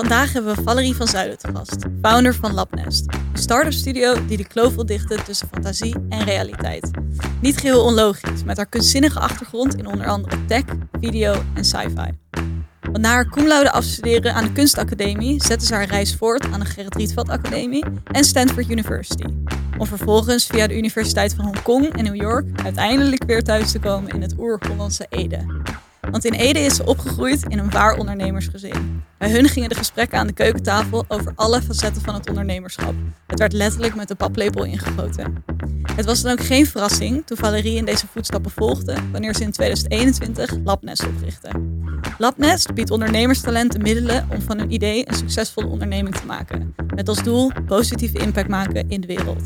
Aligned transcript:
Vandaag 0.00 0.32
hebben 0.32 0.56
we 0.56 0.62
Valerie 0.62 0.96
van 0.96 1.06
Zuiden 1.06 1.38
te 1.38 1.48
gast, 1.54 1.76
founder 2.02 2.34
van 2.34 2.54
Labnest. 2.54 3.12
Een 3.12 3.38
start-up 3.38 3.72
studio 3.72 4.26
die 4.26 4.36
de 4.36 4.46
kloof 4.46 4.74
wil 4.74 4.86
dichten 4.86 5.24
tussen 5.24 5.48
fantasie 5.52 5.94
en 6.08 6.24
realiteit. 6.24 6.90
Niet 7.40 7.56
geheel 7.56 7.84
onlogisch, 7.84 8.44
met 8.44 8.56
haar 8.56 8.66
kunstzinnige 8.66 9.18
achtergrond 9.18 9.74
in 9.76 9.86
onder 9.86 10.06
andere 10.06 10.44
tech, 10.44 10.64
video 11.00 11.42
en 11.54 11.64
sci-fi. 11.64 12.18
Want 12.80 12.98
na 12.98 13.08
haar 13.08 13.28
cum 13.28 13.50
afstuderen 13.50 14.34
aan 14.34 14.44
de 14.44 14.52
kunstacademie 14.52 15.44
zette 15.44 15.66
ze 15.66 15.74
haar 15.74 15.88
reis 15.88 16.14
voort 16.14 16.52
aan 16.52 16.60
de 16.60 16.66
Gerrit 16.66 16.94
Rietveld 16.94 17.28
Academie 17.28 17.84
en 18.04 18.24
Stanford 18.24 18.70
University. 18.70 19.26
Om 19.78 19.86
vervolgens 19.86 20.46
via 20.46 20.66
de 20.66 20.76
Universiteit 20.76 21.34
van 21.34 21.44
Hongkong 21.44 21.96
en 21.96 22.04
New 22.04 22.16
York 22.16 22.62
uiteindelijk 22.62 23.24
weer 23.24 23.42
thuis 23.42 23.72
te 23.72 23.78
komen 23.78 24.12
in 24.12 24.22
het 24.22 24.34
oer-Hollandse 24.38 25.06
Ede. 25.08 25.46
Want 26.10 26.24
in 26.24 26.32
Ede 26.32 26.58
is 26.58 26.74
ze 26.74 26.84
opgegroeid 26.86 27.44
in 27.48 27.58
een 27.58 27.70
waar 27.70 27.96
ondernemersgezin. 27.96 29.02
Bij 29.18 29.30
hun 29.30 29.48
gingen 29.48 29.68
de 29.68 29.74
gesprekken 29.74 30.18
aan 30.18 30.26
de 30.26 30.32
keukentafel 30.32 31.04
over 31.08 31.32
alle 31.34 31.62
facetten 31.62 32.02
van 32.02 32.14
het 32.14 32.28
ondernemerschap. 32.28 32.94
Het 33.26 33.38
werd 33.38 33.52
letterlijk 33.52 33.94
met 33.94 34.08
de 34.08 34.14
paplepel 34.14 34.64
ingegoten. 34.64 35.44
Het 35.94 36.04
was 36.04 36.22
dan 36.22 36.32
ook 36.32 36.44
geen 36.44 36.66
verrassing 36.66 37.26
toen 37.26 37.36
Valerie 37.36 37.76
in 37.76 37.84
deze 37.84 38.06
voetstappen 38.06 38.50
volgde 38.50 38.96
wanneer 39.12 39.34
ze 39.34 39.42
in 39.42 39.50
2021 39.50 40.56
Labnest 40.64 41.06
oprichtte. 41.06 41.50
Labnest 42.18 42.74
biedt 42.74 42.90
ondernemerstalent 42.90 43.72
de 43.72 43.78
middelen 43.78 44.28
om 44.30 44.40
van 44.40 44.58
hun 44.58 44.72
idee 44.72 45.08
een 45.08 45.14
succesvolle 45.14 45.66
onderneming 45.66 46.14
te 46.14 46.26
maken. 46.26 46.74
Met 46.94 47.08
als 47.08 47.22
doel 47.22 47.50
positieve 47.66 48.18
impact 48.18 48.48
maken 48.48 48.88
in 48.88 49.00
de 49.00 49.06
wereld. 49.06 49.42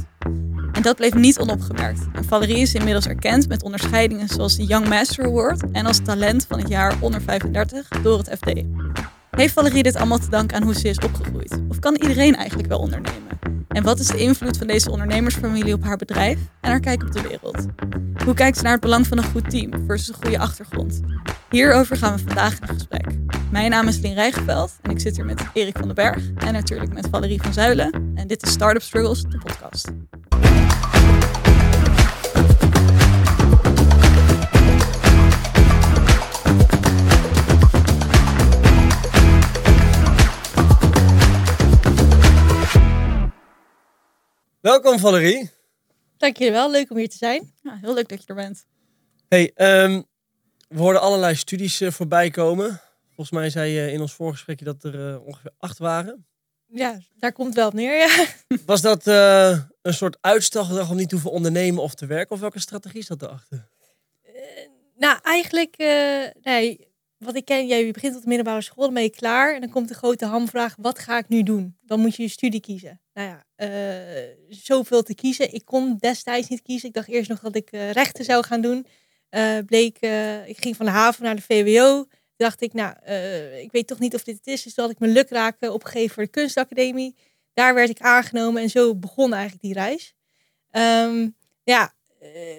En 0.75 0.83
dat 0.83 0.97
bleef 0.97 1.15
niet 1.15 1.39
onopgemerkt. 1.39 2.01
Valerie 2.27 2.59
is 2.59 2.75
inmiddels 2.75 3.07
erkend 3.07 3.49
met 3.49 3.63
onderscheidingen 3.63 4.29
zoals 4.29 4.57
de 4.57 4.65
Young 4.65 4.89
Master 4.89 5.25
Award 5.25 5.71
en 5.73 5.87
als 5.87 5.99
talent 5.99 6.47
van 6.49 6.59
het 6.59 6.69
jaar 6.69 6.95
onder 7.01 7.23
35 7.23 7.89
door 7.89 8.19
het 8.19 8.29
FD. 8.29 8.63
Heeft 9.31 9.53
Valerie 9.53 9.83
dit 9.83 9.97
allemaal 9.97 10.19
te 10.19 10.31
danken 10.31 10.57
aan 10.57 10.63
hoe 10.63 10.75
ze 10.75 10.89
is 10.89 10.99
opgegroeid? 10.99 11.61
Of 11.69 11.79
kan 11.79 11.95
iedereen 11.95 12.37
eigenlijk 12.37 12.69
wel 12.69 12.79
ondernemen? 12.79 13.39
En 13.69 13.83
wat 13.83 13.99
is 13.99 14.07
de 14.07 14.19
invloed 14.19 14.57
van 14.57 14.67
deze 14.67 14.91
ondernemersfamilie 14.91 15.75
op 15.75 15.85
haar 15.85 15.97
bedrijf 15.97 16.39
en 16.61 16.71
haar 16.71 16.81
kijk 16.81 17.03
op 17.03 17.13
de 17.13 17.23
wereld? 17.23 17.67
Hoe 18.25 18.35
kijkt 18.35 18.57
ze 18.57 18.63
naar 18.63 18.73
het 18.73 18.81
belang 18.81 19.07
van 19.07 19.19
een 19.19 19.25
goed 19.25 19.51
team 19.51 19.71
versus 19.87 20.09
een 20.09 20.15
goede 20.15 20.39
achtergrond? 20.39 21.01
Hierover 21.51 21.97
gaan 21.97 22.17
we 22.17 22.23
vandaag 22.27 22.61
in 22.61 22.69
gesprek. 22.69 23.07
Mijn 23.51 23.71
naam 23.71 23.89
is 23.89 23.99
Lien 23.99 24.15
Rijgenveld 24.15 24.73
en 24.83 24.91
ik 24.91 25.01
zit 25.01 25.17
hier 25.17 25.25
met 25.25 25.43
Erik 25.53 25.79
van 25.79 25.87
den 25.87 25.95
Berg 25.95 26.31
en 26.37 26.53
natuurlijk 26.53 26.93
met 26.93 27.07
Valerie 27.11 27.43
van 27.43 27.53
Zuilen. 27.53 28.13
En 28.15 28.27
dit 28.27 28.43
is 28.43 28.51
Startup 28.53 28.83
Struggles, 28.83 29.23
de 29.23 29.39
podcast. 29.39 29.93
Welkom 44.65 44.99
Valerie. 44.99 45.51
Dank 46.17 46.37
je 46.37 46.51
wel, 46.51 46.71
leuk 46.71 46.91
om 46.91 46.97
hier 46.97 47.09
te 47.09 47.17
zijn. 47.17 47.55
Ja, 47.63 47.79
heel 47.81 47.95
leuk 47.95 48.09
dat 48.09 48.21
je 48.21 48.27
er 48.27 48.35
bent. 48.35 48.67
Hey, 49.29 49.53
ehm, 49.55 50.03
we 50.69 50.79
hoorden 50.79 51.01
allerlei 51.01 51.35
studies 51.35 51.81
uh, 51.81 51.91
voorbij 51.91 52.31
komen. 52.31 52.81
Volgens 53.07 53.31
mij 53.31 53.51
zei 53.51 53.71
je 53.71 53.93
in 53.93 54.01
ons 54.01 54.13
voorgesprekje 54.13 54.65
dat 54.65 54.85
er 54.85 54.95
uh, 54.95 55.27
ongeveer 55.27 55.51
acht 55.59 55.79
waren. 55.79 56.27
Ja, 56.67 57.01
daar 57.19 57.33
komt 57.33 57.55
wel 57.55 57.67
op 57.67 57.73
neer, 57.73 57.97
ja. 57.97 58.27
Was 58.67 58.81
dat 58.81 59.07
uh, 59.07 59.59
een 59.83 59.95
soort 59.95 60.19
uitstelgedrag 60.21 60.91
om 60.91 60.97
niet 60.97 61.09
te 61.09 61.15
hoeven 61.15 61.33
ondernemen 61.33 61.83
of 61.83 61.95
te 61.95 62.07
werken? 62.07 62.35
Of 62.35 62.41
welke 62.41 62.61
strategie 62.61 63.03
zat 63.03 63.23
erachter? 63.23 63.69
nou, 64.97 65.19
eigenlijk, 65.23 65.77
nee, 66.43 66.89
wat 67.25 67.37
ik 67.37 67.45
ken, 67.45 67.67
jij 67.67 67.91
begint 67.91 68.15
op 68.17 68.23
de 68.23 68.29
middelbare 68.29 68.61
school, 68.61 68.85
dan 68.85 68.95
ben 68.95 69.03
je 69.03 69.11
klaar. 69.11 69.55
En 69.55 69.61
dan 69.61 69.71
komt 69.71 69.89
de 69.89 69.95
grote 69.95 70.27
hamvraag, 70.27 70.75
wat 70.79 70.99
ga 70.99 71.19
ik 71.19 71.29
nu 71.29 71.43
doen? 71.43 71.77
Dan 71.83 72.01
moet 72.01 72.17
je 72.17 72.23
je 72.23 72.29
studie 72.29 72.61
kiezen. 72.61 73.01
Nou 73.15 73.29
ja, 73.29 73.45
uh, 73.57 74.29
zoveel 74.49 75.03
te 75.03 75.15
kiezen. 75.15 75.55
Ik 75.55 75.65
kon 75.65 75.97
destijds 75.97 76.49
niet 76.49 76.63
kiezen. 76.63 76.89
Ik 76.89 76.95
dacht 76.95 77.09
eerst 77.09 77.29
nog 77.29 77.41
dat 77.41 77.57
ik 77.57 77.73
uh, 77.73 77.91
rechten 77.91 78.25
zou 78.25 78.45
gaan 78.45 78.61
doen. 78.61 78.87
Uh, 79.31 79.59
bleek, 79.67 79.99
ik 80.47 80.59
ging 80.59 80.77
van 80.77 80.87
de 80.87 80.93
haven 80.93 81.25
naar 81.25 81.37
de 81.37 81.43
VWO. 81.43 81.95
Toen 82.05 82.47
dacht 82.47 82.63
ik, 82.63 82.73
nou, 82.73 82.95
ik 83.59 83.73
weet 83.73 83.87
toch 83.87 83.99
niet 83.99 84.15
of 84.15 84.23
dit 84.23 84.37
het 84.37 84.47
is. 84.47 84.63
Dus 84.63 84.75
toen 84.75 84.85
had 84.85 84.93
ik 84.93 85.01
mijn 85.01 85.13
lukraak 85.13 85.57
opgegeven 85.61 86.15
voor 86.15 86.23
de 86.23 86.31
kunstacademie. 86.31 87.17
Daar 87.55 87.75
werd 87.75 87.89
ik 87.89 88.01
aangenomen 88.01 88.63
en 88.63 88.71
zo 88.71 88.95
begon 88.95 89.33
eigenlijk 89.33 89.63
die 89.63 89.73
reis. 89.73 90.15
Um, 90.71 91.37
ja, 91.65 91.93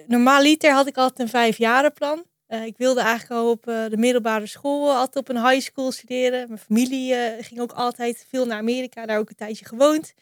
normaaliter 0.06 0.72
had 0.72 0.86
ik 0.86 0.96
altijd 0.96 1.18
een 1.18 1.28
vijfjarenplan. 1.28 2.24
Uh, 2.48 2.64
ik 2.64 2.76
wilde 2.76 3.00
eigenlijk 3.00 3.40
al 3.40 3.50
op 3.50 3.68
uh, 3.68 3.84
de 3.88 3.96
middelbare 3.96 4.46
school, 4.46 4.94
altijd 4.94 5.16
op 5.16 5.28
een 5.28 5.48
high 5.48 5.60
school 5.60 5.92
studeren. 5.92 6.48
Mijn 6.48 6.60
familie 6.60 7.12
uh, 7.14 7.18
ging 7.40 7.60
ook 7.60 7.72
altijd 7.72 8.26
veel 8.28 8.46
naar 8.46 8.58
Amerika, 8.58 9.06
daar 9.06 9.18
ook 9.18 9.28
een 9.28 9.36
tijdje 9.36 9.64
gewoond. 9.64 10.14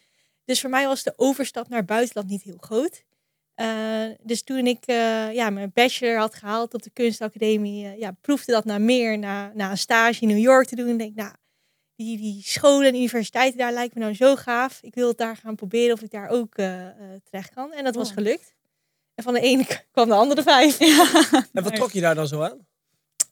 Dus 0.45 0.61
voor 0.61 0.69
mij 0.69 0.87
was 0.87 1.03
de 1.03 1.13
overstap 1.15 1.69
naar 1.69 1.79
het 1.79 1.87
buitenland 1.87 2.29
niet 2.29 2.43
heel 2.43 2.57
groot. 2.59 3.03
dus 4.21 4.43
toen 4.43 4.67
ik 4.67 4.85
ja, 5.33 5.49
mijn 5.49 5.71
bachelor 5.73 6.17
had 6.17 6.35
gehaald 6.35 6.73
op 6.73 6.83
de 6.83 6.89
kunstacademie, 6.89 7.97
ja, 7.97 8.11
proefde 8.21 8.51
dat 8.51 8.65
naar 8.65 8.81
meer, 8.81 9.17
na, 9.17 9.51
na 9.53 9.71
een 9.71 9.77
stage 9.77 10.21
in 10.21 10.27
New 10.27 10.37
York 10.37 10.67
te 10.67 10.75
doen. 10.75 10.87
En 10.87 10.97
denk, 10.97 11.15
nou, 11.15 11.33
die, 11.95 12.17
die 12.17 12.41
scholen 12.43 12.87
en 12.87 12.95
universiteiten 12.95 13.57
daar 13.57 13.73
lijkt 13.73 13.93
me 13.93 14.01
nou 14.01 14.13
zo 14.13 14.35
gaaf. 14.35 14.79
Ik 14.81 14.95
wil 14.95 15.07
het 15.07 15.17
daar 15.17 15.37
gaan 15.37 15.55
proberen 15.55 15.93
of 15.93 16.01
ik 16.01 16.11
daar 16.11 16.29
ook 16.29 16.53
terecht 17.23 17.53
kan. 17.53 17.73
En 17.73 17.83
dat 17.83 17.95
was 17.95 18.09
Oh. 18.09 18.13
gelukt. 18.13 18.54
En 19.15 19.23
van 19.23 19.33
de 19.33 19.39
ene 19.39 19.65
kwam 19.91 20.07
de 20.07 20.13
andere 20.13 20.43
vijf. 20.43 20.79
En 21.53 21.63
wat 21.63 21.75
trok 21.75 21.91
je 21.91 22.01
daar 22.01 22.15
dan 22.15 22.27
zo 22.27 22.41
aan? 22.41 22.67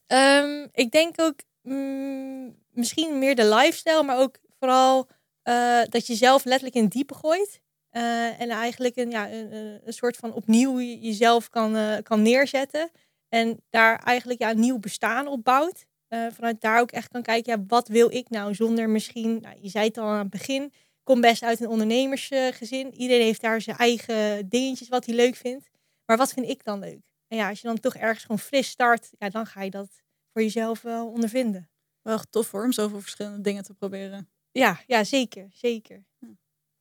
Um, 0.07 0.69
ik 0.73 0.91
denk 0.91 1.21
ook 1.21 1.35
mm, 1.61 2.55
misschien 2.71 3.19
meer 3.19 3.35
de 3.35 3.45
lifestyle, 3.45 4.03
maar 4.03 4.17
ook 4.17 4.37
vooral 4.59 5.07
uh, 5.43 5.81
dat 5.89 6.07
je 6.07 6.15
zelf 6.15 6.43
letterlijk 6.43 6.75
in 6.75 6.83
het 6.83 6.91
diepe 6.91 7.13
gooit. 7.13 7.61
Uh, 7.91 8.41
en 8.41 8.49
eigenlijk 8.49 8.95
een, 8.95 9.11
ja, 9.11 9.31
een, 9.31 9.53
een, 9.83 9.93
soort 9.93 10.17
van 10.17 10.33
opnieuw 10.33 10.79
jezelf 10.79 11.49
kan, 11.49 11.75
uh, 11.75 11.97
kan 12.03 12.21
neerzetten. 12.21 12.91
En 13.29 13.59
daar 13.69 13.99
eigenlijk 13.99 14.39
ja, 14.39 14.49
een 14.49 14.59
nieuw 14.59 14.79
bestaan 14.79 15.27
op 15.27 15.43
bouwt. 15.43 15.85
vanuit 16.09 16.61
daar 16.61 16.79
ook 16.79 16.91
echt 16.91 17.11
kan 17.11 17.21
kijken, 17.21 17.53
ja, 17.53 17.63
wat 17.67 17.87
wil 17.87 18.11
ik 18.11 18.29
nou 18.29 18.55
zonder 18.55 18.89
misschien, 18.89 19.39
nou, 19.41 19.55
je 19.61 19.69
zei 19.69 19.87
het 19.87 19.97
al 19.97 20.07
aan 20.07 20.17
het 20.17 20.29
begin, 20.29 20.73
kom 21.03 21.21
best 21.21 21.43
uit 21.43 21.59
een 21.59 21.67
ondernemersgezin. 21.67 22.93
Iedereen 22.95 23.25
heeft 23.25 23.41
daar 23.41 23.61
zijn 23.61 23.77
eigen 23.77 24.49
dingetjes 24.49 24.89
wat 24.89 25.05
hij 25.05 25.15
leuk 25.15 25.35
vindt. 25.35 25.69
Maar 26.05 26.17
wat 26.17 26.33
vind 26.33 26.47
ik 26.47 26.63
dan 26.63 26.79
leuk? 26.79 27.11
En 27.27 27.37
ja, 27.37 27.49
als 27.49 27.61
je 27.61 27.67
dan 27.67 27.79
toch 27.79 27.95
ergens 27.95 28.21
gewoon 28.21 28.39
fris 28.39 28.67
start, 28.67 29.09
ja, 29.17 29.29
dan 29.29 29.45
ga 29.45 29.61
je 29.61 29.69
dat 29.69 30.01
voor 30.31 30.41
jezelf 30.41 30.81
wel 30.81 31.07
ondervinden. 31.07 31.69
Wel 32.01 32.13
echt 32.13 32.31
tof 32.31 32.51
hoor, 32.51 32.63
om 32.63 32.71
zoveel 32.71 33.01
verschillende 33.01 33.41
dingen 33.41 33.63
te 33.63 33.73
proberen. 33.73 34.29
Ja, 34.51 34.79
ja 34.87 35.03
zeker, 35.03 35.47
zeker. 35.51 36.05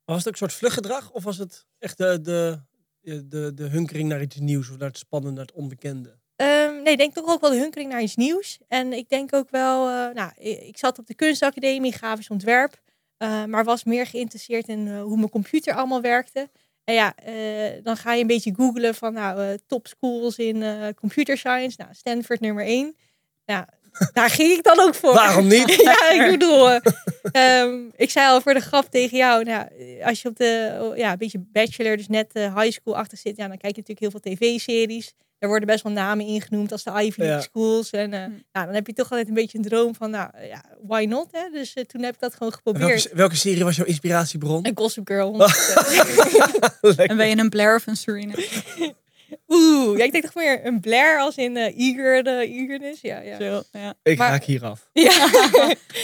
Was 0.04 0.16
het 0.16 0.26
ook 0.26 0.32
een 0.32 0.38
soort 0.38 0.52
vluchtgedrag? 0.52 1.10
Of 1.10 1.24
was 1.24 1.38
het 1.38 1.66
echt 1.78 1.98
de, 1.98 2.20
de, 2.20 3.28
de, 3.28 3.54
de 3.54 3.68
hunkering 3.68 4.08
naar 4.08 4.22
iets 4.22 4.36
nieuws? 4.36 4.70
Of 4.70 4.76
naar 4.76 4.88
het 4.88 4.98
spannende, 4.98 5.36
naar 5.36 5.46
het 5.46 5.54
onbekende? 5.54 6.20
Um, 6.36 6.82
nee, 6.82 6.92
ik 6.92 6.98
denk 6.98 7.14
toch 7.14 7.28
ook 7.28 7.40
wel 7.40 7.50
de 7.50 7.56
hunkering 7.58 7.90
naar 7.90 8.02
iets 8.02 8.16
nieuws. 8.16 8.58
En 8.68 8.92
ik 8.92 9.08
denk 9.08 9.34
ook 9.34 9.50
wel, 9.50 9.88
uh, 9.88 10.14
nou, 10.14 10.32
ik 10.38 10.78
zat 10.78 10.98
op 10.98 11.06
de 11.06 11.14
kunstacademie, 11.14 11.92
grafisch 11.92 12.30
ontwerp. 12.30 12.80
Uh, 13.18 13.44
maar 13.44 13.64
was 13.64 13.84
meer 13.84 14.06
geïnteresseerd 14.06 14.68
in 14.68 14.86
uh, 14.86 15.02
hoe 15.02 15.16
mijn 15.16 15.30
computer 15.30 15.74
allemaal 15.74 16.00
werkte. 16.00 16.50
En 16.84 16.94
ja, 16.94 17.14
uh, 17.28 17.82
dan 17.82 17.96
ga 17.96 18.12
je 18.12 18.20
een 18.20 18.26
beetje 18.26 18.54
googlen 18.56 18.94
van 18.94 19.12
nou, 19.12 19.42
uh, 19.42 19.54
top 19.66 19.86
schools 19.86 20.36
in 20.36 20.56
uh, 20.56 20.88
computer 20.96 21.36
science. 21.38 21.76
Nou, 21.80 21.94
Stanford 21.94 22.40
nummer 22.40 22.64
1. 22.64 22.96
Ja, 23.44 23.68
daar 24.12 24.30
ging 24.30 24.50
ik 24.50 24.62
dan 24.62 24.80
ook 24.80 24.94
voor. 24.94 25.14
Waarom 25.14 25.46
niet? 25.46 25.74
ja, 25.82 26.10
ik 26.10 26.30
bedoel, 26.30 26.70
um, 27.32 27.92
ik 27.96 28.10
zei 28.10 28.28
al 28.28 28.40
voor 28.40 28.54
de 28.54 28.60
grap 28.60 28.90
tegen 28.90 29.16
jou, 29.16 29.44
nou, 29.44 29.68
als 30.02 30.22
je 30.22 30.28
op 30.28 30.36
de, 30.36 30.92
ja, 30.96 31.12
een 31.12 31.18
beetje 31.18 31.44
bachelor, 31.52 31.96
dus 31.96 32.08
net 32.08 32.32
high 32.32 32.70
school 32.70 32.96
achter 32.96 33.18
zit, 33.18 33.36
ja, 33.36 33.48
dan 33.48 33.58
kijk 33.58 33.76
je 33.76 33.82
natuurlijk 33.86 34.00
heel 34.00 34.20
veel 34.20 34.34
tv-series. 34.34 35.14
Er 35.42 35.48
worden 35.48 35.66
best 35.66 35.82
wel 35.82 35.92
namen 35.92 36.26
ingenoemd 36.26 36.72
als 36.72 36.82
de 36.82 36.90
Ivy 36.90 37.20
League 37.20 37.26
Ja. 37.36 37.40
schools. 37.40 37.90
En 37.90 38.12
uh, 38.12 38.18
nou, 38.52 38.66
dan 38.66 38.74
heb 38.74 38.86
je 38.86 38.92
toch 38.92 39.10
altijd 39.10 39.28
een 39.28 39.34
beetje 39.34 39.58
een 39.58 39.64
droom 39.64 39.94
van, 39.94 40.10
nou 40.10 40.30
ja, 40.48 40.64
why 40.86 41.04
not? 41.08 41.28
Hè? 41.32 41.50
Dus 41.52 41.76
uh, 41.76 41.84
toen 41.84 42.02
heb 42.02 42.14
ik 42.14 42.20
dat 42.20 42.34
gewoon 42.34 42.52
geprobeerd. 42.52 43.02
Welke, 43.02 43.16
welke, 43.16 43.36
serie 43.36 43.64
was 43.64 43.76
jouw 43.76 43.84
inspiratiebron? 43.86 44.66
Een 44.66 44.72
Gossip 44.78 45.06
Girl. 45.08 45.40
en 46.96 47.16
ben 47.16 47.28
je 47.28 47.36
een 47.38 47.48
Blair 47.48 47.74
of 47.74 47.86
een 47.86 47.96
Serena? 47.96 48.34
Oeh, 49.48 49.98
ja, 49.98 50.04
ik 50.04 50.12
denk 50.12 50.24
toch 50.24 50.34
meer 50.34 50.66
een 50.66 50.80
Blair 50.80 51.18
als 51.18 51.36
in 51.36 51.56
uh, 51.56 51.78
eager, 51.78 52.22
de 52.24 52.30
eagerness. 52.46 53.00
Ja, 53.00 53.20
ja. 53.20 53.62
Ja. 53.72 53.94
Ik 54.02 54.18
Maar- 54.18 54.28
haak 54.30 54.44
hier 54.44 54.64
af. 54.64 54.88
Ja. 54.92 55.28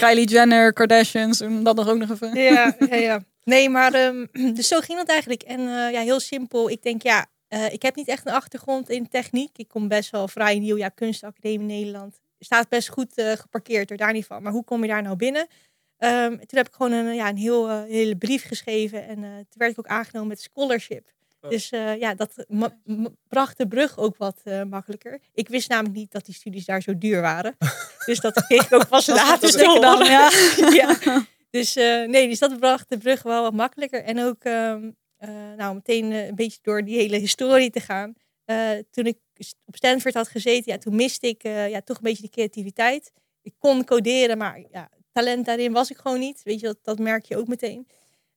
Kylie 0.01 0.29
Jenner, 0.29 0.73
Kardashians, 0.73 1.39
dat 1.63 1.77
nog 1.77 1.89
ook 1.89 1.99
nog 1.99 2.11
even. 2.11 2.35
ja, 2.43 2.77
ja, 2.91 2.97
ja. 2.97 3.21
Nee, 3.45 3.69
maar 3.69 3.93
ehm, 3.95 4.27
dus 4.57 4.69
zo 4.69 4.81
ging 4.81 4.99
dat 4.99 5.09
eigenlijk. 5.09 5.43
En 5.43 5.61
eh, 5.61 5.93
ja, 5.93 6.01
heel 6.01 6.21
simpel. 6.21 6.71
Ik 6.71 6.83
denk, 6.83 7.03
ja, 7.03 7.27
eh, 7.49 7.73
ik 7.73 7.83
heb 7.83 7.95
niet 7.95 8.09
echt 8.09 8.27
een 8.27 8.33
achtergrond 8.33 8.89
in 8.89 9.09
techniek. 9.09 9.59
Ik 9.59 9.69
kom 9.69 9.89
best 9.89 10.11
wel 10.11 10.29
vrij 10.29 10.59
nieuw. 10.59 10.77
Ja, 10.77 10.89
kunstacademie 10.89 11.67
Nederland. 11.67 12.21
Staat 12.39 12.69
best 12.69 12.89
goed 12.89 13.15
eh, 13.15 13.33
geparkeerd, 13.33 13.91
er 13.91 13.97
daar 13.97 14.13
niet 14.13 14.27
van. 14.27 14.43
Maar 14.43 14.53
hoe 14.53 14.65
kom 14.65 14.83
je 14.83 14.89
daar 14.89 15.03
nou 15.03 15.17
binnen? 15.17 15.47
Ehm, 15.99 16.31
toen 16.31 16.59
heb 16.59 16.67
ik 16.67 16.75
gewoon 16.75 16.93
een, 16.93 17.15
ja, 17.15 17.29
een 17.29 17.37
heel, 17.37 17.69
eh, 17.69 17.83
hele 17.83 18.17
brief 18.17 18.47
geschreven. 18.47 19.07
En 19.07 19.17
toen 19.21 19.59
werd 19.59 19.73
ik 19.73 19.79
ook 19.79 19.87
aangenomen 19.87 20.29
met 20.29 20.41
scholarship. 20.41 21.11
Oh. 21.41 21.51
Dus 21.51 21.69
ja, 21.99 22.15
dat 22.15 22.47
bracht 23.29 23.59
de 23.59 23.69
brug 23.69 23.99
ook 23.99 24.17
wat 24.17 24.43
makkelijker. 24.69 25.21
Ik 25.35 25.49
wist 25.49 25.69
namelijk 25.69 25.95
niet 25.95 26.13
dat 26.13 26.25
die 26.25 26.35
studies 26.35 26.65
daar 26.65 26.83
zo 26.83 26.99
duur 26.99 27.21
waren. 27.21 27.57
dus 28.07 28.21
dat 28.21 28.45
kreeg 28.47 28.65
ik 28.65 28.73
ook 28.73 28.89
pas 28.89 29.07
later 29.07 29.61
ja. 30.05 30.31
ja. 30.81 30.97
Dus 31.51 31.75
nee, 32.07 32.29
dus 32.29 32.39
dat 32.39 32.59
bracht 32.59 32.89
de 32.89 32.99
brug 32.99 33.23
wel 33.23 33.43
wat 33.43 33.53
makkelijker. 33.53 34.03
En 34.03 34.23
ook 34.23 34.45
ehm, 34.45 34.85
eh, 34.85 34.91
nou, 35.57 35.75
meteen 35.75 36.13
eh, 36.13 36.27
een 36.27 36.35
beetje 36.35 36.59
door 36.63 36.85
die 36.85 36.97
hele 36.97 37.19
historie 37.19 37.71
te 37.71 37.81
gaan. 37.81 38.15
Eh, 38.49 38.71
toen 38.91 39.07
ik 39.07 39.19
op 39.65 39.77
Stanford 39.77 40.15
had 40.15 40.29
gezeten, 40.29 40.73
ja, 40.73 40.79
toen 40.79 40.97
miste 40.97 41.27
ik 41.27 41.45
eh, 41.45 41.71
ja, 41.71 41.81
toch 41.81 41.97
een 41.97 42.03
beetje 42.03 42.23
de 42.23 42.29
creativiteit. 42.29 43.13
Ik 43.43 43.55
kon 43.59 43.85
coderen, 43.85 44.39
maar 44.39 44.65
ja, 44.71 44.91
talent 45.13 45.47
daarin 45.47 45.73
was 45.73 45.91
ik 45.91 45.97
gewoon 45.97 46.19
niet. 46.19 46.43
Weet 46.43 46.61
je, 46.61 46.67
dat, 46.67 46.79
dat 46.83 46.99
merk 46.99 47.25
je 47.25 47.37
ook 47.37 47.47
meteen. 47.49 47.87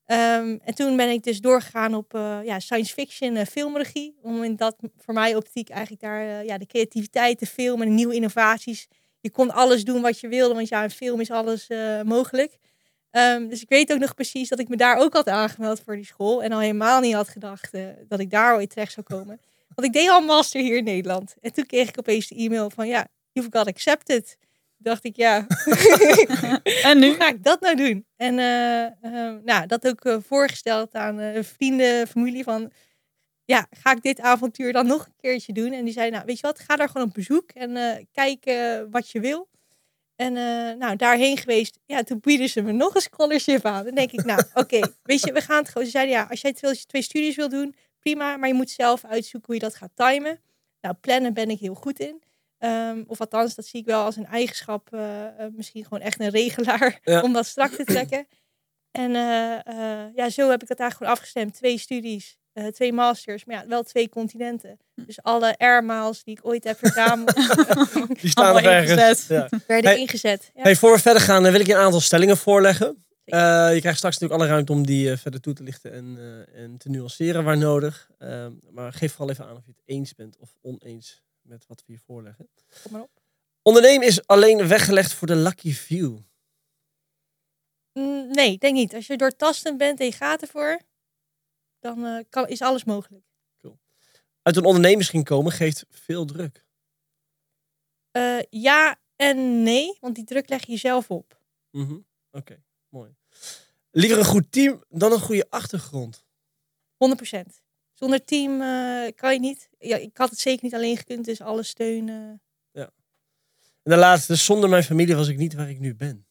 Ehm, 0.06 0.58
en 0.64 0.76
toen 0.76 0.96
ben 0.96 1.10
ik 1.10 1.24
dus 1.24 1.42
doorgegaan 1.42 1.96
op 1.96 2.14
eh, 2.14 2.40
ja, 2.44 2.60
science 2.60 2.94
fiction 2.94 3.36
uh, 3.36 3.44
filmregie. 3.44 4.16
Om 4.22 4.44
in 4.44 4.56
dat, 4.56 4.76
voor 4.98 5.14
mij 5.14 5.36
optiek 5.36 5.70
eigenlijk 5.70 6.02
daar 6.02 6.46
ja, 6.46 6.58
de 6.58 6.66
creativiteit, 6.66 7.40
de 7.40 7.46
film 7.46 7.82
en 7.82 7.88
de 7.88 7.94
nieuwe 7.94 8.16
innovaties. 8.16 8.88
Je 9.20 9.32
kon 9.32 9.52
alles 9.52 9.84
doen 9.84 10.02
wat 10.02 10.20
je 10.20 10.28
wilde, 10.28 10.54
want 10.54 10.68
ja, 10.68 10.84
een 10.84 10.92
film 10.92 11.20
is 11.20 11.32
alles 11.32 11.68
mogelijk. 12.04 12.58
Um, 13.12 13.50
dus 13.50 13.62
ik 13.62 13.70
weet 13.70 13.94
ook 13.94 14.00
nog 14.00 14.14
precies 14.14 14.50
dat 14.50 14.60
ik 14.60 14.68
me 14.68 14.76
daar 14.76 14.98
ook 14.98 15.14
had 15.14 15.28
aangemeld 15.28 15.82
voor 15.86 15.96
die 15.96 16.06
school. 16.06 16.44
En 16.44 16.52
al 16.52 16.60
helemaal 16.60 17.00
niet 17.00 17.14
had 17.14 17.30
gedacht 17.30 17.74
uh, 17.74 17.88
dat 18.08 18.20
ik 18.20 18.30
daar 18.30 18.56
ooit 18.56 18.70
terecht 18.70 18.92
zou 18.92 19.06
komen. 19.06 19.40
Want 19.76 19.88
ik 19.88 19.94
deed 19.94 20.10
al 20.10 20.22
master 20.22 20.62
hier 20.62 20.78
in 20.78 20.84
Nederland. 20.84 21.36
En 21.42 21.54
toen 21.54 21.66
kreeg 21.66 21.90
ik 21.90 22.00
opeens 22.00 22.28
de 22.28 22.36
e-mail 22.36 22.70
van 22.70 22.88
ja, 22.88 23.08
you've 23.32 23.58
got 23.58 23.68
accepted. 23.68 24.38
dacht 24.78 25.04
ik, 25.04 25.16
ja. 25.16 25.48
en 26.84 27.00
nu? 27.00 27.08
Hoe 27.08 27.16
ga 27.16 27.30
ik 27.30 27.44
dat 27.44 27.62
nou 27.62 27.76
doen? 27.76 28.06
En 28.16 28.38
uh, 28.38 29.12
uh, 29.12 29.36
nou, 29.44 29.68
dat 29.68 29.88
ook 29.88 30.06
uh, 30.06 30.18
voorgesteld 30.28 30.94
aan 30.94 31.44
vrienden, 31.44 32.08
familie 32.08 32.44
van... 32.44 32.72
Ja, 33.46 33.68
ga 33.72 33.92
ik 33.92 34.02
dit 34.02 34.20
avontuur 34.20 34.74
dan 34.74 34.88
nog 34.88 35.06
een 35.06 35.16
keertje 35.18 35.54
doen? 35.54 35.72
En 35.72 35.84
die 35.84 35.94
zei, 35.94 36.10
nou, 36.10 36.26
weet 36.26 36.40
je 36.40 36.48
wat, 36.48 36.60
ga 36.60 36.76
daar 36.76 36.90
gewoon 36.90 37.08
op 37.08 37.14
bezoek 37.14 37.52
en 37.52 38.08
kijk 38.12 38.44
wat 38.92 39.10
je 39.10 39.20
wil. 39.20 39.50
En 40.22 40.34
nou, 40.78 40.96
daarheen 40.96 41.38
geweest, 41.38 41.80
ja, 41.86 42.04
toen 42.04 42.20
bieden 42.20 42.50
ze 42.50 42.62
me 42.62 42.72
nog 42.72 42.96
een 42.96 43.02
scholarship 43.02 43.66
aan. 43.66 43.86
Dan 43.86 43.96
denk 43.96 44.12
ik, 44.12 44.24
nou, 44.26 44.40
oké, 44.54 44.60
okay, 44.60 44.94
weet 45.04 45.22
je, 45.22 45.34
we 45.34 45.42
gaan 45.42 45.58
het 45.58 45.68
gewoon... 45.68 45.86
Ze 45.86 45.92
zeiden, 45.92 46.16
ja, 46.16 46.28
als 46.30 46.42
jij 46.42 46.54
twee, 46.54 46.86
twee 46.86 47.02
studies 47.02 47.36
wil 47.36 47.50
doen, 47.50 47.76
prima. 48.00 48.38
Maar 48.38 48.48
je 48.48 48.54
moet 48.54 48.70
zelf 48.70 49.06
uitzoeken 49.06 49.54
hoe 49.54 49.56
je 49.56 49.70
dat 49.70 49.76
gaat 49.76 49.92
timen. 49.96 50.40
Nou, 50.82 50.96
plannen 50.96 51.34
ben 51.34 51.50
ik 51.50 51.60
heel 51.60 51.74
goed 51.74 52.00
in. 52.00 52.22
Um, 52.60 53.04
of 53.08 53.20
althans, 53.20 53.56
dat 53.56 53.66
zie 53.66 53.80
ik 53.80 53.86
wel 53.86 54.04
als 54.04 54.16
een 54.16 54.26
eigenschap. 54.26 54.90
Uh, 54.94 55.02
uh, 55.40 55.46
misschien 55.52 55.84
gewoon 55.84 56.00
echt 56.00 56.20
een 56.20 56.30
regelaar 56.30 57.00
ja. 57.04 57.22
om 57.22 57.34
dat 57.34 57.46
strak 57.46 57.72
te 57.72 57.84
trekken. 57.84 58.28
En 58.92 59.12
ja, 60.16 60.30
zo 60.30 60.50
heb 60.50 60.62
ik 60.62 60.68
dat 60.68 60.80
eigenlijk 60.80 60.94
gewoon 60.94 61.12
afgestemd. 61.12 61.54
Twee 61.54 61.78
studies, 61.78 62.38
twee 62.72 62.94
masters, 62.94 63.46
maar 63.46 63.56
ja, 63.56 63.68
wel 63.68 63.84
twee 63.84 64.10
continenten. 64.10 64.80
Dus 64.96 65.24
alle 65.24 65.58
airmiles 65.58 66.24
die 66.24 66.38
ik 66.38 66.46
ooit 66.46 66.64
heb 66.64 66.78
verzameld, 66.78 67.36
die 68.22 68.30
staan 68.30 68.58
er 68.58 68.66
ergens. 68.66 69.28
Ja. 69.28 69.50
Werden 69.68 69.92
hey, 69.92 70.00
ingezet. 70.00 70.52
Ja. 70.56 70.62
Hey, 70.62 70.76
voor 70.76 70.92
we 70.92 71.00
verder 71.00 71.22
gaan, 71.22 71.44
wil 71.44 71.60
ik 71.60 71.68
je 71.68 71.74
een 71.74 71.80
aantal 71.80 72.00
stellingen 72.00 72.38
voorleggen. 72.38 73.06
je 73.26 73.78
krijgt 73.80 73.98
straks 73.98 74.20
natuurlijk 74.20 74.42
alle 74.42 74.48
ruimte 74.48 74.72
om 74.72 74.86
die 74.86 75.18
verder 75.18 75.42
toe 75.42 75.54
te 75.54 75.64
lichten 75.64 75.94
en, 75.94 76.18
en 76.54 76.78
te 76.78 76.90
nuanceren 76.90 77.44
waar 77.44 77.58
nodig. 77.58 78.10
Ehm, 78.18 78.52
maar 78.72 78.94
geef 78.94 79.12
vooral 79.12 79.30
even 79.30 79.46
aan 79.46 79.56
of 79.56 79.66
je 79.66 79.72
het 79.72 79.82
eens 79.86 80.16
bent 80.16 80.38
of 80.40 80.50
oneens 80.62 81.22
met 81.42 81.66
wat 81.68 81.78
we 81.78 81.84
hier 81.88 82.02
voorleggen. 82.06 82.50
Kom 82.84 82.92
maar 82.92 83.02
op. 83.02 83.10
Ondernemen 83.62 84.08
is 84.08 84.28
alleen 84.28 84.68
weggelegd 84.68 85.14
voor 85.14 85.28
de 85.28 85.36
lucky 85.36 85.74
few. 85.74 86.18
Mm, 87.94 88.32
nee, 88.32 88.58
denk 88.58 88.74
niet. 88.74 88.94
Als 88.94 89.08
je 89.08 89.18
doortastend 89.18 89.78
bent 89.78 90.00
en 90.00 90.06
je 90.06 90.12
gaat 90.12 90.42
ervoor, 90.42 90.80
dan 91.82 92.06
uh, 92.06 92.20
kan, 92.30 92.48
is 92.48 92.62
alles 92.62 92.84
mogelijk. 92.84 93.26
Cool. 93.58 93.80
Uit 94.42 94.56
een 94.56 94.66
ondernemerskring 94.66 95.26
komen 95.26 95.52
geeft 95.52 95.86
veel 95.90 96.26
druk. 96.26 96.66
Uh, 98.12 98.40
ja 98.50 99.00
en 99.16 99.64
nee, 99.64 99.98
want 100.00 100.16
die 100.16 100.24
druk 100.24 100.50
leg 100.50 100.66
je 100.66 100.78
zelf 100.78 101.10
op. 101.10 101.40
Mm 101.72 101.86
-hmm. 101.86 102.06
Oké, 102.32 102.38
okay, 102.38 102.64
mooi. 102.90 103.16
Liever 103.92 104.18
een 104.18 104.26
goed 104.26 104.52
team 104.52 104.84
dan 104.90 105.12
een 105.12 105.20
goede 105.20 105.50
achtergrond. 105.50 106.24
100%. 107.36 107.40
Zonder 107.94 108.24
team 108.24 108.62
uh, 108.62 109.12
kan 109.16 109.34
je 109.34 109.40
niet. 109.40 109.70
Ja, 109.78 109.98
ik 109.98 110.18
had 110.18 110.30
het 110.30 110.40
zeker 110.40 110.64
niet 110.64 110.74
alleen 110.74 110.98
gekund, 110.98 111.26
dus 111.26 111.42
alle 111.42 111.64
steun. 111.64 112.08
Ja. 112.72 112.92
En 113.84 113.92
de 113.92 113.98
laatste, 113.98 114.36
zonder 114.36 114.70
mijn 114.70 114.84
familie 114.84 115.16
was 115.16 115.28
ik 115.28 115.38
niet 115.38 115.54
waar 115.54 115.70
ik 115.70 115.80
nu 115.80 115.96
ben. 115.96 116.28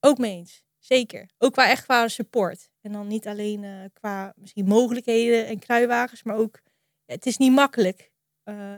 Ook 0.00 0.18
mee 0.18 0.36
eens, 0.36 0.62
zeker. 0.80 1.28
Ook 1.38 1.52
qua 1.52 1.68
echt 1.68 1.84
qua 1.84 2.08
support. 2.08 2.70
En 2.80 2.92
dan 2.92 3.06
niet 3.06 3.26
alleen 3.26 3.62
uh, 3.62 3.84
qua 3.92 4.32
misschien 4.36 4.66
mogelijkheden 4.66 5.46
en 5.46 5.58
kruiwagens, 5.58 6.22
maar 6.22 6.36
ook, 6.36 6.60
ja, 7.04 7.14
het 7.14 7.26
is 7.26 7.36
niet 7.36 7.52
makkelijk. 7.52 8.08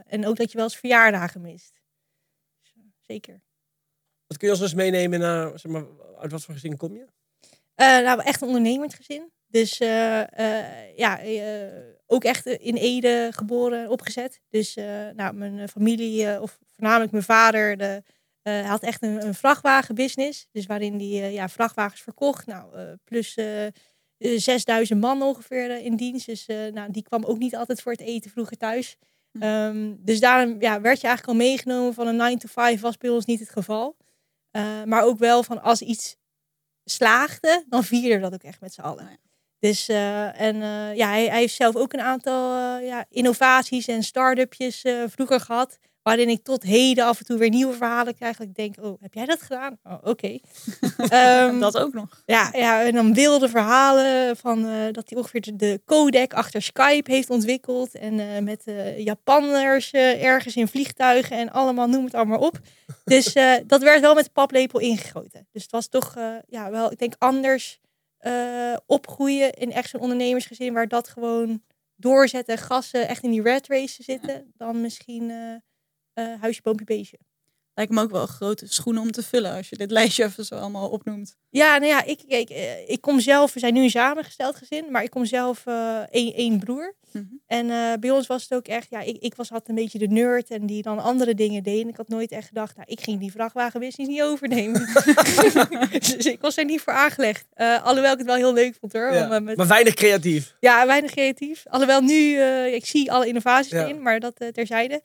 en 0.05 0.25
ook 0.25 0.35
dat 0.35 0.51
je 0.51 0.57
wel 0.57 0.65
eens 0.65 0.77
verjaardagen 0.77 1.41
mist. 1.41 1.81
Dus, 2.61 2.73
zeker. 3.01 3.41
Wat 4.27 4.37
kun 4.37 4.47
je 4.47 4.53
ons 4.53 4.63
dus 4.63 4.73
meenemen 4.73 5.19
naar, 5.19 5.59
zeg 5.59 5.71
maar, 5.71 5.85
uit 6.17 6.31
wat 6.31 6.43
voor 6.43 6.53
gezin 6.53 6.77
kom 6.77 6.95
je? 6.95 7.05
nou, 7.75 8.21
echt 8.21 8.41
een 8.41 8.47
ondernemend 8.47 8.93
gezin. 8.93 9.31
Dus 9.47 9.77
ja, 10.95 11.19
ook 12.05 12.23
echt 12.23 12.45
in 12.45 12.75
Ede 12.75 13.29
geboren, 13.31 13.89
opgezet. 13.89 14.41
Dus 14.49 14.75
nou, 15.15 15.33
mijn 15.33 15.69
familie, 15.69 16.41
of 16.41 16.59
voornamelijk 16.71 17.11
mijn 17.11 17.23
vader, 17.23 17.77
de, 17.77 18.03
had 18.43 18.83
echt 18.83 19.03
een, 19.03 19.25
een 19.25 19.33
vrachtwagenbusiness. 19.33 20.47
Dus 20.51 20.65
waarin 20.65 20.97
die 20.97 21.31
ja, 21.31 21.49
vrachtwagens 21.49 22.01
verkocht. 22.01 22.45
Nou, 22.45 22.97
plus 23.03 23.37
6000 24.17 25.01
man 25.01 25.21
ongeveer 25.21 25.79
in 25.79 25.95
dienst. 25.95 26.25
Dus 26.25 26.45
nou, 26.45 26.91
die 26.91 27.03
kwam 27.03 27.23
ook 27.23 27.37
niet 27.37 27.55
altijd 27.55 27.81
voor 27.81 27.91
het 27.91 28.01
eten 28.01 28.31
vroeger 28.31 28.57
thuis. 28.57 28.97
Hm. 29.31 29.43
Um, 29.43 29.99
dus 29.99 30.19
daarom 30.19 30.61
ja, 30.61 30.81
werd 30.81 31.01
je 31.01 31.07
eigenlijk 31.07 31.39
al 31.39 31.45
meegenomen 31.45 31.93
van 31.93 32.07
een 32.07 32.15
9 32.15 32.39
to 32.39 32.47
5 32.47 32.81
was 32.81 32.97
bij 32.97 33.09
ons 33.09 33.25
niet 33.25 33.39
het 33.39 33.49
geval. 33.49 33.97
maar 34.85 35.03
ook 35.03 35.17
wel 35.17 35.43
van 35.43 35.61
als 35.61 35.81
iets 35.81 36.15
slaagde, 36.85 37.65
dan 37.69 37.83
vierde 37.83 38.19
dat 38.19 38.33
ook 38.33 38.43
echt 38.43 38.61
met 38.61 38.73
z'n 38.73 38.81
allen. 38.81 39.07
Ja. 39.09 39.17
Dus, 39.59 39.87
en 39.87 40.55
ja, 40.95 41.07
hij, 41.07 41.25
hij, 41.25 41.39
heeft 41.39 41.55
zelf 41.55 41.75
ook 41.75 41.93
een 41.93 42.01
aantal 42.01 42.77
ja, 42.77 43.05
innovaties 43.09 43.87
en 43.87 44.03
start-upjes 44.03 44.85
vroeger 45.07 45.39
gehad. 45.39 45.79
Waarin 46.03 46.29
ik 46.29 46.43
tot 46.43 46.63
heden 46.63 47.05
af 47.05 47.19
en 47.19 47.25
toe 47.25 47.37
weer 47.37 47.49
nieuwe 47.49 47.73
verhalen 47.73 48.15
krijg. 48.15 48.37
Dat 48.37 48.47
ik 48.47 48.55
denk, 48.55 48.75
oh, 48.81 49.01
heb 49.01 49.13
jij 49.13 49.25
dat 49.25 49.41
gedaan? 49.41 49.77
Oh, 49.83 49.93
oké. 49.93 50.09
Okay. 50.09 50.41
um, 51.47 51.59
dat 51.59 51.77
ook 51.77 51.93
nog. 51.93 52.23
Ja, 52.25 52.49
ja, 52.53 52.83
en 52.83 52.93
dan 52.93 53.13
wilde 53.13 53.49
verhalen 53.49 54.37
van 54.37 54.61
dat 54.91 55.09
hij 55.09 55.17
ongeveer 55.17 55.51
de 55.53 55.81
codec 55.85 56.33
achter 56.33 56.61
Skype 56.61 57.11
heeft 57.11 57.29
ontwikkeld. 57.29 57.95
En 57.95 58.43
met 58.43 58.63
Japanners 58.97 59.91
ergens 59.91 60.55
in 60.55 60.67
vliegtuigen 60.67 61.37
en 61.37 61.51
allemaal, 61.51 61.87
noem 61.87 62.05
het 62.05 62.13
allemaal 62.13 62.39
op. 62.39 62.59
Dus 63.03 63.33
dat 63.67 63.81
werd 63.81 64.01
wel 64.01 64.15
met 64.15 64.25
de 64.25 64.31
paplepel 64.33 64.79
ingegoten. 64.79 65.47
Dus 65.51 65.61
het 65.61 65.71
was 65.71 65.87
toch, 65.87 66.15
ja, 66.47 66.71
wel, 66.71 66.91
ik 66.91 66.99
denk 66.99 67.15
anders 67.17 67.79
opgroeien 68.85 69.53
in 69.53 69.71
echt 69.71 69.89
zo'n 69.89 70.01
ondernemersgezin 70.01 70.73
waar 70.73 70.87
dat 70.87 71.07
gewoon 71.07 71.61
doorzetten, 71.95 72.57
gassen, 72.57 73.07
echt 73.07 73.23
in 73.23 73.31
die 73.31 73.41
red 73.41 73.67
race 73.67 74.03
zitten, 74.03 74.53
dan 74.57 74.81
misschien 74.81 75.29
uh, 75.29 75.55
uh, 76.15 76.41
huisje, 76.41 76.61
boompje, 76.61 76.85
beestje. 76.85 77.17
Lijkt 77.75 77.91
me 77.91 78.01
ook 78.01 78.11
wel 78.11 78.25
grote 78.25 78.65
schoenen 78.67 79.01
om 79.01 79.11
te 79.11 79.23
vullen 79.23 79.55
als 79.55 79.69
je 79.69 79.75
dit 79.75 79.91
lijstje 79.99 80.23
even 80.23 80.45
zo 80.45 80.55
allemaal 80.55 80.89
opnoemt. 80.89 81.35
Ja, 81.49 81.77
nou 81.77 81.91
ja, 81.91 82.03
ik, 82.03 82.21
ik, 82.21 82.49
ik 82.87 83.01
kom 83.01 83.19
zelf, 83.19 83.53
we 83.53 83.59
zijn 83.59 83.73
nu 83.73 83.83
een 83.83 83.89
samengesteld 83.89 84.55
gezin, 84.55 84.85
maar 84.91 85.03
ik 85.03 85.09
kom 85.09 85.25
zelf 85.25 85.65
uh, 85.65 85.99
één, 86.11 86.33
één 86.33 86.59
broer. 86.59 86.95
Mm 87.11 87.27
-hmm. 87.29 87.41
En 87.47 87.65
uh, 87.65 87.93
bij 87.99 88.11
ons 88.11 88.27
was 88.27 88.41
het 88.41 88.53
ook 88.53 88.67
echt, 88.67 88.89
ja, 88.89 88.99
ik, 88.99 89.17
ik 89.17 89.35
was 89.35 89.51
altijd 89.51 89.69
een 89.69 89.83
beetje 89.83 89.99
de 89.99 90.07
nerd 90.07 90.49
en 90.49 90.65
die 90.65 90.81
dan 90.81 90.99
andere 90.99 91.33
dingen 91.33 91.63
deed. 91.63 91.81
En 91.81 91.89
ik 91.89 91.97
had 91.97 92.07
nooit 92.07 92.31
echt 92.31 92.47
gedacht, 92.47 92.75
nou, 92.75 92.87
ik 92.89 93.01
ging 93.01 93.19
die 93.19 93.31
vrachtwagenbusiness 93.31 94.13
niet 94.13 94.21
overnemen. 94.21 94.81
dus 96.17 96.25
ik 96.25 96.41
was 96.41 96.57
er 96.57 96.65
niet 96.65 96.81
voor 96.81 96.93
aangelegd. 96.93 97.45
Uh, 97.55 97.85
alhoewel 97.85 98.11
ik 98.11 98.17
het 98.17 98.27
wel 98.27 98.35
heel 98.35 98.53
leuk 98.53 98.75
vond 98.79 98.93
hoor. 98.93 99.13
Ja, 99.13 99.37
om, 99.37 99.43
met... 99.43 99.57
Maar 99.57 99.67
weinig 99.67 99.93
creatief. 99.93 100.55
Ja, 100.59 100.85
weinig 100.85 101.11
creatief. 101.11 101.63
Alhoewel 101.67 102.01
nu, 102.01 102.39
ik 102.65 102.85
zie 102.85 103.11
alle 103.11 103.27
innovaties 103.27 103.71
ja. 103.71 103.85
in, 103.85 104.01
maar 104.01 104.19
dat 104.19 104.35
terzijde. 104.51 105.01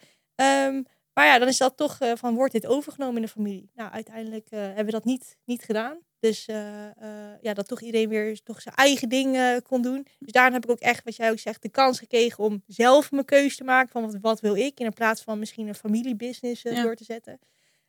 Um, 0.67 0.87
maar 1.19 1.27
ja, 1.27 1.39
dan 1.39 1.49
is 1.49 1.59
dat 1.59 1.77
toch 1.77 2.01
uh, 2.03 2.13
van, 2.15 2.35
wordt 2.35 2.53
dit 2.53 2.67
overgenomen 2.67 3.17
in 3.17 3.23
de 3.23 3.29
familie? 3.29 3.71
Nou, 3.75 3.91
uiteindelijk 3.91 4.47
uh, 4.51 4.61
hebben 4.61 4.85
we 4.85 4.91
dat 4.91 5.05
niet, 5.05 5.37
niet 5.45 5.63
gedaan. 5.63 5.99
Dus 6.21 6.49
uh, 6.49 6.57
ja, 7.41 7.55
dat 7.55 7.69
toch 7.69 7.81
iedereen 7.81 8.09
weer 8.09 8.43
toch 8.43 8.61
zijn 8.61 8.75
eigen 8.75 9.09
ding 9.09 9.61
kon 9.63 9.83
doen. 9.83 10.07
Dus 10.19 10.33
daarom 10.33 10.53
heb 10.53 10.65
ik 10.65 10.71
ook 10.71 10.79
echt, 10.79 11.05
wat 11.05 11.17
jij 11.17 11.31
ook 11.31 11.39
zegt, 11.39 11.63
de 11.63 11.69
kans 11.69 11.99
gekregen 11.99 12.45
om 12.45 12.63
zelf 12.67 13.11
mijn 13.11 13.25
keuze 13.25 13.57
te 13.57 13.65
maken 13.65 13.91
van 13.91 14.03
wat, 14.03 14.17
wat 14.21 14.41
wil 14.41 14.55
ik. 14.55 14.81
In 14.81 14.93
plaats 14.93 15.23
van 15.23 15.39
misschien 15.39 15.69
een 15.69 15.75
familiebusiness 15.75 16.63
ja. 16.63 16.83
door 16.83 16.95
te 16.95 17.05
zetten. 17.05 17.39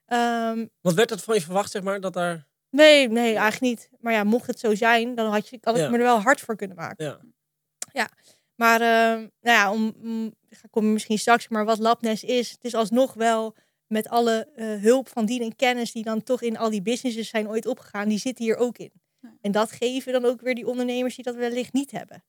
Um, 0.08 0.70
wat 0.82 0.94
werd 0.94 1.10
dat 1.10 1.24
van 1.24 1.36
je 1.36 1.42
verwacht, 1.42 1.72
zeg 1.72 1.82
maar, 1.82 2.02
dat 2.02 2.14
daar... 2.14 2.48
Nee, 2.70 3.10
nee, 3.10 3.36
eigenlijk 3.36 3.62
niet. 3.62 3.90
Maar 4.00 4.14
ja, 4.14 4.24
mocht 4.24 4.48
het 4.48 4.60
zo 4.60 4.76
zijn, 4.76 5.16
dan 5.16 5.32
had, 5.32 5.50
je, 5.50 5.58
had 5.62 5.76
ik 5.76 5.82
ja. 5.82 5.90
me 5.90 5.98
er 5.98 6.04
wel 6.04 6.22
hard 6.22 6.40
voor 6.40 6.56
kunnen 6.56 6.78
maken. 6.78 7.06
Ja. 7.06 7.20
ja. 7.92 8.10
Maar 8.60 8.82
uh, 8.82 9.28
nou 9.42 9.58
ja, 9.58 9.72
om, 9.72 9.94
om 10.02 10.34
kom 10.70 10.86
je 10.86 10.92
misschien 10.92 11.18
straks, 11.18 11.48
maar 11.48 11.66
wat 11.66 11.80
Labnest 11.80 12.24
is, 12.24 12.52
het 12.52 12.64
is 12.64 12.74
alsnog 12.74 13.14
wel 13.14 13.56
met 13.88 14.10
alle 14.10 14.50
uh, 14.56 14.82
hulp 14.82 15.08
van 15.08 15.26
dien 15.26 15.42
en 15.42 15.56
kennis 15.56 15.92
die 15.92 16.04
dan 16.04 16.24
toch 16.24 16.42
in 16.42 16.58
al 16.58 16.70
die 16.70 16.82
businesses 16.82 17.30
zijn 17.30 17.50
ooit 17.50 17.66
opgegaan, 17.66 18.10
die 18.10 18.20
zitten 18.20 18.46
hier 18.46 18.58
ook 18.58 18.78
in. 18.78 18.92
Ja. 19.22 19.38
En 19.42 19.52
dat 19.52 19.72
geven 19.72 20.14
dan 20.14 20.26
ook 20.26 20.42
weer 20.42 20.56
die 20.56 20.68
ondernemers 20.68 21.16
die 21.16 21.24
dat 21.24 21.36
wellicht 21.36 21.74
niet 21.74 21.92
hebben. 21.92 22.24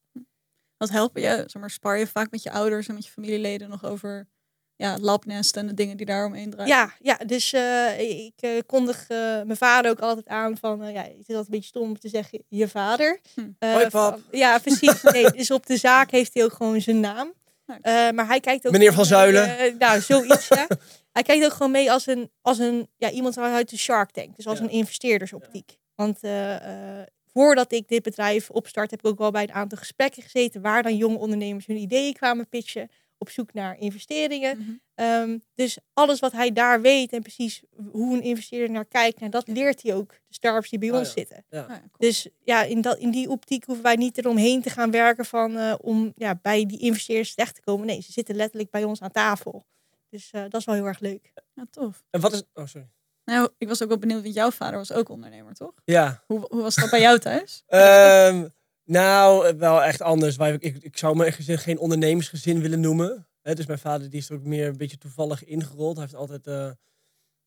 Wat 0.77 0.91
helpen 0.91 1.23
je? 1.23 1.29
Zeg 1.47 1.61
maar, 1.61 1.71
spar 1.71 1.99
je 1.99 2.07
vaak 2.07 2.31
met 2.31 2.43
je 2.43 2.51
ouders 2.51 2.89
en 2.89 2.95
met 2.95 3.05
je 3.05 3.11
familieleden 3.11 3.69
nog 3.69 3.85
over 3.85 4.29
ja, 4.81 4.97
labnest 5.01 5.57
en 5.57 5.67
de 5.67 5.75
dingen 5.75 5.97
die 5.97 6.07
daaromheen 6.07 6.51
draaien. 6.51 6.75
Ja, 6.75 6.93
ja 7.01 7.17
dus 7.27 7.53
eh, 7.53 8.01
ik 8.01 8.33
eh, 8.41 8.51
kondig 8.67 9.05
eh, 9.09 9.19
mijn 9.19 9.57
vader 9.57 9.91
ook 9.91 10.01
altijd 10.01 10.29
aan 10.29 10.57
van, 10.57 10.93
ja, 10.93 11.03
het 11.03 11.11
is 11.11 11.17
altijd 11.19 11.37
een 11.39 11.45
beetje 11.51 11.69
stom 11.69 11.83
om 11.83 11.99
te 11.99 12.09
zeggen, 12.09 12.43
je 12.49 12.69
vader. 12.69 13.21
Hm. 13.35 13.41
Eh, 13.59 13.73
Hoi, 13.73 13.89
pap. 13.89 13.91
van- 13.91 14.23
ja, 14.39 14.59
precies. 14.59 15.03
Nee, 15.13 15.31
dus 15.31 15.51
op 15.51 15.67
de 15.67 15.77
zaak 15.77 16.11
heeft 16.11 16.35
hij 16.35 16.45
ook 16.45 16.53
gewoon 16.53 16.81
zijn 16.81 17.01
naam. 17.01 17.33
Eh, 17.67 18.11
maar 18.11 18.27
hij 18.27 18.41
kijkt 18.41 18.67
ook... 18.67 18.73
Meneer 18.73 18.93
Van 18.93 19.05
Zuilen. 19.05 19.77
nou, 19.79 20.01
zoiets, 20.01 20.49
ja. 20.49 20.67
Hij 21.13 21.23
kijkt 21.23 21.45
ook 21.45 21.53
gewoon 21.53 21.71
mee 21.71 21.93
als 21.93 22.07
een, 22.07 22.31
als 22.43 22.59
een 22.59 22.89
ja, 22.97 23.11
iemand 23.11 23.39
uit 23.39 23.71
de 23.71 23.79
Shark 23.79 24.11
Tank. 24.11 24.37
Dus 24.37 24.47
als 24.47 24.59
Ja. 24.59 24.65
een 24.65 24.71
investeerdersoptiek. 24.71 25.79
Want 25.95 26.19
eh, 26.23 26.55
eh, 27.01 27.07
voordat 27.33 27.73
ik 27.73 27.89
dit 27.89 28.03
bedrijf 28.03 28.51
opstart, 28.51 28.91
heb 28.91 29.01
ik 29.01 29.07
ook 29.07 29.19
wel 29.19 29.31
bij 29.31 29.43
een 29.43 29.53
aantal 29.53 29.79
gesprekken 29.79 30.23
gezeten 30.23 30.61
waar 30.61 30.83
dan 30.83 30.97
jonge 30.97 31.19
ondernemers 31.19 31.67
hun 31.67 31.77
ideeën 31.77 32.13
kwamen 32.15 32.49
pitchen. 32.49 32.91
Op 33.23 33.31
zoek 33.31 33.53
naar 33.53 33.79
investeringen. 33.79 34.59
Mhm. 34.59 34.71
Ehm, 34.95 35.39
dus 35.55 35.79
alles 35.93 36.21
wat 36.21 36.33
hij 36.33 36.53
daar 36.53 36.81
weet 36.81 37.13
en 37.13 37.23
precies 37.23 37.63
hoe 37.93 38.17
een 38.17 38.23
investeerder 38.23 38.71
naar 38.71 38.85
kijkt, 38.85 39.19
nou, 39.19 39.31
dat 39.31 39.49
leert 39.49 39.83
hij 39.83 39.95
ook. 39.95 40.09
De 40.11 40.35
startups 40.35 40.71
die 40.71 40.79
bij 40.79 40.91
Ah, 40.93 40.99
ons 40.99 41.07
ja. 41.07 41.13
zitten. 41.15 41.45
Ja. 41.51 41.61
Ah, 41.63 41.69
ja, 41.69 41.75
cool. 41.79 41.91
Dus 41.99 42.29
ja, 42.45 42.63
in, 42.63 42.81
dat, 42.81 42.99
in 42.99 43.11
die 43.11 43.29
optiek 43.31 43.65
hoeven 43.65 43.85
wij 43.85 43.97
niet 43.97 44.19
eromheen 44.19 44.63
te 44.63 44.71
gaan 44.71 44.91
werken 44.91 45.25
van, 45.25 45.57
eh, 45.57 45.75
om 45.81 46.13
ja, 46.17 46.39
bij 46.43 46.67
die 46.67 46.79
investeerders 46.79 47.35
terecht 47.35 47.55
te 47.55 47.61
komen. 47.61 47.87
Nee, 47.87 48.01
ze 48.03 48.13
zitten 48.13 48.35
letterlijk 48.35 48.71
bij 48.71 48.85
ons 48.85 49.01
aan 49.03 49.11
tafel. 49.11 49.65
Dus 50.09 50.31
eh, 50.31 50.43
dat 50.49 50.61
is 50.61 50.65
wel 50.65 50.75
heel 50.75 50.87
erg 50.87 51.01
leuk. 51.01 51.33
Ja, 51.55 51.65
tof. 51.71 52.03
En 52.11 52.21
wat 52.21 52.33
is... 52.33 52.43
Oh, 52.55 52.67
sorry. 52.67 52.89
Nou, 53.25 53.49
ik 53.59 53.69
was 53.69 53.83
ook 53.83 53.89
wel 53.89 53.99
benieuwd, 53.99 54.23
want 54.23 54.35
jouw 54.35 54.51
vader 54.51 54.79
was 54.79 54.93
ook 54.93 55.09
ondernemer, 55.09 55.55
toch? 55.55 55.73
Ja. 55.85 56.23
Hoe, 56.27 56.47
hoe 56.49 56.63
was 56.63 56.75
dat 56.75 56.91
bij 56.91 57.01
jou 57.01 57.19
thuis? 57.19 57.63
Ehm, 57.67 58.49
nou, 58.91 59.47
eh, 59.47 59.55
wel 59.55 59.83
echt 59.83 60.03
anders. 60.03 60.37
Ik, 60.37 60.77
ik 60.81 60.97
zou 60.99 61.17
mijn 61.17 61.33
gezin 61.33 61.59
geen 61.59 61.79
ondernemersgezin 61.79 62.61
willen 62.61 62.81
noemen. 62.81 63.27
Hè, 63.43 63.55
dus 63.55 63.67
mijn 63.67 63.79
vader 63.79 64.11
die 64.11 64.21
is 64.21 64.29
er 64.29 64.35
ook 64.37 64.45
meer 64.45 64.67
een 64.69 64.77
beetje 64.77 64.99
toevallig 64.99 65.45
ingerold. 65.45 65.97
Hij 65.97 66.05
heeft 66.05 66.17
altijd... 66.19 66.47
eh, 66.47 66.71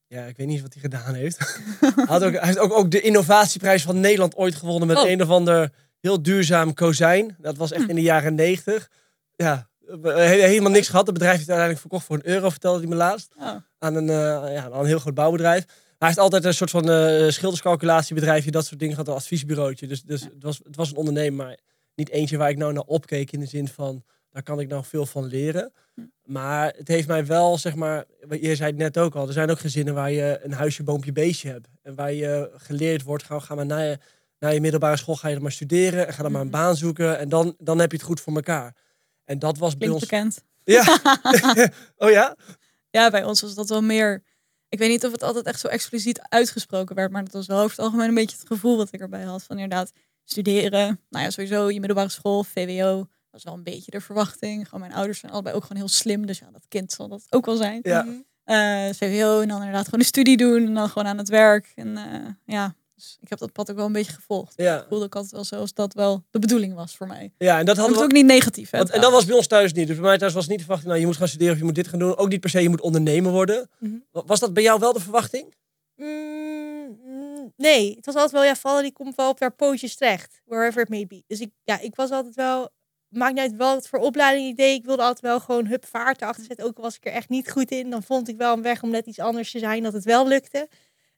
ja, 0.08 0.24
ik 0.26 0.38
weet 0.38 0.48
niet 0.48 0.56
eens 0.56 0.62
wat 0.62 0.74
hij 0.74 0.82
gedaan 0.82 1.14
heeft. 1.14 1.38
hij, 1.96 2.06
had 2.06 2.24
ook, 2.24 2.34
hij 2.34 2.46
heeft 2.46 2.58
ook, 2.60 2.74
ook 2.74 2.92
de 2.92 3.02
innovatieprijs 3.02 3.84
van 3.84 4.00
Nederland 4.00 4.36
ooit 4.36 4.56
gewonnen 4.56 4.88
met 4.88 4.98
Oh. 4.98 5.10
een 5.10 5.22
of 5.22 5.30
ander 5.30 5.72
heel 6.00 6.22
duurzaam 6.22 6.74
kozijn. 6.74 7.36
Dat 7.40 7.58
was 7.58 7.72
echt 7.72 7.90
in 7.90 7.96
de 7.96 8.02
jaren 8.02 8.36
negentig. 8.36 8.90
Ja, 9.36 9.70
he- 10.02 10.26
helemaal 10.48 10.72
niks 10.72 10.88
gehad. 10.90 11.06
Het 11.06 11.14
bedrijf 11.14 11.36
heeft 11.38 11.50
uiteindelijk 11.50 11.80
verkocht 11.80 12.06
voor 12.06 12.16
een 12.16 12.28
euro, 12.28 12.50
vertelde 12.50 12.80
hij 12.80 12.88
me 12.88 12.96
laatst. 12.96 13.34
Oh, 13.40 13.56
Aan 13.80 13.96
een, 13.96 14.10
eh, 14.10 14.54
ja, 14.54 14.64
aan 14.64 14.74
een 14.80 14.86
heel 14.86 15.00
groot 15.00 15.14
bouwbedrijf. 15.14 15.66
Hij 16.04 16.12
heeft 16.12 16.24
altijd 16.24 16.46
een 16.46 16.54
soort 16.54 16.70
van 16.70 16.84
schilderscalculatiebedrijfje, 17.32 18.52
dat 18.52 18.66
soort 18.66 18.80
dingen 18.80 18.96
gehad, 18.96 19.10
een 19.10 19.16
adviesbureautje. 19.20 19.88
Dus, 19.88 20.02
dus 20.04 20.22
het, 20.22 20.44
was, 20.44 20.60
het 20.64 20.76
was 20.76 20.90
een 20.90 20.96
ondernemer, 20.98 21.46
maar 21.46 21.58
niet 21.96 22.10
eentje 22.10 22.38
waar 22.38 22.50
ik 22.50 22.58
nou 22.58 22.74
naar 22.74 22.84
opkeek 22.84 23.32
in 23.32 23.40
de 23.40 23.46
zin 23.46 23.68
van, 23.68 24.04
daar 24.32 24.44
kan 24.44 24.60
ik 24.60 24.68
nou 24.68 24.84
veel 24.84 25.06
van 25.06 25.26
leren. 25.26 25.72
Maar 26.24 26.74
het 26.78 26.88
heeft 26.88 27.08
mij 27.08 27.26
wel, 27.26 27.58
zeg 27.58 27.76
maar, 27.76 28.06
je 28.30 28.56
zei 28.56 28.70
het 28.70 28.80
net 28.80 28.98
ook 28.98 29.16
al, 29.16 29.28
er 29.28 29.34
zijn 29.34 29.50
ook 29.50 29.60
gezinnen 29.60 29.94
waar 29.94 30.12
je 30.12 30.40
een 30.44 30.54
huisje, 30.54 30.84
boompje, 30.84 31.12
beestje 31.12 31.50
hebt. 31.50 31.68
En 31.82 31.96
waar 31.96 32.14
je 32.14 32.52
geleerd 32.58 33.04
wordt, 33.04 33.24
ga, 33.24 33.40
ga 33.40 33.56
maar 33.56 33.66
naar 33.66 33.84
je, 33.86 33.98
naar 34.40 34.54
je 34.54 34.62
middelbare 34.62 34.98
school, 34.98 35.16
ga 35.16 35.28
je 35.28 35.40
maar 35.40 35.52
studeren 35.52 36.08
en 36.08 36.14
ga 36.14 36.22
dan 36.24 36.32
maar 36.32 36.42
een 36.42 36.48
Mhm. 36.48 36.56
baan 36.56 36.76
zoeken. 36.76 37.20
En 37.20 37.30
dan, 37.30 37.56
dan 37.58 37.80
heb 37.80 37.92
je 37.92 37.98
het 37.98 38.06
goed 38.06 38.22
voor 38.22 38.36
elkaar. 38.36 38.76
En 39.26 39.40
dat 39.40 39.58
was 39.58 39.78
bij 39.78 39.88
ons... 39.90 40.02
bekend. 40.02 40.44
Ja. 40.64 41.00
oh 41.98 42.10
ja? 42.10 42.36
Ja, 42.90 43.10
bij 43.10 43.24
ons 43.24 43.42
was 43.42 43.54
dat 43.56 43.70
wel 43.70 43.82
meer. 43.82 44.24
Ik 44.74 44.80
weet 44.80 44.90
niet 44.90 45.06
of 45.06 45.12
het 45.12 45.24
altijd 45.24 45.46
echt 45.46 45.60
zo 45.60 45.68
expliciet 45.68 46.22
uitgesproken 46.30 46.96
werd, 46.96 47.12
maar 47.12 47.24
dat 47.24 47.34
was 47.34 47.48
wel 47.48 47.58
over 47.58 47.70
het 47.70 47.86
algemeen 47.86 48.08
een 48.08 48.14
beetje 48.14 48.38
het 48.38 48.48
gevoel 48.48 48.78
wat 48.78 48.94
ik 48.94 49.00
erbij 49.00 49.24
had. 49.24 49.44
Van 49.44 49.56
inderdaad, 49.56 49.92
studeren. 50.24 51.00
Nou 51.10 51.24
ja, 51.24 51.30
sowieso 51.30 51.70
je 51.70 51.80
middelbare 51.80 52.10
school, 52.10 52.44
VWO. 52.44 53.08
was 53.32 53.44
wel 53.44 53.54
een 53.54 53.64
beetje 53.64 53.92
de 53.92 54.02
verwachting. 54.02 54.66
Gewoon 54.66 54.80
mijn 54.80 54.94
ouders 54.94 55.20
zijn 55.20 55.32
allebei 55.32 55.56
ook 55.56 55.62
gewoon 55.62 55.78
heel 55.78 55.88
slim. 55.88 56.26
Dus 56.26 56.40
ja, 56.40 56.52
dat 56.52 56.66
kind 56.68 56.92
zal 56.92 57.08
dat 57.08 57.26
ook 57.30 57.46
wel 57.46 57.56
zijn. 57.56 57.80
Ja. 57.84 58.04
Mhm. 58.04 58.16
Eh, 58.44 58.94
VWO 58.94 59.42
en 59.42 59.48
dan 59.48 59.58
inderdaad 59.58 59.86
gewoon 59.86 60.00
een 60.00 60.06
studie 60.06 60.38
doen. 60.38 60.66
En 60.66 60.74
dan 60.74 60.90
gewoon 60.90 61.08
aan 61.08 61.18
het 61.18 61.30
werk. 61.30 61.72
En 61.76 61.98
eh, 61.98 62.30
ja, 62.46 62.76
dus 63.04 63.18
ik 63.22 63.30
heb 63.30 63.40
dat 63.40 63.52
pad 63.52 63.70
ook 63.72 63.76
wel 63.76 63.86
een 63.86 63.92
beetje 63.92 64.12
gevolgd. 64.14 64.54
Ja. 64.56 64.82
Ik 64.82 64.86
voelde 64.90 65.06
ik 65.06 65.16
altijd 65.16 65.32
wel 65.34 65.44
zo 65.44 65.56
als 65.56 65.74
dat 65.74 65.94
wel 65.94 66.24
de 66.32 66.40
bedoeling 66.40 66.74
was 66.74 66.96
voor 66.96 67.08
mij. 67.08 67.34
Ja, 67.38 67.60
en 67.60 67.66
dat 67.66 67.78
hadden 67.78 67.98
we 67.98 68.04
ook 68.04 68.12
niet 68.12 68.26
negatief. 68.26 68.70
Hè, 68.70 68.78
Want, 68.78 68.90
en 68.90 69.02
dat 69.02 69.12
was 69.12 69.26
bij 69.26 69.36
ons 69.36 69.48
thuis 69.48 69.74
niet. 69.74 69.88
Dus 69.88 69.96
bij 69.96 70.06
mij 70.06 70.18
thuis 70.18 70.34
was 70.34 70.48
niet 70.48 70.58
de 70.58 70.64
verwachting, 70.64 70.90
nou, 70.90 71.02
je 71.02 71.08
moet 71.10 71.18
gaan 71.18 71.28
studeren 71.28 71.54
of 71.54 71.60
je 71.60 71.66
moet 71.66 71.76
dit 71.76 71.88
gaan 71.88 72.00
doen. 72.00 72.18
Ook 72.18 72.30
niet 72.30 72.40
per 72.40 72.50
se, 72.50 72.62
je 72.62 72.70
moet 72.70 72.82
ondernemer 72.82 73.32
worden. 73.32 73.70
Mhm. 73.80 73.94
Wa- 74.12 74.24
Was 74.26 74.40
dat 74.40 74.54
bij 74.54 74.64
jou 74.64 74.80
wel 74.80 74.94
de 74.94 75.00
verwachting? 75.00 75.54
Mm, 75.96 77.54
nee, 77.58 77.96
het 77.96 78.06
was 78.06 78.16
altijd 78.16 78.32
wel, 78.34 78.44
ja, 78.44 78.56
vallen 78.56 78.84
die 78.84 78.94
komt 78.94 79.16
wel 79.16 79.30
op 79.30 79.40
haar 79.40 79.54
pootjes 79.56 79.96
terecht. 79.96 80.42
Wherever 80.46 80.82
it 80.82 80.90
may 80.90 81.06
be. 81.08 81.24
Dus 81.28 81.40
ik, 81.40 81.52
ja, 81.64 81.80
ik 81.80 81.96
was 81.96 82.10
altijd 82.12 82.36
wel, 82.36 82.70
maakt 83.08 83.34
niet 83.34 83.42
uit 83.42 83.56
wat 83.56 83.88
voor 83.88 84.00
opleiding 84.00 84.48
ik 84.50 84.58
deed. 84.58 84.78
Ik 84.80 84.86
wilde 84.86 85.02
altijd 85.02 85.22
wel 85.22 85.40
gewoon 85.40 85.66
hup 85.68 85.86
vaart 85.86 86.22
erachter 86.22 86.44
zetten. 86.46 86.66
Ook 86.66 86.78
al 86.78 86.84
was 86.84 86.96
ik 86.96 87.06
er 87.06 87.12
echt 87.12 87.30
niet 87.30 87.52
goed 87.52 87.72
in, 87.72 87.90
dan 87.90 88.04
vond 88.04 88.28
ik 88.28 88.38
wel 88.38 88.54
een 88.54 88.62
weg 88.62 88.84
om 88.84 88.90
net 88.90 89.06
iets 89.06 89.20
anders 89.20 89.52
te 89.52 89.60
zijn, 89.60 89.84
dat 89.84 89.94
het 89.94 90.04
wel 90.04 90.28
lukte. 90.28 90.68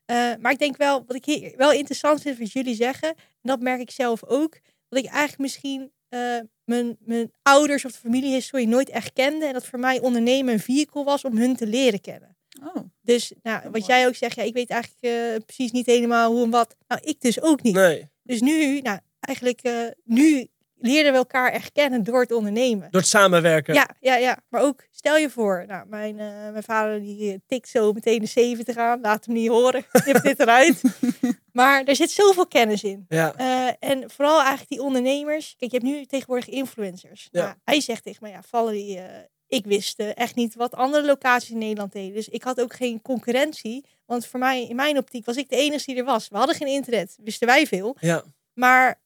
Eh, 0.06 0.32
maar 0.40 0.52
ik 0.52 0.58
denk 0.58 0.76
wel, 0.76 1.04
wat 1.06 1.16
ik 1.16 1.24
hier 1.24 1.52
wel 1.56 1.72
interessant 1.72 2.20
vind 2.22 2.38
wat 2.38 2.52
jullie 2.52 2.74
zeggen, 2.74 3.08
en 3.08 3.16
dat 3.42 3.60
merk 3.60 3.80
ik 3.80 3.90
zelf 3.90 4.24
ook, 4.24 4.58
dat 4.88 4.98
ik 4.98 5.06
eigenlijk 5.06 5.38
misschien 5.38 5.92
eh, 6.08 6.38
mijn, 6.64 6.96
mijn 7.00 7.32
ouders 7.42 7.84
of 7.84 7.92
de 7.92 7.98
familiehistorie 7.98 8.68
nooit 8.68 8.88
echt 8.88 9.12
kende. 9.12 9.46
En 9.46 9.52
dat 9.52 9.66
voor 9.66 9.78
mij 9.78 10.00
ondernemen 10.00 10.52
een 10.52 10.60
vehicle 10.60 11.04
was 11.04 11.24
om 11.24 11.36
hun 11.36 11.56
te 11.56 11.66
leren 11.66 12.00
kennen. 12.00 12.36
Oh, 12.62 12.82
Dus 13.02 13.32
nou, 13.42 13.70
wat 13.70 13.86
jij 13.86 14.06
ook 14.06 14.14
zegt, 14.14 14.36
ja, 14.36 14.42
ik 14.42 14.54
weet 14.54 14.70
eigenlijk 14.70 15.02
eh, 15.02 15.44
precies 15.44 15.70
niet 15.70 15.86
helemaal 15.86 16.32
hoe 16.32 16.44
en 16.44 16.50
wat. 16.50 16.76
Nou, 16.88 17.00
ik 17.04 17.20
dus 17.20 17.40
ook 17.40 17.62
niet. 17.62 17.74
Nee. 17.74 18.08
Dus 18.22 18.40
nu, 18.40 18.80
nou, 18.80 18.98
eigenlijk, 19.20 19.62
nu 20.04 20.48
leerden 20.78 21.12
we 21.12 21.18
elkaar 21.18 21.52
echt 21.52 21.72
kennen 21.72 22.02
door 22.04 22.20
het 22.20 22.32
ondernemen. 22.32 22.90
Door 22.90 23.00
het 23.00 23.10
samenwerken. 23.10 23.74
Ja, 23.74 23.90
ja, 24.00 24.16
ja. 24.16 24.38
Maar 24.48 24.62
ook, 24.62 24.82
stel 24.90 25.16
je 25.16 25.30
voor, 25.30 25.64
nou, 25.66 25.86
mijn, 25.88 26.18
eh, 26.18 26.50
mijn 26.50 26.62
vader 26.62 27.00
die 27.00 27.32
eh, 27.32 27.38
tikt 27.46 27.68
zo 27.68 27.92
meteen 27.92 28.20
de 28.20 28.26
70 28.26 28.76
aan. 28.76 29.00
Laat 29.00 29.24
hem 29.24 29.34
niet 29.34 29.48
horen. 29.48 29.84
Knip 30.02 30.22
dit 30.22 30.40
eruit. 30.40 30.82
maar 31.52 31.84
er 31.84 31.96
zit 31.96 32.10
zoveel 32.10 32.46
kennis 32.46 32.84
in. 32.84 33.04
Ja. 33.08 33.34
Eh, 33.34 33.90
en 33.90 34.10
vooral 34.10 34.38
eigenlijk 34.38 34.68
die 34.68 34.82
ondernemers. 34.82 35.54
Kijk, 35.58 35.70
je 35.70 35.78
hebt 35.78 35.90
nu 35.90 36.04
tegenwoordig 36.04 36.48
influencers. 36.48 37.28
Ja. 37.30 37.42
Nou, 37.42 37.54
hij 37.64 37.80
zegt 37.80 38.02
tegen 38.02 38.18
mij, 38.22 38.30
ja, 38.30 38.42
Valerie, 38.42 38.98
eh, 38.98 39.04
ik 39.46 39.64
wist 39.64 39.98
echt 39.98 40.34
niet 40.34 40.54
wat 40.54 40.74
andere 40.74 41.04
locaties 41.04 41.50
in 41.50 41.58
Nederland 41.58 41.92
deden. 41.92 42.14
Dus 42.14 42.28
ik 42.28 42.42
had 42.42 42.60
ook 42.60 42.74
geen 42.74 43.02
concurrentie. 43.02 43.84
Want 44.06 44.26
voor 44.26 44.40
mij, 44.40 44.66
in 44.66 44.76
mijn 44.76 44.96
optiek, 44.96 45.24
was 45.24 45.36
ik 45.36 45.48
de 45.48 45.56
enige 45.56 45.84
die 45.84 45.96
er 45.96 46.04
was. 46.04 46.28
We 46.28 46.36
hadden 46.36 46.56
geen 46.56 46.68
internet, 46.68 47.18
wisten 47.22 47.46
wij 47.46 47.66
veel. 47.66 47.96
Ja. 48.00 48.24
Maar 48.52 49.00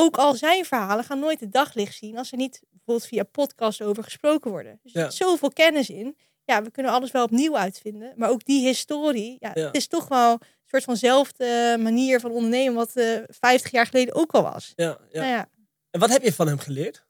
ook 0.00 0.16
al 0.18 0.34
zijn 0.34 0.64
verhalen 0.64 1.04
gaan 1.04 1.18
nooit 1.18 1.40
het 1.40 1.52
daglicht 1.52 1.96
zien 1.96 2.18
als 2.18 2.30
er 2.32 2.38
niet 2.38 2.60
bijvoorbeeld 2.70 3.08
via 3.08 3.22
podcast 3.22 3.82
over 3.82 4.02
gesproken 4.04 4.50
worden. 4.50 4.78
Dus 4.82 4.94
er 4.94 5.00
Ja. 5.00 5.10
zit 5.10 5.26
zoveel 5.26 5.50
kennis 5.52 5.90
in. 5.90 6.16
Ja, 6.44 6.62
we 6.62 6.70
kunnen 6.70 6.92
alles 6.92 7.10
wel 7.10 7.24
opnieuw 7.24 7.56
uitvinden. 7.56 8.12
Maar 8.16 8.30
ook 8.30 8.44
die 8.44 8.66
historie, 8.66 9.36
ja, 9.40 9.50
Ja. 9.54 9.66
het 9.66 9.76
is 9.76 9.86
toch 9.86 10.08
wel 10.08 10.32
een 10.32 10.38
soort 10.66 10.84
vanzelfde 10.84 11.76
manier 11.80 12.20
van 12.20 12.30
ondernemen 12.30 12.74
wat 12.74 12.96
eh 12.96 13.18
50 13.26 13.70
jaar 13.70 13.86
geleden 13.86 14.14
ook 14.14 14.32
al 14.32 14.42
was. 14.42 14.72
Ja, 14.76 14.98
ja. 15.10 15.20
Nou 15.20 15.32
ja, 15.32 15.48
En 15.90 16.00
wat 16.00 16.10
heb 16.10 16.22
je 16.22 16.32
van 16.32 16.46
hem 16.46 16.58
geleerd? 16.58 17.06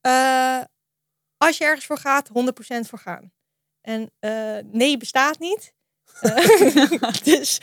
eh, 0.00 0.60
als 1.36 1.58
je 1.58 1.64
ergens 1.64 1.86
voor 1.86 1.98
gaat, 1.98 2.28
100% 2.28 2.88
voor 2.88 2.98
gaan. 2.98 3.32
En 3.80 4.10
eh, 4.18 4.58
nee 4.64 4.96
bestaat 4.96 5.38
niet. 5.38 5.73
Dus, 7.24 7.60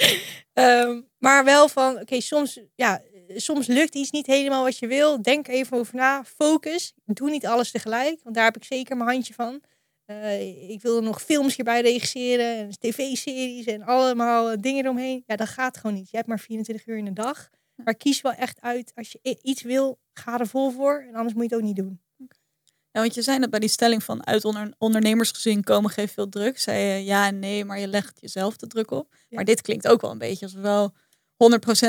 ehm, 0.54 1.02
maar 1.18 1.44
wel 1.44 1.70
van, 1.70 2.00
oké, 2.00 2.22
soms, 2.22 2.60
ja, 2.76 3.02
soms 3.36 3.68
lukt 3.68 3.96
iets 3.96 4.12
niet 4.12 4.26
helemaal 4.26 4.64
wat 4.64 4.78
je 4.78 4.88
wil. 4.88 5.22
Denk 5.22 5.48
er 5.48 5.54
even 5.54 5.78
over 5.78 5.96
na. 5.96 6.24
Focus. 6.24 6.94
Doe 7.06 7.30
niet 7.30 7.46
alles 7.46 7.72
tegelijk, 7.72 8.20
want 8.24 8.36
daar 8.36 8.46
heb 8.46 8.56
ik 8.56 8.64
zeker 8.64 8.98
mijn 8.98 9.10
handje 9.10 9.34
van. 9.34 9.62
Eh, 10.06 10.70
ik 10.70 10.82
wilde 10.82 11.02
nog 11.02 11.22
films 11.22 11.56
hierbij 11.56 11.82
regisseren, 11.82 12.58
en 12.58 12.70
tv-series 12.80 13.66
en 13.66 13.82
allemaal 13.82 14.62
dingen 14.62 14.84
eromheen. 14.84 15.24
Ja, 15.26 15.36
dat 15.36 15.48
gaat 15.48 15.78
gewoon 15.78 15.96
niet. 15.96 16.10
Je 16.10 16.18
hebt 16.18 16.30
maar 16.30 16.40
24 16.40 16.88
uur 16.88 16.98
in 16.98 17.06
de 17.06 17.14
dag. 17.14 17.50
Maar 17.76 17.96
kies 17.96 18.22
wel 18.22 18.34
echt 18.34 18.62
uit, 18.62 18.92
als 18.96 19.12
je 19.12 19.40
iets 19.42 19.62
wil, 19.62 20.00
ga 20.14 20.40
er 20.40 20.48
vol 20.48 20.72
voor. 20.72 21.06
En 21.08 21.16
anders 21.16 21.34
moet 21.34 21.44
je 21.44 21.50
het 21.50 21.58
ook 21.58 21.68
niet 21.68 21.76
doen. 21.76 22.02
Ja, 22.92 23.02
want 23.02 23.14
je 23.14 23.22
zei 23.22 23.40
net 23.40 23.50
bij 23.50 23.60
die 23.60 23.70
stelling 23.70 24.04
van 24.04 24.26
uit 24.28 24.46
onder, 24.46 24.74
ondernemersgezin 24.78 25.64
komen 25.64 25.90
geeft 25.90 26.14
veel 26.14 26.30
druk. 26.30 26.60
Zei 26.60 26.80
je 26.84 27.06
ja 27.06 27.28
en 27.28 27.40
nee, 27.40 27.66
maar 27.66 27.80
je 27.80 27.88
legt 27.88 28.18
jezelf 28.22 28.58
de 28.58 28.68
druk 28.68 28.92
op. 28.92 29.08
Ja. 29.12 29.18
Maar 29.30 29.46
dit 29.46 29.62
klinkt 29.62 29.88
ook 29.88 30.02
wel 30.02 30.12
een 30.12 30.18
beetje 30.18 30.46
als 30.46 30.54
wel 30.54 30.94
100% 30.94 30.94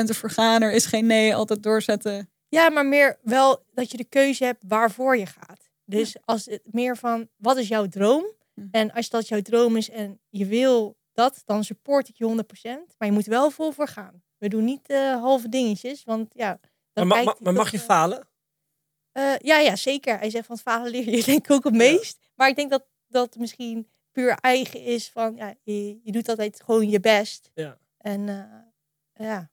ervoor 0.07 0.29
gaan. 0.29 0.61
Er 0.61 0.71
is 0.71 0.85
geen 0.85 1.05
nee, 1.05 1.35
altijd 1.35 1.63
doorzetten. 1.63 2.29
Ja, 2.49 2.69
maar 2.69 2.85
meer 2.85 3.17
wel 3.21 3.65
dat 3.71 3.91
je 3.91 3.97
de 3.97 4.03
keuze 4.03 4.45
hebt 4.45 4.63
waarvoor 4.67 5.17
je 5.17 5.25
gaat. 5.25 5.71
Dus 5.85 6.15
als 6.25 6.45
het 6.45 6.61
meer 6.63 6.97
van, 6.97 7.27
wat 7.37 7.57
is 7.57 7.67
jouw 7.67 7.87
droom? 7.87 8.25
Hm. 8.53 8.61
En 8.71 8.91
als 8.91 9.09
dat 9.09 9.27
jouw 9.27 9.41
droom 9.41 9.77
is 9.77 9.89
en 9.89 10.19
je 10.29 10.45
wil 10.45 10.97
dat, 11.13 11.41
dan 11.45 11.63
support 11.63 12.09
ik 12.09 12.15
je 12.17 12.25
100%. 12.25 12.95
Maar 12.97 13.07
je 13.07 13.13
moet 13.13 13.25
wel 13.25 13.51
vol 13.51 13.71
voor 13.71 13.87
gaan. 13.87 14.23
We 14.37 14.47
doen 14.49 14.63
niet 14.63 14.87
eh, 14.87 15.21
halve 15.21 15.49
dingetjes, 15.49 16.03
want 16.03 16.33
ja... 16.33 16.47
Maar, 16.47 16.59
dan 16.93 17.07
ma- 17.07 17.23
ma- 17.23 17.35
maar 17.39 17.53
mag 17.53 17.71
je 17.71 17.79
falen? 17.79 18.27
Eh, 19.13 19.35
ja, 19.37 19.59
ja, 19.59 19.75
zeker. 19.75 20.17
Hij 20.19 20.29
zegt 20.29 20.45
van 20.45 20.55
het 20.55 20.63
falen 20.63 20.91
leer 20.91 21.09
je 21.09 21.23
denk 21.31 21.45
ik 21.45 21.51
ook 21.51 21.63
het 21.63 21.73
meest. 21.73 22.19
Maar 22.35 22.49
ik 22.49 22.55
denk 22.55 22.69
dat 22.69 22.85
dat 23.07 23.35
misschien 23.37 23.87
puur 24.11 24.37
eigen 24.41 24.83
is 24.83 25.09
van, 25.09 25.35
ja, 25.35 25.55
je, 25.63 25.99
je 26.03 26.11
doet 26.11 26.29
altijd 26.29 26.61
gewoon 26.65 26.89
je 26.89 26.99
best. 26.99 27.51
Ja. 27.53 27.77
En 27.97 28.29
eh, 28.29 29.25
ja, 29.25 29.51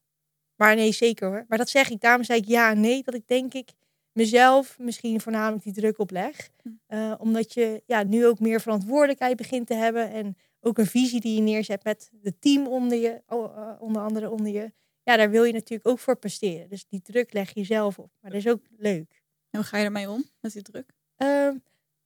maar 0.55 0.75
nee, 0.75 0.91
zeker 0.91 1.27
hoor. 1.27 1.45
Maar 1.47 1.57
dat 1.57 1.69
zeg 1.69 1.89
ik, 1.89 2.01
daarom 2.01 2.23
zei 2.23 2.39
ik 2.39 2.47
ja 2.47 2.71
en 2.71 2.79
nee. 2.79 3.03
Dat 3.03 3.13
ik 3.13 3.27
denk 3.27 3.53
ik 3.53 3.69
mezelf 4.11 4.79
misschien 4.79 5.21
voornamelijk 5.21 5.63
die 5.63 5.73
druk 5.73 5.99
opleg. 5.99 6.49
Hm. 6.61 6.69
Eh, 6.87 7.13
omdat 7.17 7.53
je 7.53 7.83
ja, 7.85 8.03
nu 8.03 8.25
ook 8.25 8.39
meer 8.39 8.61
verantwoordelijkheid 8.61 9.37
begint 9.37 9.67
te 9.67 9.73
hebben. 9.73 10.11
En 10.11 10.37
ook 10.59 10.77
een 10.77 10.85
visie 10.85 11.21
die 11.21 11.35
je 11.35 11.41
neerzet 11.41 11.83
met 11.83 12.11
het 12.21 12.41
team 12.41 12.67
onder 12.67 12.97
je, 12.97 13.21
onder 13.79 14.01
andere 14.01 14.29
onder 14.29 14.51
je. 14.51 14.71
Ja, 15.03 15.17
daar 15.17 15.29
wil 15.29 15.43
je 15.43 15.53
natuurlijk 15.53 15.87
ook 15.87 15.99
voor 15.99 16.15
presteren. 16.15 16.69
Dus 16.69 16.85
die 16.85 17.01
druk 17.01 17.33
leg 17.33 17.53
je 17.53 17.63
zelf 17.63 17.99
op. 17.99 18.11
Maar 18.19 18.31
dat 18.31 18.39
is 18.39 18.47
ook 18.47 18.61
leuk. 18.77 19.20
En 19.51 19.59
hoe 19.59 19.63
ga 19.63 19.77
je 19.77 19.85
ermee 19.85 20.09
om, 20.09 20.23
met 20.39 20.53
die 20.53 20.61
druk? 20.61 20.93
Ehm, 21.15 21.55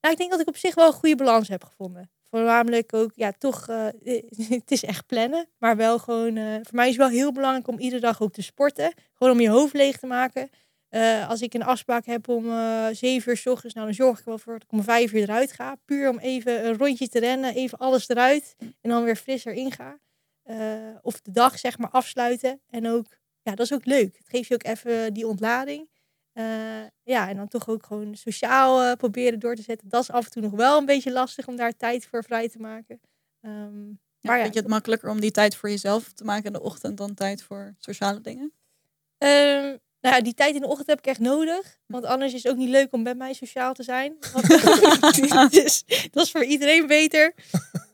nou, 0.01 0.13
ik 0.13 0.17
denk 0.17 0.31
dat 0.31 0.39
ik 0.39 0.47
op 0.47 0.57
zich 0.57 0.75
wel 0.75 0.87
een 0.87 0.93
goede 0.93 1.15
balans 1.15 1.47
heb 1.47 1.63
gevonden. 1.63 2.09
Voornamelijk 2.29 2.93
ook, 2.93 3.11
ja, 3.13 3.31
toch, 3.31 3.67
eh, 3.67 3.87
het 4.59 4.71
is 4.71 4.83
echt 4.83 5.05
plannen. 5.05 5.47
Maar 5.57 5.75
wel 5.75 5.99
gewoon, 5.99 6.37
eh, 6.37 6.53
voor 6.53 6.75
mij 6.75 6.89
is 6.89 6.97
het 6.97 7.01
wel 7.01 7.17
heel 7.17 7.31
belangrijk 7.31 7.67
om 7.67 7.79
iedere 7.79 8.01
dag 8.01 8.21
ook 8.21 8.33
te 8.33 8.41
sporten. 8.41 8.93
Gewoon 9.13 9.33
om 9.33 9.39
je 9.39 9.49
hoofd 9.49 9.73
leeg 9.73 9.97
te 9.97 10.05
maken. 10.05 10.49
Eh, 10.89 11.29
als 11.29 11.41
ik 11.41 11.53
een 11.53 11.63
afspraak 11.63 12.05
heb 12.05 12.27
om 12.27 12.43
zeven 12.91 13.31
uur 13.31 13.37
s 13.37 13.45
ochtends, 13.45 13.75
nou 13.75 13.85
dan 13.85 13.95
zorg 13.95 14.19
ik 14.19 14.25
wel 14.25 14.37
voor 14.37 14.53
dat 14.53 14.63
ik 14.63 14.71
om 14.71 14.83
vijf 14.83 15.13
uur 15.13 15.21
eruit 15.21 15.51
ga. 15.51 15.75
Puur 15.85 16.09
om 16.09 16.19
even 16.19 16.65
een 16.65 16.77
rondje 16.77 17.07
te 17.07 17.19
rennen, 17.19 17.55
even 17.55 17.77
alles 17.77 18.09
eruit. 18.09 18.55
En 18.81 18.89
dan 18.89 19.03
weer 19.03 19.15
fris 19.15 19.45
erin 19.45 19.71
ga. 19.71 19.99
Of 21.01 21.21
de 21.21 21.31
dag 21.31 21.59
zeg 21.59 21.77
maar 21.77 21.89
afsluiten. 21.89 22.61
En 22.69 22.87
ook, 22.87 23.05
ja, 23.41 23.55
dat 23.55 23.65
is 23.65 23.73
ook 23.73 23.85
leuk. 23.85 24.17
Het 24.17 24.29
geeft 24.29 24.47
je 24.47 24.53
ook 24.53 24.63
even 24.63 25.13
die 25.13 25.27
ontlading. 25.27 25.89
Eh, 26.35 26.43
ja, 27.03 27.29
en 27.29 27.35
dan 27.35 27.47
toch 27.47 27.69
ook 27.69 27.85
gewoon 27.85 28.15
sociaal 28.15 28.81
eh, 28.81 28.91
proberen 28.97 29.39
door 29.39 29.55
te 29.55 29.61
zetten. 29.61 29.89
Dat 29.89 30.01
is 30.01 30.11
af 30.11 30.25
en 30.25 30.31
toe 30.31 30.41
nog 30.41 30.51
wel 30.51 30.77
een 30.77 30.85
beetje 30.85 31.11
lastig 31.11 31.47
om 31.47 31.55
daar 31.55 31.75
tijd 31.77 32.05
voor 32.05 32.23
vrij 32.23 32.49
te 32.49 32.59
maken. 32.59 32.99
Ehm, 33.41 33.87
Ja, 34.19 34.31
Maar 34.31 34.37
ja, 34.37 34.43
vind 34.43 34.53
je 34.55 34.59
het 34.59 34.69
makkelijker 34.69 35.09
om 35.09 35.19
die 35.19 35.31
tijd 35.31 35.55
voor 35.55 35.69
jezelf 35.69 36.11
te 36.13 36.23
maken 36.23 36.45
in 36.45 36.53
de 36.53 36.61
ochtend 36.61 36.97
dan 36.97 37.13
tijd 37.13 37.43
voor 37.43 37.75
sociale 37.77 38.21
dingen? 38.21 38.53
Ehm, 39.17 39.77
nou 40.01 40.15
ja, 40.15 40.21
die 40.21 40.33
tijd 40.33 40.55
in 40.55 40.61
de 40.61 40.67
ochtend 40.67 40.87
heb 40.87 40.97
ik 40.97 41.05
echt 41.05 41.19
nodig. 41.19 41.77
Want 41.85 42.05
anders 42.05 42.33
is 42.33 42.43
het 42.43 42.51
ook 42.51 42.57
niet 42.57 42.69
leuk 42.69 42.93
om 42.93 43.03
bij 43.03 43.15
mij 43.15 43.33
sociaal 43.33 43.73
te 43.73 43.83
zijn. 43.83 44.15
Dus, 45.49 45.83
dat 46.11 46.23
is 46.25 46.31
voor 46.31 46.43
iedereen 46.43 46.87
beter. 46.87 47.33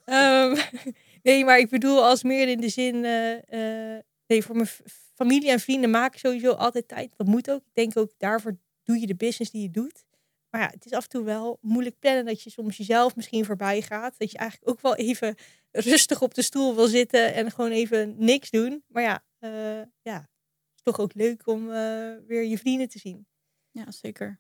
Ehm, 0.05 0.57
nee, 1.23 1.45
maar 1.45 1.59
ik 1.59 1.69
bedoel 1.69 2.05
als 2.05 2.23
meer 2.23 2.47
in 2.47 2.59
de 2.59 2.69
zin... 2.69 3.05
eh, 3.05 3.97
nee, 4.27 4.43
voor 4.43 4.55
mijn 4.55 4.69
familie 5.13 5.49
en 5.49 5.59
vrienden 5.59 5.89
maak 5.89 6.13
ik 6.13 6.19
sowieso 6.19 6.51
altijd 6.51 6.87
tijd. 6.87 7.13
Dat 7.17 7.27
moet 7.27 7.51
ook. 7.51 7.61
Ik 7.65 7.73
denk 7.73 7.97
ook 7.97 8.11
daarvoor 8.17 8.57
doe 8.83 8.99
je 8.99 9.07
de 9.07 9.15
business 9.15 9.51
die 9.51 9.61
je 9.61 9.71
doet. 9.71 10.05
Maar 10.49 10.61
ja, 10.61 10.69
het 10.69 10.85
is 10.85 10.91
af 10.91 11.03
en 11.03 11.09
toe 11.09 11.23
wel 11.23 11.57
moeilijk 11.61 11.99
plannen 11.99 12.25
dat 12.25 12.41
je 12.41 12.49
soms 12.49 12.77
jezelf 12.77 13.15
misschien 13.15 13.45
voorbij 13.45 13.81
gaat. 13.81 14.15
Dat 14.17 14.31
je 14.31 14.37
eigenlijk 14.37 14.71
ook 14.71 14.81
wel 14.81 14.95
even 14.95 15.35
rustig 15.71 16.21
op 16.21 16.33
de 16.33 16.41
stoel 16.41 16.75
wil 16.75 16.87
zitten 16.87 17.33
en 17.33 17.51
gewoon 17.51 17.71
even 17.71 18.15
niks 18.17 18.49
doen. 18.49 18.83
Maar 18.87 19.03
ja, 19.03 19.23
eh, 19.39 19.81
ja 20.01 20.15
het 20.15 20.75
is 20.75 20.81
toch 20.83 20.99
ook 20.99 21.13
leuk 21.13 21.47
om 21.47 21.71
eh, 21.71 22.11
weer 22.27 22.43
je 22.43 22.57
vrienden 22.57 22.89
te 22.89 22.99
zien. 22.99 23.27
Ja, 23.71 23.91
zeker. 23.91 24.39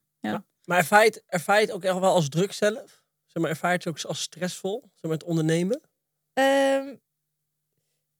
Maar 0.65 0.77
ervaar 0.77 1.03
je, 1.03 1.09
het, 1.09 1.23
ervaar 1.27 1.55
je 1.55 1.65
het 1.65 1.71
ook 1.71 1.83
echt 1.83 1.99
wel 1.99 2.13
als 2.13 2.29
druk 2.29 2.51
zelf? 2.51 3.03
Zeg 3.25 3.41
maar, 3.41 3.51
ervaar 3.51 3.71
je 3.71 3.77
het 3.77 3.87
ook 3.87 4.01
als 4.01 4.21
stressvol? 4.21 4.81
Zeg 4.81 5.01
maar, 5.01 5.11
het 5.11 5.23
ondernemen? 5.23 5.81
Ehm, 6.33 6.95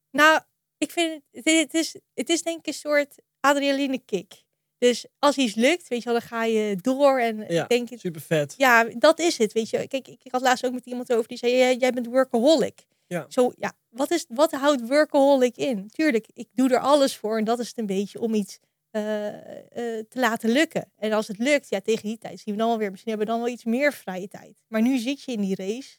nou, 0.10 0.42
ik 0.82 0.92
vind 0.92 1.22
het, 1.32 1.46
het, 1.46 1.74
is, 1.74 1.96
het 2.14 2.30
is 2.30 2.42
denk 2.44 2.60
ik 2.60 2.68
een 2.68 2.74
soort 2.74 3.16
adrenaline 3.40 4.00
kick. 4.06 4.34
Dus 4.78 5.06
als 5.20 5.38
iets 5.38 5.56
lukt, 5.56 5.88
weet 5.88 6.04
je 6.04 6.10
wel, 6.10 6.20
dan 6.20 6.28
ga 6.28 6.44
je 6.44 6.76
door. 6.82 7.20
En 7.20 7.46
Ja. 7.48 7.66
denk, 7.68 7.90
het- 7.90 8.00
Super 8.00 8.22
vet. 8.22 8.54
ja, 8.58 8.84
dat 8.84 9.20
is 9.20 9.38
het, 9.38 9.54
weet 9.54 9.70
je. 9.70 9.88
Kijk, 9.88 10.08
ik, 10.08 10.20
ik 10.24 10.32
had 10.32 10.42
laatst 10.42 10.66
ook 10.66 10.74
met 10.74 10.86
iemand 10.86 11.14
over 11.14 11.28
die 11.28 11.38
zei, 11.38 11.56
jij, 11.58 11.76
jij 11.76 11.92
bent 11.92 12.06
workaholic. 12.08 12.86
Ja. 13.08 13.26
Zo, 13.30 13.52
ja, 13.58 13.74
wat, 13.90 14.12
is, 14.12 14.26
wat 14.28 14.52
houdt 14.52 14.88
workaholic 14.88 15.58
in? 15.58 15.88
Tuurlijk, 15.90 16.28
ik 16.34 16.48
doe 16.54 16.70
er 16.70 16.80
alles 16.80 17.16
voor 17.16 17.38
en 17.38 17.44
dat 17.44 17.60
is 17.60 17.68
het 17.68 17.78
een 17.78 17.86
beetje 17.86 18.20
om 18.20 18.34
iets 18.34 18.60
eh, 18.92 19.28
eh, 19.28 20.06
te 20.10 20.20
laten 20.20 20.50
lukken. 20.50 20.92
En 20.98 21.12
als 21.12 21.28
het 21.28 21.38
lukt, 21.38 21.70
ja, 21.70 21.80
tegen 21.82 22.08
die 22.08 22.18
tijd 22.18 22.40
zien 22.40 22.54
we 22.54 22.60
dan 22.60 22.70
wel 22.70 22.78
weer, 22.78 22.92
misschien 22.92 23.10
hebben 23.12 23.28
we 23.30 23.34
dan 23.34 23.44
wel 23.44 23.54
iets 23.54 23.64
meer 23.64 23.94
vrije 23.94 24.28
tijd. 24.28 24.62
Maar 24.68 24.82
nu 24.82 24.98
zit 24.98 25.24
je 25.24 25.32
in 25.32 25.42
die 25.42 25.56
race. 25.56 25.98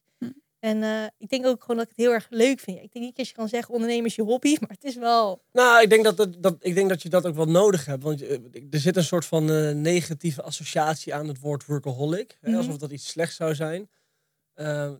En 0.63 0.83
eh, 0.83 1.05
ik 1.19 1.29
denk 1.29 1.47
ook 1.47 1.61
gewoon 1.61 1.77
dat 1.77 1.85
ik 1.85 1.93
het 1.97 2.05
heel 2.07 2.15
erg 2.15 2.27
leuk 2.31 2.61
vind. 2.61 2.77
Ik 2.83 2.93
denk 2.93 3.05
niet 3.05 3.17
dat 3.17 3.29
je 3.29 3.35
kan 3.35 3.49
zeggen, 3.49 3.75
ondernemen 3.75 4.07
is 4.07 4.15
je 4.15 4.23
hobby, 4.23 4.57
maar 4.61 4.71
het 4.71 4.85
is 4.85 4.97
wel... 4.97 5.43
Nou, 5.53 5.83
ik 5.83 5.91
denk 5.91 6.05
dat, 6.05 6.19
het- 6.19 6.43
dat, 6.43 6.57
ik 6.61 6.75
denk 6.75 6.89
dat 6.89 7.03
je 7.03 7.09
dat 7.09 7.27
ook 7.27 7.35
wel 7.35 7.45
nodig 7.51 7.85
hebt. 7.87 8.03
Want 8.03 8.23
eh, 8.23 8.39
er 8.71 8.79
zit 8.79 8.97
een 8.97 9.05
soort 9.05 9.25
van 9.25 9.51
eh, 9.51 9.71
negatieve 9.75 10.43
associatie 10.43 11.15
aan 11.15 11.29
het 11.29 11.39
woord 11.41 11.67
workaholic. 11.67 12.37
Hè, 12.41 12.49
Mhm. 12.49 12.59
alsof 12.59 12.77
dat 12.77 12.91
iets 12.91 13.09
slechts 13.09 13.37
zou 13.37 13.55
zijn. 13.55 13.89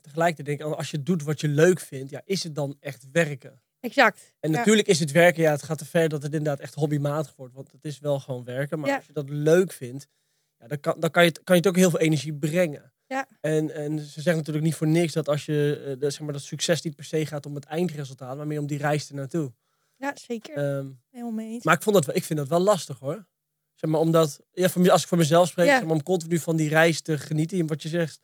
Tegelijkertijd 0.03 0.47
denk 0.59 0.61
ik, 0.73 0.77
als 0.77 0.91
je 0.91 1.03
doet 1.03 1.23
wat 1.23 1.41
je 1.41 1.49
leuk 1.49 1.81
vindt, 1.81 2.11
ja, 2.11 2.23
is 2.25 2.43
het 2.45 2.55
dan 2.55 2.77
echt 2.81 3.07
werken? 3.13 3.61
Exact. 3.81 4.35
En 4.41 4.51
Ja. 4.51 4.57
natuurlijk 4.57 4.89
is 4.89 4.99
het 5.01 5.11
werken, 5.11 5.43
ja, 5.43 5.51
het 5.51 5.63
gaat 5.63 5.79
te 5.79 5.85
ver 5.85 6.09
dat 6.09 6.23
het 6.23 6.33
inderdaad 6.35 6.61
echt 6.61 6.75
hobbymatig 6.75 7.35
wordt. 7.37 7.55
Want 7.55 7.73
het 7.73 7.85
is 7.85 7.99
wel 7.99 8.21
gewoon 8.21 8.45
werken. 8.45 8.79
Maar 8.79 8.89
Ja. 8.91 8.97
als 8.97 9.07
je 9.07 9.13
dat 9.13 9.29
leuk 9.29 9.73
vindt, 9.73 10.07
ja, 10.59 10.67
dan, 10.67 10.81
kan, 10.81 11.01
dan 11.01 11.11
kan, 11.11 11.25
je 11.25 11.33
kan 11.33 11.43
je 11.57 11.61
het 11.63 11.67
ook 11.67 11.77
heel 11.77 11.91
veel 11.91 11.99
energie 12.01 12.35
brengen. 12.35 12.93
Ja. 13.13 13.29
En, 13.41 13.75
en 13.75 13.99
ze 13.99 14.11
zeggen 14.21 14.37
natuurlijk 14.37 14.65
niet 14.65 14.75
voor 14.75 14.87
niks 14.87 15.13
dat 15.13 15.29
als 15.29 15.45
je, 15.45 15.83
eh, 15.87 16.01
de, 16.01 16.11
zeg 16.11 16.21
maar, 16.21 16.33
dat 16.33 16.43
succes 16.43 16.83
niet 16.83 16.97
per 16.97 17.05
se 17.05 17.27
gaat 17.27 17.47
om 17.47 17.55
het 17.55 17.65
eindresultaat, 17.65 18.37
maar 18.37 18.47
meer 18.47 18.59
om 18.61 18.67
die 18.67 18.79
reis 18.79 19.09
ernaartoe. 19.09 19.53
Ja, 19.97 20.13
zeker. 20.15 20.59
Helemaal 21.11 21.33
mee 21.33 21.53
eens. 21.53 21.65
maar 21.65 21.75
ik, 21.75 21.83
vond 21.83 22.05
dat, 22.05 22.17
ik 22.17 22.25
vind 22.25 22.39
dat 22.39 22.49
wel 22.49 22.61
lastig 22.61 22.99
hoor. 22.99 23.27
Zeg 23.75 23.91
maar, 23.91 24.01
omdat, 24.01 24.41
ja, 24.53 24.69
als 24.91 25.03
ik 25.03 25.09
voor 25.09 25.19
mezelf 25.19 25.49
spreek, 25.49 25.67
Ja. 25.67 25.77
zeg 25.77 25.85
maar, 25.85 25.95
om 25.95 26.03
continu 26.03 26.39
van 26.39 26.57
die 26.57 26.69
reis 26.69 27.01
te 27.01 27.19
genieten. 27.19 27.59
En 27.59 27.67
wat 27.67 27.83
je 27.83 27.89
zegt, 27.89 28.21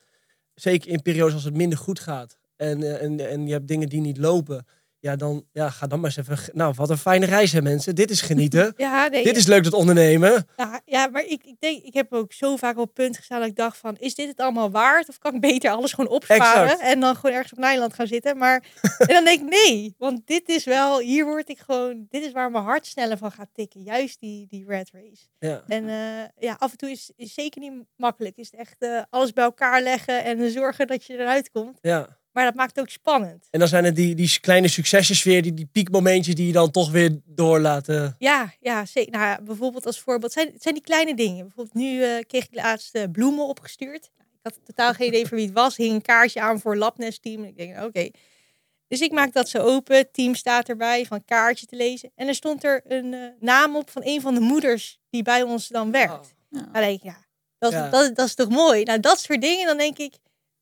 zeker 0.53 0.89
in 0.91 1.01
periodes 1.01 1.33
als 1.33 1.43
het 1.43 1.55
minder 1.55 1.77
goed 1.77 1.99
gaat. 1.99 2.39
En, 2.55 2.83
eh, 2.83 3.01
en, 3.01 3.29
en 3.29 3.47
je 3.47 3.51
hebt 3.51 3.67
dingen 3.67 3.89
die 3.89 4.01
niet 4.01 4.17
lopen. 4.17 4.65
Ja, 5.01 5.15
dan 5.15 5.45
ja, 5.51 5.69
ga 5.69 5.87
dan 5.87 5.99
maar 5.99 6.13
eens 6.17 6.27
even. 6.27 6.53
Nou, 6.53 6.73
wat 6.77 6.89
een 6.89 6.97
fijne 6.97 7.25
reis 7.25 7.51
hè 7.51 7.61
mensen. 7.61 7.95
Dit 7.95 8.11
is 8.11 8.21
genieten. 8.21 8.73
Ja, 8.79 9.07
nee, 9.07 9.23
Dit 9.23 9.37
is 9.37 9.45
leuk 9.45 9.63
dat 9.63 9.73
ondernemen. 9.73 10.47
Ja, 10.57 10.81
ja 10.85 11.07
maar 11.07 11.23
ik, 11.23 11.43
ik 11.43 11.55
denk, 11.59 11.83
ik 11.83 11.93
heb 11.93 12.13
ook 12.13 12.33
zo 12.33 12.55
vaak 12.55 12.77
op 12.77 12.83
het 12.85 12.93
punt 12.93 13.17
gestaan 13.17 13.39
dat 13.39 13.49
ik 13.49 13.55
dacht 13.55 13.77
van, 13.77 13.95
is 13.99 14.15
dit 14.15 14.27
het 14.27 14.39
allemaal 14.39 14.71
waard? 14.71 15.09
Of 15.09 15.17
kan 15.17 15.33
ik 15.33 15.41
beter 15.41 15.71
alles 15.71 15.93
gewoon 15.93 16.09
opsparen 16.11 16.63
Exact. 16.63 16.81
en 16.81 16.99
dan 16.99 17.15
gewoon 17.15 17.35
ergens 17.35 17.51
op 17.51 17.57
een 17.57 17.63
eiland 17.63 17.93
gaan 17.93 18.07
zitten? 18.07 18.37
Maar 18.37 18.63
en 18.97 19.13
dan 19.13 19.23
denk 19.23 19.41
ik, 19.41 19.49
nee, 19.49 19.95
want 19.97 20.27
dit 20.27 20.49
is 20.49 20.63
wel, 20.63 20.99
hier 20.99 21.25
word 21.25 21.49
ik 21.49 21.59
gewoon, 21.59 22.05
dit 22.09 22.23
is 22.23 22.31
waar 22.31 22.51
mijn 22.51 22.63
hart 22.63 22.85
sneller 22.85 23.17
van 23.17 23.31
gaat 23.31 23.49
tikken. 23.53 23.81
Juist 23.81 24.19
die, 24.19 24.47
die 24.49 24.65
red 24.67 24.89
race. 24.91 25.27
Ja. 25.39 25.63
En 25.67 25.89
eh, 25.89 26.43
ja, 26.47 26.55
af 26.59 26.71
en 26.71 26.77
toe 26.77 26.89
is 26.89 27.11
is 27.15 27.33
zeker 27.33 27.61
niet 27.61 27.73
makkelijk. 27.95 28.37
Is 28.37 28.51
het 28.51 28.59
echt 28.59 28.75
eh, 28.79 29.01
alles 29.09 29.33
bij 29.33 29.43
elkaar 29.43 29.81
leggen 29.81 30.23
en 30.23 30.51
zorgen 30.51 30.87
dat 30.87 31.05
je 31.05 31.13
eruit 31.17 31.51
komt. 31.51 31.77
ja. 31.81 32.17
Maar 32.31 32.45
dat 32.45 32.55
maakt 32.55 32.69
het 32.75 32.79
ook 32.79 32.89
spannend. 32.89 33.47
En 33.51 33.59
dan 33.59 33.67
zijn 33.67 33.83
het 33.83 33.95
die, 33.95 34.15
die 34.15 34.39
kleine 34.41 34.67
succesjes 34.67 35.23
weer, 35.23 35.41
die, 35.41 35.53
die 35.53 35.69
piekmomentjes 35.71 36.35
die 36.35 36.47
je 36.47 36.53
dan 36.53 36.71
toch 36.71 36.91
weer 36.91 37.19
door 37.25 37.59
laten. 37.59 38.15
Ja, 38.19 38.53
ja, 38.59 38.85
zeker. 38.85 39.11
Nou, 39.19 39.43
bijvoorbeeld 39.43 39.85
als 39.85 39.99
voorbeeld, 39.99 40.31
zijn, 40.31 40.49
het 40.53 40.61
zijn 40.61 40.73
die 40.73 40.83
kleine 40.83 41.15
dingen. 41.15 41.45
Bijvoorbeeld 41.45 41.75
nu 41.75 42.03
eh, 42.03 42.19
kreeg 42.27 42.43
ik 42.43 42.55
laatst 42.55 42.95
eh, 42.95 43.03
bloemen 43.11 43.47
opgestuurd. 43.47 44.05
Ik 44.19 44.39
had 44.41 44.59
totaal 44.65 44.93
geen 44.93 45.07
idee 45.07 45.27
voor 45.27 45.37
wie 45.37 45.45
het 45.45 45.55
was. 45.55 45.77
Hing 45.77 45.93
een 45.93 46.01
kaartje 46.01 46.41
aan 46.41 46.59
voor 46.59 46.75
Labnest 46.77 47.21
team. 47.21 47.41
En 47.43 47.47
ik 47.47 47.57
denk, 47.57 47.83
oké. 47.83 48.09
Dus 48.87 48.99
ik 49.01 49.11
maak 49.11 49.33
dat 49.33 49.49
zo 49.49 49.57
open. 49.57 49.97
Het 49.97 50.13
team 50.13 50.35
staat 50.35 50.69
erbij 50.69 51.05
van 51.05 51.25
kaartje 51.25 51.65
te 51.65 51.75
lezen. 51.75 52.11
En 52.15 52.27
er 52.27 52.35
stond 52.35 52.63
er 52.63 52.81
een 52.87 53.13
eh, 53.13 53.19
naam 53.39 53.75
op 53.75 53.89
van 53.89 54.01
een 54.05 54.21
van 54.21 54.33
de 54.33 54.39
moeders 54.39 54.99
die 55.09 55.23
bij 55.23 55.41
ons 55.41 55.67
dan 55.67 55.91
werkt. 55.91 56.35
Ja. 56.49 56.59
Dan 56.61 56.81
denk 56.81 56.97
ik, 56.97 57.03
ja, 57.03 57.25
dat, 57.57 57.71
is- 57.71 57.77
Ja. 57.77 57.89
Dat, 57.89 58.15
dat 58.15 58.27
is 58.27 58.35
toch 58.35 58.49
mooi? 58.49 58.83
Nou, 58.83 58.99
dat 58.99 59.19
soort 59.19 59.41
dingen, 59.41 59.67
dan 59.67 59.77
denk 59.77 59.97
ik, 59.97 60.13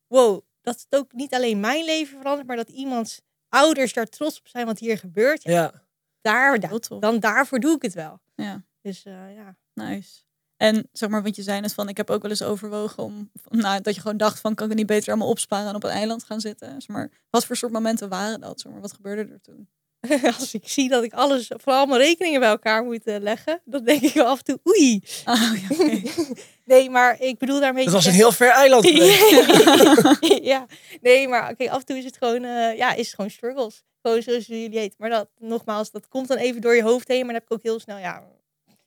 wow, 0.08 0.42
dat 0.68 0.86
het 0.90 1.00
ook 1.00 1.14
niet 1.14 1.34
alleen 1.34 1.60
mijn 1.60 1.86
leven 1.86 2.18
verandert, 2.18 2.48
maar 2.48 2.56
dat 2.56 2.70
iemands 2.70 3.22
ouders 3.50 3.94
daar 3.94 4.06
trots 4.06 4.40
op 4.40 4.48
zijn 4.48 4.66
wat 4.66 4.80
hier 4.80 4.98
gebeurt. 4.98 5.44
Ja, 5.44 5.52
Ja. 5.52 5.84
daar, 6.22 6.80
tof. 6.80 7.00
dan 7.00 7.20
daarvoor 7.20 7.60
doe 7.60 7.76
ik 7.76 7.82
het 7.82 7.94
wel. 7.94 8.20
Ja, 8.36 8.64
Dus 8.82 9.06
eh, 9.06 9.36
ja. 9.36 9.56
nice. 9.74 10.22
En 10.58 10.90
zeg 10.92 11.10
maar, 11.10 11.24
want 11.24 11.36
je 11.36 11.42
zei 11.44 11.62
net 11.62 11.74
van, 11.74 11.90
ik 11.90 11.98
heb 11.98 12.10
ook 12.10 12.22
wel 12.22 12.32
eens 12.32 12.42
overwogen 12.42 13.04
om, 13.04 13.32
nou, 13.50 13.82
dat 13.82 13.96
je 13.96 14.02
gewoon 14.02 14.18
dacht 14.18 14.40
van, 14.40 14.56
kan 14.56 14.64
ik 14.66 14.70
het 14.72 14.80
niet 14.80 14.88
beter 14.88 15.10
allemaal 15.10 15.30
opsparen 15.30 15.70
en 15.70 15.76
op 15.76 15.84
een 15.84 15.90
eiland 15.90 16.24
gaan 16.24 16.42
zitten? 16.42 16.68
Zeg 16.82 16.88
maar, 16.88 17.12
wat 17.30 17.46
voor 17.46 17.56
soort 17.56 17.72
momenten 17.72 18.10
waren 18.10 18.42
dat? 18.42 18.60
Zeg 18.62 18.72
maar, 18.72 18.82
wat 18.82 18.94
gebeurde 18.94 19.32
er 19.34 19.42
toen? 19.42 19.70
als 20.40 20.54
ik 20.54 20.68
zie 20.70 20.90
dat 20.90 21.04
ik 21.04 21.14
alles, 21.14 21.52
vooral 21.56 21.86
mijn 21.86 22.02
rekeningen 22.02 22.40
bij 22.40 22.50
elkaar 22.50 22.84
moet 22.84 23.04
eh, 23.04 23.20
leggen, 23.20 23.62
dan 23.66 23.84
denk 23.84 24.02
ik 24.02 24.14
wel 24.14 24.26
af 24.26 24.38
en 24.38 24.44
toe, 24.44 24.60
oei. 24.68 25.02
Ja, 25.26 25.54
oké. 25.72 26.02
nee, 26.66 26.90
maar 26.90 27.22
ik 27.22 27.38
bedoel 27.38 27.60
daarmee. 27.60 27.84
Dat 27.84 27.94
was 27.94 28.04
te 28.04 28.10
een 28.10 28.16
heel 28.16 28.32
ver 28.32 28.50
eiland. 28.50 28.88
ja, 30.54 30.66
nee, 31.02 31.28
maar 31.28 31.52
oké, 31.52 31.70
af 31.70 31.80
en 31.80 31.86
toe 31.86 31.98
is 31.98 32.06
het 32.06 32.18
gewoon, 32.18 32.44
eh, 32.44 32.78
ja, 32.78 32.94
is 32.94 33.06
het 33.06 33.16
gewoon 33.16 33.32
struggles. 33.32 33.84
Gewoon 34.02 34.22
zoals 34.22 34.46
jullie 34.46 34.80
heet. 34.80 34.96
Maar 34.98 35.10
dat, 35.10 35.30
nogmaals, 35.40 35.92
dat 35.92 36.08
komt 36.08 36.28
dan 36.28 36.38
even 36.38 36.62
door 36.62 36.76
je 36.76 36.84
hoofd 36.84 37.08
heen, 37.08 37.18
maar 37.26 37.34
dan 37.34 37.36
heb 37.36 37.44
ik 37.44 37.54
ook 37.54 37.64
heel 37.64 37.80
snel, 37.80 37.98
ja. 37.98 38.24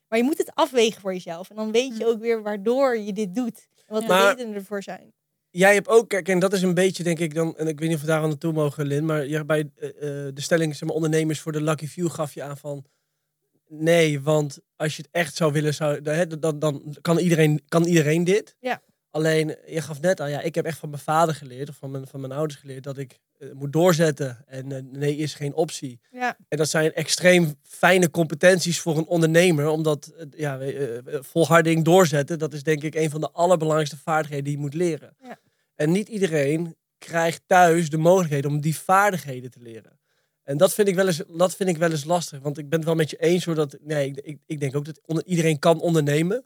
Maar 0.07 0.19
je 0.19 0.25
moet 0.25 0.37
het 0.37 0.51
afwegen 0.53 1.01
voor 1.01 1.13
jezelf. 1.13 1.49
En 1.49 1.55
dan 1.55 1.71
weet 1.71 1.97
je 1.97 2.03
Hm. 2.03 2.09
ook 2.09 2.19
weer 2.19 2.41
waardoor 2.41 2.97
je 2.97 3.13
dit 3.13 3.35
doet. 3.35 3.67
En 3.87 3.93
wat 3.93 4.07
de 4.07 4.27
redenen 4.27 4.55
ervoor 4.55 4.83
zijn. 4.83 5.13
Jij 5.51 5.73
hebt 5.73 5.87
ook, 5.87 6.09
kijk, 6.09 6.29
en 6.29 6.39
dat 6.39 6.53
is 6.53 6.61
een 6.61 6.73
beetje, 6.73 7.03
denk 7.03 7.19
ik 7.19 7.33
dan, 7.33 7.57
en 7.57 7.67
ik 7.67 7.79
weet 7.79 7.87
niet 7.87 7.97
of 7.97 8.03
we 8.03 8.09
daar 8.09 8.21
aan 8.21 8.27
naartoe 8.27 8.53
mogen, 8.53 8.85
Lin, 8.85 9.05
maar 9.05 9.27
ja, 9.27 9.43
bij 9.43 9.69
eh, 9.75 9.89
eh, 9.89 10.35
de 10.35 10.41
stelling, 10.41 10.75
zeg 10.75 10.87
maar, 10.87 10.95
ondernemers 10.95 11.39
voor 11.39 11.51
de 11.51 11.61
Lucky 11.61 11.87
Few 11.87 12.09
gaf 12.09 12.33
je 12.33 12.43
aan 12.43 12.57
van, 12.57 12.85
nee, 13.67 14.21
want 14.21 14.59
als 14.75 14.95
je 14.95 15.01
het 15.01 15.11
echt 15.11 15.35
zou 15.35 15.51
willen, 15.51 15.73
zou, 15.73 16.01
dan, 16.01 16.15
hè, 16.15 16.39
dan, 16.39 16.59
dan 16.59 16.95
kan, 17.01 17.17
iedereen, 17.17 17.61
kan 17.67 17.83
iedereen 17.83 18.23
dit. 18.23 18.55
Ja. 18.59 18.81
Alleen, 19.09 19.57
je 19.65 19.81
gaf 19.81 20.01
net 20.01 20.21
aan, 20.21 20.29
ja, 20.29 20.41
ik 20.41 20.55
heb 20.55 20.65
echt 20.65 20.77
van 20.77 20.89
mijn 20.89 21.01
vader 21.01 21.35
geleerd, 21.35 21.69
of 21.69 21.75
van 21.75 21.91
mijn, 21.91 22.07
van 22.07 22.19
mijn 22.19 22.33
ouders 22.33 22.59
geleerd, 22.59 22.83
dat 22.83 22.97
ik 22.97 23.19
moet 23.53 23.73
doorzetten. 23.73 24.37
En 24.47 24.71
eh, 24.71 24.81
nee 24.91 25.15
is 25.15 25.33
geen 25.33 25.53
optie. 25.53 25.99
Ja, 26.11 26.37
En 26.47 26.57
dat 26.57 26.69
zijn 26.69 26.93
extreem 26.93 27.55
fijne 27.63 28.09
competenties 28.09 28.79
voor 28.79 28.97
een 28.97 29.07
ondernemer. 29.07 29.67
Omdat 29.67 30.07
eh, 30.17 30.25
ja, 30.35 30.59
eh, 30.59 30.97
eh, 30.97 31.03
volharding 31.05 31.85
doorzetten, 31.85 32.39
dat 32.39 32.53
is 32.53 32.63
denk 32.63 32.83
ik 32.83 32.95
een 32.95 33.09
van 33.09 33.21
de 33.21 33.31
allerbelangrijkste 33.31 33.97
vaardigheden 33.97 34.45
die 34.45 34.53
je 34.53 34.59
moet 34.59 34.73
leren. 34.73 35.15
Ja. 35.23 35.39
En 35.75 35.91
niet 35.91 36.09
iedereen 36.09 36.75
krijgt 36.97 37.41
thuis 37.45 37.89
de 37.89 37.97
mogelijkheid 37.97 38.45
om 38.45 38.61
die 38.61 38.75
vaardigheden 38.75 39.51
te 39.51 39.59
leren. 39.61 39.99
En 40.43 40.57
dat 40.57 40.73
vind 40.73 40.87
ik 40.87 40.95
wel 40.95 41.07
eens, 41.07 41.21
dat 41.37 41.55
vind 41.55 41.69
ik 41.69 41.77
wel 41.77 41.91
eens 41.91 42.03
lastig. 42.03 42.39
Want 42.39 42.57
ik 42.57 42.69
ben 42.69 42.79
het 42.79 42.87
wel 42.87 42.97
met 42.97 43.09
je 43.09 43.17
eens 43.17 43.45
hoor. 43.45 43.55
Dat, 43.55 43.77
nee, 43.81 44.07
ik, 44.07 44.17
ik, 44.17 44.39
ik 44.45 44.59
denk 44.59 44.75
ook 44.75 44.85
dat 44.85 45.01
onder, 45.05 45.25
iedereen 45.25 45.59
kan 45.59 45.79
ondernemen. 45.79 46.45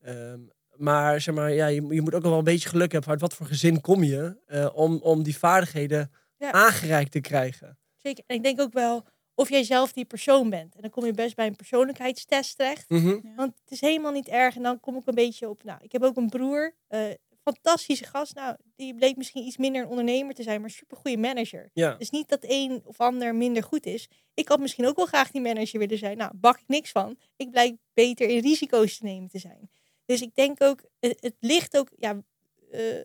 Ehm, 0.00 0.40
maar, 0.76 1.20
zeg 1.20 1.34
maar 1.34 1.52
ja, 1.52 1.66
je, 1.66 1.86
je 1.86 2.00
moet 2.00 2.14
ook 2.14 2.22
wel 2.22 2.38
een 2.38 2.44
beetje 2.44 2.68
geluk 2.68 2.92
hebben. 2.92 3.10
Uit 3.10 3.20
wat 3.20 3.34
voor 3.34 3.46
gezin 3.46 3.80
kom 3.80 4.02
je 4.02 4.36
eh, 4.46 4.68
om, 4.72 4.96
om 4.96 5.22
die 5.22 5.36
vaardigheden 5.36 6.10
Ja. 6.40 6.52
aangereikt 6.52 7.12
te 7.12 7.20
krijgen. 7.20 7.78
zeker. 7.96 8.24
En 8.26 8.36
ik 8.36 8.42
denk 8.42 8.60
ook 8.60 8.72
wel 8.72 9.06
of 9.34 9.48
jij 9.48 9.64
zelf 9.64 9.92
die 9.92 10.04
persoon 10.04 10.50
bent. 10.50 10.74
En 10.74 10.80
dan 10.80 10.90
kom 10.90 11.04
je 11.04 11.12
best 11.12 11.36
bij 11.36 11.46
een 11.46 11.56
persoonlijkheidstest 11.56 12.56
terecht. 12.56 12.88
Mhm. 12.90 13.18
Want 13.36 13.52
het 13.60 13.70
is 13.70 13.80
helemaal 13.80 14.12
niet 14.12 14.28
erg. 14.28 14.56
En 14.56 14.62
dan 14.62 14.80
kom 14.80 14.96
ik 14.96 15.06
een 15.06 15.14
beetje 15.14 15.48
op. 15.48 15.62
Nou, 15.64 15.78
ik 15.82 15.92
heb 15.92 16.02
ook 16.02 16.16
een 16.16 16.28
broer. 16.28 16.74
eh, 16.88 17.00
fantastische 17.44 18.04
gast. 18.04 18.34
Nou, 18.34 18.56
die 18.76 18.94
bleek 18.94 19.16
misschien 19.16 19.46
iets 19.46 19.56
minder 19.56 19.82
een 19.82 19.88
ondernemer 19.88 20.34
te 20.34 20.42
zijn, 20.42 20.60
maar 20.60 20.70
super 20.70 20.96
goede 20.96 21.16
manager. 21.16 21.70
Ja. 21.72 21.94
Dus 21.94 22.10
niet 22.10 22.28
dat 22.28 22.38
een 22.42 22.80
of 22.84 23.00
ander 23.00 23.34
minder 23.34 23.62
goed 23.62 23.86
is. 23.86 24.08
Ik 24.34 24.48
had 24.48 24.60
misschien 24.60 24.86
ook 24.86 24.96
wel 24.96 25.06
graag 25.06 25.30
die 25.30 25.40
manager 25.40 25.78
willen 25.78 25.98
zijn. 25.98 26.16
Nou, 26.16 26.32
bak 26.36 26.58
ik 26.58 26.64
niks 26.68 26.90
van. 26.90 27.18
Ik 27.36 27.50
blijk 27.50 27.76
beter 27.94 28.28
in 28.28 28.40
risico's 28.40 28.96
te 28.98 29.04
nemen 29.04 29.28
te 29.28 29.38
zijn. 29.38 29.70
Dus 30.04 30.20
ik 30.20 30.34
denk 30.34 30.62
ook, 30.62 30.84
het, 31.00 31.16
het 31.20 31.34
ligt 31.40 31.76
ook, 31.76 31.88
ja, 31.96 32.22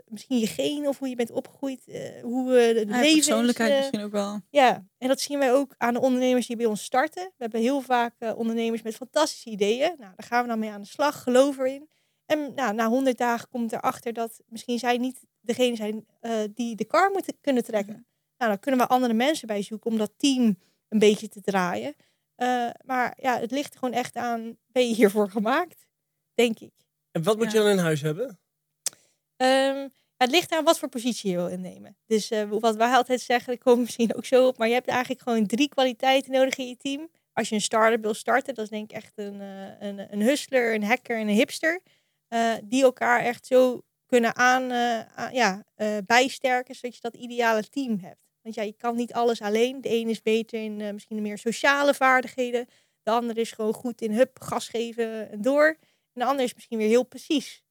misschien 0.08 0.38
je 0.40 0.48
genen 0.48 0.90
of 0.90 1.00
hoe 1.00 1.10
je 1.10 1.16
bent 1.16 1.32
opgegroeid, 1.32 1.88
eh, 1.88 2.22
hoe 2.22 2.58
eh, 2.58 2.68
het 2.78 2.88
Ja, 2.90 2.96
leven 2.96 3.06
is. 3.08 3.14
persoonlijkheid 3.14 3.72
eh, 3.72 3.78
misschien 3.78 4.02
ook 4.02 4.12
wel. 4.12 4.40
ja, 4.50 4.86
en 4.98 5.08
dat 5.08 5.20
zien 5.20 5.40
wij 5.40 5.54
ook 5.54 5.76
aan 5.78 5.94
de 5.94 6.02
ondernemers 6.02 6.48
die 6.48 6.56
bij 6.56 6.66
ons 6.66 6.84
starten. 6.84 7.24
We 7.24 7.34
hebben 7.38 7.62
heel 7.62 7.82
vaak 7.82 8.16
eh, 8.20 8.38
ondernemers 8.38 8.82
met 8.82 8.96
fantastische 8.96 9.50
ideeën. 9.50 9.88
Nou, 9.98 10.12
daar 10.16 10.28
gaan 10.28 10.42
we 10.42 10.48
dan 10.48 10.60
mee 10.60 10.70
aan 10.72 10.82
de 10.82 10.88
slag, 10.88 11.24
geloof 11.24 11.58
erin. 11.58 11.90
En 12.26 12.54
nou, 12.54 12.74
na 12.74 12.88
100 12.88 13.18
dagen 13.18 13.50
komt 13.50 13.72
erachter 13.72 14.14
dat 14.14 14.42
misschien 14.48 14.80
zij 14.80 14.98
niet 14.98 15.20
degene 15.42 15.76
zijn 15.76 16.06
eh, 16.20 16.32
die 16.54 16.76
de 16.76 16.86
kar 16.86 17.12
moeten 17.12 17.38
kunnen 17.42 17.64
trekken. 17.64 18.08
Nou, 18.38 18.52
dan 18.52 18.60
kunnen 18.60 18.80
we 18.80 18.88
andere 18.88 19.14
mensen 19.14 19.48
bij 19.48 19.62
zoeken 19.62 19.92
om 19.92 19.98
dat 19.98 20.12
team 20.18 20.58
een 20.90 21.00
beetje 21.00 21.28
te 21.28 21.42
draaien. 21.42 21.96
Eh, 22.36 22.70
maar 22.86 23.18
ja, 23.22 23.40
het 23.40 23.52
ligt 23.52 23.76
gewoon 23.78 23.94
echt 23.94 24.16
aan, 24.16 24.58
ben 24.68 24.88
je 24.88 24.96
hiervoor 24.96 25.30
gemaakt? 25.30 25.88
Denk 26.34 26.60
ik. 26.60 26.72
En 27.12 27.24
wat 27.24 27.38
moet 27.38 27.46
Ja. 27.46 27.52
je 27.52 27.58
dan 27.58 27.68
in 27.78 27.78
huis 27.84 28.02
hebben? 28.02 28.40
Ehm, 29.38 29.88
het 30.18 30.32
ligt 30.32 30.52
aan 30.52 30.64
wat 30.64 30.80
voor 30.80 30.90
positie 30.90 31.30
je 31.32 31.36
wil 31.36 31.48
innemen. 31.48 31.98
Dus 32.06 32.32
eh, 32.32 32.50
wat 32.50 32.76
wij 32.76 32.92
altijd 32.92 33.22
zeggen, 33.22 33.54
ik 33.54 33.60
kom 33.60 33.80
misschien 33.86 34.16
ook 34.16 34.26
zo 34.26 34.48
op, 34.48 34.58
maar 34.58 34.68
je 34.68 34.74
hebt 34.74 34.88
eigenlijk 34.88 35.22
gewoon 35.22 35.46
drie 35.48 35.70
kwaliteiten 35.70 36.32
nodig 36.32 36.56
in 36.58 36.68
je 36.68 36.78
team. 36.78 37.10
Als 37.34 37.50
je 37.50 37.56
een 37.56 37.62
start-up 37.62 38.02
wil 38.02 38.14
starten, 38.14 38.54
dat 38.54 38.64
is 38.64 38.70
denk 38.70 38.92
ik 38.92 38.98
echt 38.98 39.14
een, 39.16 39.42
eh, 39.42 39.88
een, 39.88 40.14
een 40.14 40.22
hustler, 40.22 40.74
een 40.74 40.84
hacker 40.84 41.18
en 41.18 41.28
een 41.28 41.36
hipster. 41.36 41.82
eh, 42.28 42.54
die 42.64 42.84
elkaar 42.84 43.20
echt 43.20 43.46
zo 43.46 43.82
kunnen 44.06 44.36
aan, 44.36 44.64
ja, 45.34 45.64
bijsterken, 46.06 46.76
zodat 46.76 46.96
je 46.96 47.02
dat 47.02 47.16
ideale 47.16 47.70
team 47.70 48.00
hebt. 48.00 48.20
Want 48.42 48.56
ja, 48.56 48.64
je 48.64 48.74
kan 48.74 48.96
niet 48.96 49.14
alles 49.14 49.42
alleen. 49.42 49.82
De 49.82 49.90
een 49.90 50.10
is 50.10 50.22
beter 50.22 50.60
in 50.62 50.94
misschien 50.94 51.22
meer 51.22 51.38
sociale 51.38 51.94
vaardigheden. 51.94 52.68
De 53.04 53.12
ander 53.12 53.38
is 53.38 53.52
gewoon 53.52 53.74
goed 53.74 54.02
in 54.02 54.12
hup, 54.12 54.40
gas 54.42 54.68
geven 54.70 55.32
en 55.32 55.42
door. 55.42 55.68
En 56.14 56.22
de 56.22 56.26
ander 56.26 56.46
is 56.46 56.54
misschien 56.54 56.78
weer 56.78 56.88
heel 56.88 57.06
precies. 57.06 57.65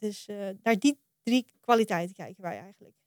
Dus 0.00 0.26
eh, 0.26 0.48
naar 0.62 0.78
die 0.78 0.98
drie 1.22 1.46
kwaliteiten 1.60 2.14
kijken 2.14 2.42
wij 2.42 2.58
eigenlijk. 2.58 3.00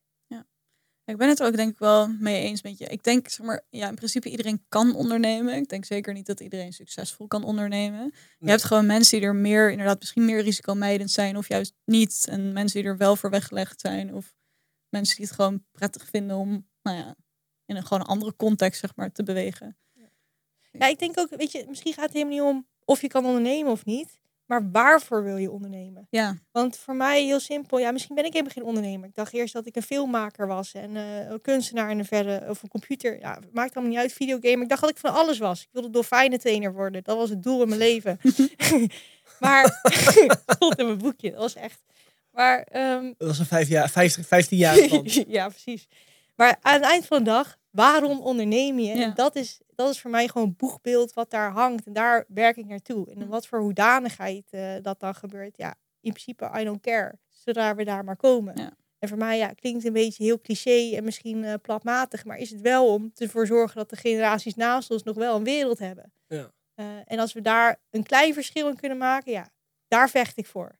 Ik 1.05 1.17
ben 1.17 1.29
het 1.29 1.43
ook 1.43 1.55
denk 1.55 1.71
ik 1.71 1.79
wel 1.79 2.07
mee 2.07 2.41
eens 2.41 2.61
met 2.61 2.77
je. 2.77 2.85
Ik 2.85 3.03
denk, 3.03 3.29
zeg 3.29 3.45
maar, 3.45 3.65
ja, 3.69 3.89
in 3.89 3.95
principe 3.95 4.29
iedereen 4.29 4.65
kan 4.69 4.95
ondernemen. 4.95 5.55
Ik 5.55 5.69
denk 5.69 5.85
zeker 5.85 6.13
niet 6.13 6.25
dat 6.25 6.39
iedereen 6.39 6.73
succesvol 6.73 7.27
kan 7.27 7.43
ondernemen. 7.43 8.13
Je 8.39 8.49
hebt 8.49 8.63
gewoon 8.63 8.85
mensen 8.85 9.19
die 9.19 9.27
er 9.27 9.35
meer, 9.35 9.71
inderdaad, 9.71 9.99
misschien 9.99 10.25
meer 10.25 10.41
risicomijdend 10.41 11.11
zijn 11.11 11.37
of 11.37 11.47
juist 11.47 11.73
niet. 11.85 12.25
En 12.29 12.53
mensen 12.53 12.81
die 12.81 12.89
er 12.89 12.97
wel 12.97 13.15
voor 13.15 13.29
weggelegd 13.29 13.81
zijn. 13.81 14.13
Of 14.13 14.35
mensen 14.89 15.15
die 15.15 15.25
het 15.25 15.35
gewoon 15.35 15.65
prettig 15.71 16.05
vinden 16.09 16.37
om, 16.37 16.67
nou 16.81 16.97
ja, 16.97 17.15
in 17.65 17.75
een 17.75 17.83
gewoon 17.83 17.99
een 17.99 18.09
andere 18.09 18.35
context, 18.35 18.79
zeg 18.79 18.95
maar, 18.95 19.11
te 19.11 19.23
bewegen. 19.23 19.77
Ja, 20.71 20.87
ik 20.87 20.99
denk 20.99 21.19
ook, 21.19 21.29
weet 21.29 21.51
je, 21.51 21.65
misschien 21.67 21.93
gaat 21.93 22.05
het 22.05 22.13
helemaal 22.13 22.33
niet 22.33 22.55
om 22.55 22.67
of 22.85 23.01
je 23.01 23.07
kan 23.07 23.25
ondernemen 23.25 23.71
of 23.71 23.85
niet. 23.85 24.19
Maar 24.53 24.71
waarvoor 24.71 25.23
wil 25.23 25.37
je 25.37 25.51
ondernemen? 25.51 26.07
Ja, 26.09 26.37
Want 26.51 26.77
voor 26.77 26.95
mij 26.95 27.23
heel 27.23 27.39
simpel, 27.39 27.79
ja, 27.79 27.91
misschien 27.91 28.15
ben 28.15 28.25
ik 28.25 28.31
helemaal 28.31 28.53
geen 28.53 28.63
ondernemer. 28.63 29.07
Ik 29.07 29.15
dacht 29.15 29.33
eerst 29.33 29.53
dat 29.53 29.65
ik 29.65 29.75
een 29.75 29.81
filmmaker 29.81 30.47
was 30.47 30.73
en 30.73 30.95
eh, 30.95 31.29
een 31.29 31.41
kunstenaar 31.41 31.91
in 31.91 31.97
de 31.97 32.03
verre, 32.03 32.49
of 32.49 32.63
een 32.63 32.69
computer. 32.69 33.19
Ja, 33.19 33.39
maakt 33.51 33.75
allemaal 33.75 33.93
niet 33.93 34.01
uit, 34.01 34.13
videogame. 34.13 34.63
Ik 34.63 34.69
dacht 34.69 34.81
dat 34.81 34.89
ik 34.89 34.97
van 34.97 35.13
alles 35.13 35.37
was. 35.37 35.61
Ik 35.61 35.67
wilde 35.71 35.89
dolfijnentrainer 35.89 36.73
worden. 36.73 37.03
Dat 37.03 37.17
was 37.17 37.29
het 37.29 37.43
doel 37.43 37.61
in 37.61 37.67
mijn 37.67 37.79
leven. 37.79 38.19
maar, 39.39 39.81
stond 40.55 40.79
in 40.79 40.85
mijn 40.85 40.97
boekje, 40.97 41.31
dat 41.31 41.39
was 41.39 41.55
echt. 41.55 41.83
Maar 42.31 42.63
ehm, 42.63 43.13
Dat 43.17 43.27
was 43.27 43.39
een 43.39 43.45
vijf 43.45 43.67
jaar, 43.67 43.89
50, 43.89 44.27
15 44.27 44.57
jaar 44.57 44.77
ja, 45.27 45.49
precies. 45.49 45.87
Maar 46.35 46.57
aan 46.61 46.73
het 46.73 46.83
eind 46.83 47.05
van 47.05 47.17
de 47.17 47.23
dag, 47.23 47.57
waarom 47.69 48.21
onderneem 48.21 48.79
je? 48.79 48.95
Ja. 48.95 49.03
En 49.03 49.13
dat 49.15 49.35
is, 49.35 49.59
dat 49.75 49.89
is 49.89 50.01
voor 50.01 50.11
mij 50.11 50.27
gewoon 50.27 50.47
een 50.47 50.55
boegbeeld 50.55 51.13
wat 51.13 51.29
daar 51.29 51.51
hangt. 51.51 51.85
En 51.85 51.93
daar 51.93 52.25
werk 52.27 52.57
ik 52.57 52.65
naartoe. 52.65 53.11
En 53.11 53.21
in 53.21 53.27
wat 53.27 53.47
voor 53.47 53.59
hoedanigheid 53.59 54.45
eh, 54.49 54.75
dat 54.81 54.99
dan 54.99 55.15
gebeurt, 55.15 55.57
ja, 55.57 55.75
in 55.99 56.11
principe, 56.11 56.51
I 56.59 56.63
don't 56.63 56.81
care. 56.81 57.19
Zodra 57.29 57.75
we 57.75 57.83
daar 57.83 58.03
maar 58.03 58.15
komen. 58.15 58.57
Ja. 58.57 58.73
En 58.99 59.09
voor 59.09 59.17
mij, 59.17 59.37
ja, 59.37 59.53
klinkt 59.53 59.85
een 59.85 59.93
beetje 59.93 60.23
heel 60.23 60.41
cliché 60.41 60.95
en 60.95 61.03
misschien 61.03 61.43
eh, 61.43 61.53
platmatig. 61.61 62.25
Maar 62.25 62.37
is 62.37 62.49
het 62.49 62.61
wel 62.61 62.93
om 62.93 63.11
ervoor 63.15 63.47
zorgen 63.47 63.77
dat 63.77 63.89
de 63.89 63.95
generaties 63.95 64.55
naast 64.55 64.91
ons 64.91 65.03
nog 65.03 65.15
wel 65.15 65.35
een 65.35 65.43
wereld 65.43 65.79
hebben. 65.79 66.13
Ja. 66.27 66.51
Eh, 66.73 66.85
en 67.05 67.19
als 67.19 67.33
we 67.33 67.41
daar 67.41 67.81
een 67.89 68.03
klein 68.03 68.33
verschil 68.33 68.67
in 68.69 68.75
kunnen 68.75 68.97
maken, 68.97 69.31
ja, 69.31 69.51
daar 69.87 70.09
vecht 70.09 70.37
ik 70.37 70.45
voor. 70.45 70.79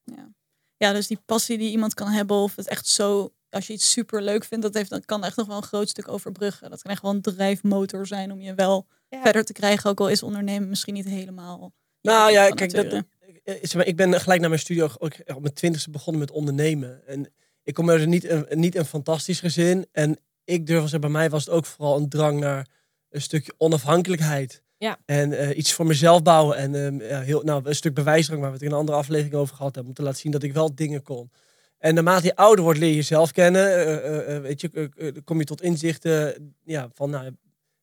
ja, 0.78 0.94
dus 0.94 1.08
die 1.08 1.22
passie 1.26 1.58
die 1.58 1.72
iemand 1.72 1.94
kan 1.94 2.08
hebben 2.08 2.38
of 2.38 2.56
het 2.56 2.68
echt 2.68 2.88
zo, 2.88 3.34
als 3.54 3.68
je 3.68 3.74
iets 3.74 3.92
super 3.92 4.22
leuk 4.22 4.44
vindt, 4.44 4.64
dat 4.64 4.74
heeft, 4.74 4.90
dat 4.90 5.06
kan 5.06 5.24
echt 5.24 5.38
nog 5.38 5.48
wel 5.48 5.58
een 5.58 5.64
groot 5.64 5.90
stuk 5.90 6.08
overbruggen. 6.08 6.70
Dat 6.70 6.82
kan 6.82 6.92
echt 6.92 7.02
wel 7.02 7.12
een 7.12 7.22
drijfmotor 7.22 8.08
zijn 8.08 8.32
om 8.32 8.42
je 8.42 8.54
wel 8.54 8.88
Ja. 9.10 9.22
verder 9.22 9.44
te 9.46 9.54
krijgen, 9.54 9.90
ook 9.90 10.00
al 10.00 10.10
is 10.10 10.24
ondernemen 10.24 10.70
misschien 10.70 10.94
niet 10.94 11.06
helemaal. 11.06 11.74
Nou 12.02 12.32
ja, 12.32 12.50
kijk, 12.50 12.74
dat, 12.74 12.86
eh, 12.86 13.00
zeg 13.44 13.74
maar, 13.74 13.86
ik 13.86 13.96
ben 13.96 14.20
gelijk 14.22 14.40
naar 14.40 14.50
mijn 14.50 14.62
studio 14.62 14.90
ook 14.98 15.14
op 15.26 15.42
mijn 15.42 15.54
twintigste 15.54 15.90
begonnen 15.90 16.22
met 16.22 16.32
ondernemen. 16.32 17.08
En 17.08 17.34
ik 17.64 17.74
kom 17.74 17.90
uit 17.90 18.08
niet 18.08 18.30
een, 18.30 18.46
niet 18.50 18.76
een 18.76 18.86
fantastisch 18.86 19.40
gezin. 19.40 19.86
En 19.92 20.18
ik 20.44 20.68
durf 20.68 20.82
zeggen, 20.82 21.02
bij 21.02 21.10
mij 21.10 21.30
was 21.30 21.46
het 21.46 21.54
ook 21.54 21.66
vooral 21.66 21.98
een 21.98 22.10
drang 22.10 22.40
naar 22.40 22.68
een 23.10 23.22
stukje 23.22 23.54
onafhankelijkheid. 23.58 24.62
Ja. 24.78 24.98
En 25.06 25.34
eh, 25.34 25.58
iets 25.58 25.74
voor 25.74 25.86
mezelf 25.86 26.22
bouwen. 26.22 26.58
En 26.58 26.76
ehm, 26.76 27.02
ja, 27.10 27.22
heel, 27.22 27.42
nou, 27.42 27.62
een 27.66 27.76
stuk 27.76 27.94
bewijsdrang 27.94 28.42
waar 28.42 28.50
we 28.50 28.56
het 28.56 28.66
in 28.66 28.72
een 28.72 28.78
andere 28.78 28.98
aflevering 28.98 29.36
over 29.36 29.56
gehad 29.56 29.76
hebben. 29.76 29.92
Om 29.92 29.98
te 29.98 30.04
laten 30.04 30.20
zien 30.20 30.32
dat 30.32 30.44
ik 30.44 30.54
wel 30.54 30.76
dingen 30.76 31.02
kon. 31.04 31.32
En 31.84 31.94
naarmate 31.94 32.26
je 32.26 32.36
ouder 32.36 32.64
wordt, 32.64 32.80
leer 32.80 32.90
je 32.90 32.96
jezelf 32.96 33.32
kennen. 33.32 33.68
eh, 33.68 33.96
eh, 33.96 34.36
eh, 34.36 34.42
weet 34.42 34.62
je, 34.62 35.22
kom 35.24 35.40
je 35.40 35.46
tot 35.46 35.62
inzichten 35.62 36.56
ja, 36.64 36.90
van, 36.94 37.10
nou, 37.10 37.36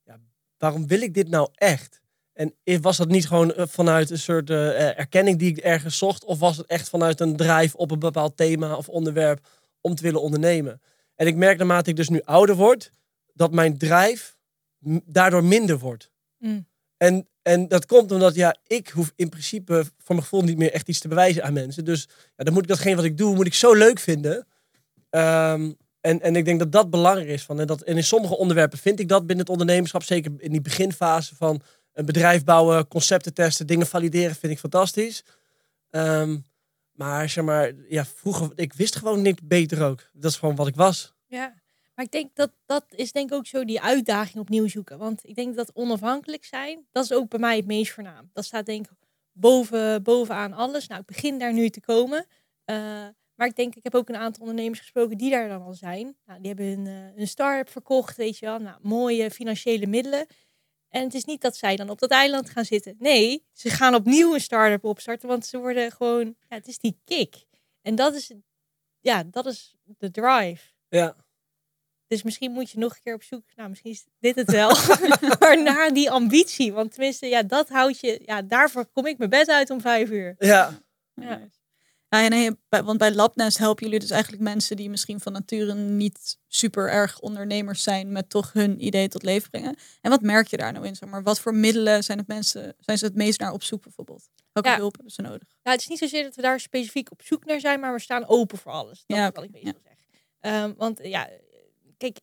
ja, 0.04 0.18
waarom 0.58 0.86
wil 0.86 1.00
ik 1.00 1.14
dit 1.14 1.28
nou 1.28 1.48
echt? 1.54 2.00
En 2.32 2.54
was 2.80 2.96
dat 2.96 3.08
niet 3.08 3.26
gewoon 3.26 3.52
vanuit 3.56 4.10
een 4.10 4.18
soort 4.18 4.50
erkenning 4.50 5.38
die 5.38 5.50
ik 5.50 5.56
ergens 5.58 5.98
zocht? 5.98 6.24
Of 6.24 6.38
was 6.38 6.56
het 6.56 6.66
echt 6.66 6.88
vanuit 6.88 7.20
een 7.20 7.36
drive 7.36 7.76
op 7.76 7.90
een 7.90 7.98
bepaald 7.98 8.36
thema 8.36 8.76
of 8.76 8.88
onderwerp 8.88 9.46
om 9.80 9.94
te 9.94 10.02
willen 10.02 10.22
ondernemen? 10.22 10.80
En 11.14 11.26
ik 11.26 11.36
merk 11.36 11.58
naarmate 11.58 11.90
ik 11.90 11.96
dus 11.96 12.08
nu 12.08 12.20
ouder 12.24 12.54
word, 12.56 12.90
dat 13.32 13.52
mijn 13.52 13.78
drive 13.78 14.32
m- 14.78 14.98
daardoor 15.04 15.44
minder 15.44 15.78
wordt. 15.78 16.10
Mm. 16.38 16.66
En, 17.00 17.28
en 17.42 17.68
dat 17.68 17.86
komt 17.86 18.12
omdat 18.12 18.34
ja, 18.34 18.56
ik 18.66 18.88
hoef 18.88 19.12
in 19.16 19.28
principe 19.28 19.84
voor 19.98 20.14
mijn 20.14 20.22
gevoel 20.22 20.42
niet 20.42 20.58
meer 20.58 20.72
echt 20.72 20.88
iets 20.88 20.98
te 20.98 21.08
bewijzen 21.08 21.44
aan 21.44 21.52
mensen. 21.52 21.84
Dus 21.84 22.08
ja, 22.36 22.44
dan 22.44 22.52
moet 22.52 22.62
ik 22.62 22.68
datgene 22.68 22.96
wat 22.96 23.04
ik 23.04 23.18
doe, 23.18 23.34
moet 23.34 23.46
ik 23.46 23.54
zo 23.54 23.74
leuk 23.74 23.98
vinden. 23.98 24.46
Ehm, 25.10 25.72
en, 26.00 26.20
en 26.20 26.36
ik 26.36 26.44
denk 26.44 26.58
dat 26.58 26.72
dat 26.72 26.90
belangrijk 26.90 27.28
is. 27.28 27.42
Van, 27.42 27.60
en, 27.60 27.66
dat, 27.66 27.80
en 27.80 27.96
in 27.96 28.04
sommige 28.04 28.36
onderwerpen 28.36 28.78
vind 28.78 29.00
ik 29.00 29.08
dat 29.08 29.20
binnen 29.26 29.38
het 29.38 29.48
ondernemerschap. 29.48 30.02
Zeker 30.02 30.32
in 30.38 30.50
die 30.50 30.60
beginfase 30.60 31.36
van 31.36 31.62
een 31.92 32.04
bedrijf 32.04 32.44
bouwen, 32.44 32.88
concepten 32.88 33.34
testen, 33.34 33.66
dingen 33.66 33.86
valideren, 33.86 34.36
vind 34.36 34.52
ik 34.52 34.58
fantastisch. 34.58 35.24
Ehm, 35.90 36.38
maar 36.92 37.28
zeg 37.28 37.44
maar, 37.44 37.72
ja, 37.88 38.04
vroeger, 38.04 38.50
ik 38.54 38.72
wist 38.72 38.96
gewoon 38.96 39.22
niet 39.22 39.48
beter 39.48 39.84
ook. 39.84 40.10
Dat 40.12 40.30
is 40.30 40.36
gewoon 40.36 40.56
wat 40.56 40.66
ik 40.66 40.76
was. 40.76 41.14
Ja, 41.26 41.54
maar 42.00 42.08
ik 42.08 42.20
denk 42.20 42.36
dat 42.36 42.50
dat 42.66 42.84
is 42.90 43.12
denk 43.12 43.30
ik 43.30 43.36
ook 43.36 43.46
zo 43.46 43.64
die 43.64 43.80
uitdaging 43.80 44.38
opnieuw 44.38 44.68
zoeken. 44.68 44.98
Want 44.98 45.20
ik 45.28 45.34
denk 45.34 45.56
dat 45.56 45.74
onafhankelijk 45.74 46.44
zijn, 46.44 46.86
dat 46.92 47.04
is 47.04 47.12
ook 47.12 47.28
bij 47.28 47.38
mij 47.38 47.56
het 47.56 47.66
meest 47.66 47.92
voornaam. 47.92 48.30
Dat 48.32 48.44
staat 48.44 48.66
denk 48.66 48.86
ik 48.86 48.96
boven, 49.32 50.02
bovenaan 50.02 50.52
alles. 50.52 50.86
Nou, 50.86 51.00
ik 51.00 51.06
begin 51.06 51.38
daar 51.38 51.52
nu 51.52 51.68
te 51.68 51.80
komen. 51.80 52.26
Eh, 52.64 52.76
maar 53.34 53.46
ik 53.46 53.56
denk, 53.56 53.74
ik 53.74 53.82
heb 53.82 53.94
ook 53.94 54.08
een 54.08 54.16
aantal 54.16 54.40
ondernemers 54.40 54.78
gesproken 54.78 55.18
die 55.18 55.30
daar 55.30 55.48
dan 55.48 55.62
al 55.62 55.74
zijn. 55.74 56.16
Nou, 56.24 56.40
die 56.40 56.48
hebben 56.48 56.66
hun, 56.66 56.86
hun 57.16 57.28
start-up 57.28 57.68
verkocht, 57.70 58.16
weet 58.16 58.38
je 58.38 58.46
wel. 58.46 58.58
Nou, 58.58 58.78
mooie 58.82 59.30
financiële 59.30 59.86
middelen. 59.86 60.26
En 60.88 61.02
het 61.02 61.14
is 61.14 61.24
niet 61.24 61.40
dat 61.40 61.56
zij 61.56 61.76
dan 61.76 61.90
op 61.90 61.98
dat 61.98 62.10
eiland 62.10 62.50
gaan 62.50 62.64
zitten. 62.64 62.96
Nee, 62.98 63.44
ze 63.52 63.70
gaan 63.70 63.94
opnieuw 63.94 64.34
een 64.34 64.40
start-up 64.40 64.84
opstarten, 64.84 65.28
want 65.28 65.46
ze 65.46 65.58
worden 65.58 65.92
gewoon, 65.92 66.36
ja, 66.48 66.56
het 66.56 66.68
is 66.68 66.78
die 66.78 67.00
kick. 67.04 67.46
En 67.82 67.94
dat 67.94 68.14
is, 68.14 68.32
ja, 69.00 69.24
dat 69.24 69.46
is 69.46 69.74
de 69.84 70.10
drive. 70.10 70.72
Ja. 70.88 71.16
Dus 72.10 72.22
misschien 72.22 72.50
moet 72.52 72.70
je 72.70 72.78
nog 72.78 72.94
een 72.94 73.00
keer 73.02 73.14
op 73.14 73.22
zoek. 73.22 73.44
Nou, 73.56 73.68
misschien 73.68 73.90
is 73.90 74.04
dit 74.20 74.34
het 74.36 74.50
wel. 74.50 74.68
maar 75.40 75.62
naar 75.62 75.92
die 75.92 76.10
ambitie. 76.10 76.72
Want 76.72 76.90
tenminste, 76.92 77.26
ja, 77.26 77.42
dat 77.42 77.68
houdt 77.68 78.00
je. 78.00 78.20
Ja, 78.24 78.42
daarvoor 78.42 78.86
kom 78.86 79.06
ik 79.06 79.18
mijn 79.18 79.30
bed 79.30 79.48
uit 79.48 79.70
om 79.70 79.80
vijf 79.80 80.10
uur. 80.10 80.34
Ja, 80.38 80.78
Ja. 81.14 81.40
Ja, 82.08 82.22
en 82.24 82.30
nee, 82.30 82.50
bij- 82.68 82.82
want 82.82 82.98
bij 82.98 83.12
Labnest 83.14 83.58
helpen 83.58 83.84
jullie 83.84 84.00
dus 84.00 84.10
eigenlijk 84.10 84.42
mensen 84.42 84.76
die 84.76 84.90
misschien 84.90 85.20
van 85.20 85.32
nature 85.32 85.74
niet 85.74 86.38
super 86.48 86.88
erg 86.88 87.20
ondernemers 87.20 87.82
zijn 87.82 88.12
met 88.12 88.30
toch 88.30 88.52
hun 88.52 88.84
idee 88.84 89.08
tot 89.08 89.22
leven 89.22 89.50
brengen. 89.50 89.76
En 90.00 90.10
wat 90.10 90.20
merk 90.22 90.46
je 90.46 90.56
daar 90.56 90.72
nou 90.72 90.86
in? 90.86 90.96
Zeg 90.96 91.08
maar, 91.08 91.22
wat 91.22 91.40
voor 91.40 91.54
middelen 91.54 92.02
zijn 92.04 92.18
het 92.18 92.26
mensen, 92.26 92.74
zijn 92.78 92.98
ze 92.98 93.04
het 93.04 93.14
meest 93.14 93.40
naar 93.40 93.52
op 93.52 93.62
zoek 93.62 93.82
bijvoorbeeld? 93.82 94.28
Welke 94.52 94.68
Ja. 94.68 94.76
hulp 94.76 94.94
hebben 94.94 95.12
ze 95.12 95.22
nodig? 95.22 95.48
Nou, 95.62 95.76
het 95.76 95.80
is 95.80 95.86
niet 95.86 95.98
zozeer 95.98 96.22
dat 96.22 96.34
we 96.36 96.42
daar 96.42 96.60
specifiek 96.60 97.10
op 97.10 97.22
zoek 97.24 97.44
naar 97.44 97.60
zijn, 97.60 97.80
maar 97.80 97.92
we 97.92 98.00
staan 98.00 98.26
open 98.26 98.58
voor 98.58 98.72
alles. 98.72 99.04
Dat 99.06 99.16
Ja, 99.16 99.30
wat 99.32 99.44
ik 99.44 99.50
meestal 99.50 99.80
zeg. 99.84 99.94
Ehm, 100.40 100.72
want 100.76 100.98
ja, 101.02 101.28
kijk, 102.00 102.18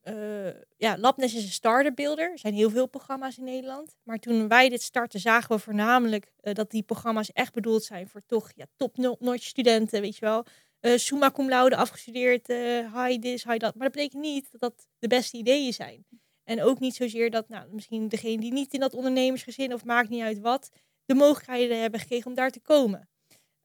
eh, 0.00 0.60
ja, 0.76 0.98
Labnest 0.98 1.36
is 1.36 1.42
een 1.42 1.50
start-up 1.50 1.94
builder. 1.94 2.30
Er 2.30 2.38
zijn 2.38 2.54
heel 2.54 2.70
veel 2.70 2.86
programma's 2.86 3.38
in 3.38 3.44
Nederland. 3.44 3.96
Maar 4.02 4.18
toen 4.18 4.48
wij 4.48 4.68
dit 4.68 4.82
starten, 4.82 5.20
zagen 5.20 5.56
we 5.56 5.62
voornamelijk 5.62 6.32
eh, 6.40 6.54
dat 6.54 6.70
die 6.70 6.82
programma's 6.82 7.32
echt 7.32 7.52
bedoeld 7.52 7.84
zijn 7.84 8.08
voor 8.08 8.22
toch 8.26 8.50
ja, 8.54 8.66
top-notch 8.76 9.44
studenten, 9.44 10.00
weet 10.00 10.16
je 10.16 10.24
wel. 10.24 10.44
Eh 10.80 10.96
summa 10.96 11.30
cum 11.30 11.48
laude 11.48 11.76
afgestudeerd, 11.76 12.46
high 12.46 13.18
this, 13.20 13.44
high 13.44 13.58
dat. 13.58 13.74
Maar 13.74 13.86
dat 13.86 13.92
betekent 13.92 14.22
niet 14.22 14.48
dat 14.50 14.60
dat 14.60 14.86
de 14.98 15.08
beste 15.08 15.36
ideeën 15.36 15.72
zijn. 15.72 16.06
En 16.44 16.62
ook 16.62 16.80
niet 16.80 16.94
zozeer 16.94 17.30
dat 17.30 17.48
nou, 17.48 17.74
misschien 17.74 18.08
degene 18.08 18.40
die 18.40 18.52
niet 18.52 18.72
in 18.72 18.80
dat 18.80 18.94
ondernemersgezin, 18.94 19.74
of 19.74 19.84
maakt 19.84 20.08
niet 20.08 20.22
uit 20.22 20.38
wat, 20.38 20.70
de 21.04 21.14
mogelijkheden 21.14 21.80
hebben 21.80 22.00
gekregen 22.00 22.26
om 22.26 22.34
daar 22.34 22.50
te 22.50 22.60
komen. 22.60 23.08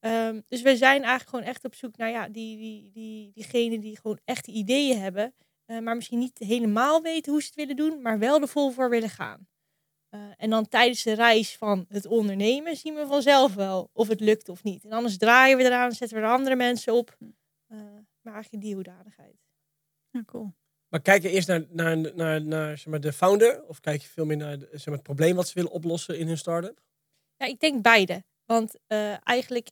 Ehm, 0.06 0.42
dus 0.48 0.62
we 0.62 0.76
zijn 0.76 1.02
eigenlijk 1.02 1.30
gewoon 1.30 1.46
echt 1.46 1.66
op 1.66 1.76
zoek 1.76 1.98
naar 1.98 2.10
ja, 2.10 2.30
die, 2.30 2.58
die, 2.58 2.92
die, 2.92 3.32
diegenen 3.34 3.80
die 3.80 4.00
gewoon 4.00 4.20
echte 4.24 4.52
ideeën 4.52 5.00
hebben, 5.00 5.34
eh, 5.66 5.80
maar 5.80 5.96
misschien 5.96 6.20
niet 6.20 6.38
helemaal 6.38 7.02
weten 7.02 7.32
hoe 7.32 7.42
ze 7.42 7.48
het 7.48 7.56
willen 7.56 7.76
doen, 7.76 8.02
maar 8.02 8.20
wel 8.20 8.42
er 8.42 8.48
vol 8.48 8.72
voor 8.72 8.90
willen 8.90 9.10
gaan. 9.10 9.48
Eh, 10.10 10.20
en 10.38 10.50
dan 10.50 10.68
tijdens 10.68 11.04
de 11.04 11.14
reis 11.14 11.58
van 11.58 11.86
het 11.88 12.06
ondernemen 12.06 12.76
zien 12.76 12.96
we 12.96 13.08
vanzelf 13.08 13.54
wel 13.54 13.90
of 13.94 14.08
het 14.08 14.20
lukt 14.20 14.50
of 14.50 14.64
niet. 14.64 14.84
En 14.84 14.92
anders 14.92 15.18
draaien 15.18 15.58
we 15.58 15.64
eraan, 15.64 15.92
zetten 15.92 16.18
we 16.18 16.24
er 16.24 16.30
andere 16.32 16.56
mensen 16.56 16.94
op. 16.94 17.18
Eh, 17.68 17.78
maar 18.22 18.34
eigenlijk 18.34 18.64
die 18.64 18.76
hoedanigheid. 18.76 19.38
Ja, 20.10 20.24
cool. 20.26 20.54
maar 20.88 21.02
kijk 21.02 21.22
je 21.22 21.30
eerst 21.30 21.48
naar, 21.48 21.66
naar, 21.70 21.98
naar, 22.16 22.42
naar 22.42 22.78
zeg 22.78 22.88
maar, 22.88 23.02
de 23.02 23.14
founder? 23.14 23.64
Of 23.68 23.80
kijk 23.80 24.02
je 24.02 24.08
veel 24.08 24.26
meer 24.26 24.38
naar 24.38 24.58
zeg 24.58 24.86
maar, 24.86 24.96
het 24.96 25.04
probleem 25.04 25.36
wat 25.36 25.48
ze 25.48 25.54
willen 25.54 25.72
oplossen 25.72 26.20
in 26.20 26.28
hun 26.28 26.38
start-up? 26.38 26.82
Ja, 27.38 27.46
ik 27.46 27.60
denk 27.60 27.82
beide. 27.82 28.24
Want 28.46 28.76
eh, 28.88 29.28
eigenlijk 29.28 29.70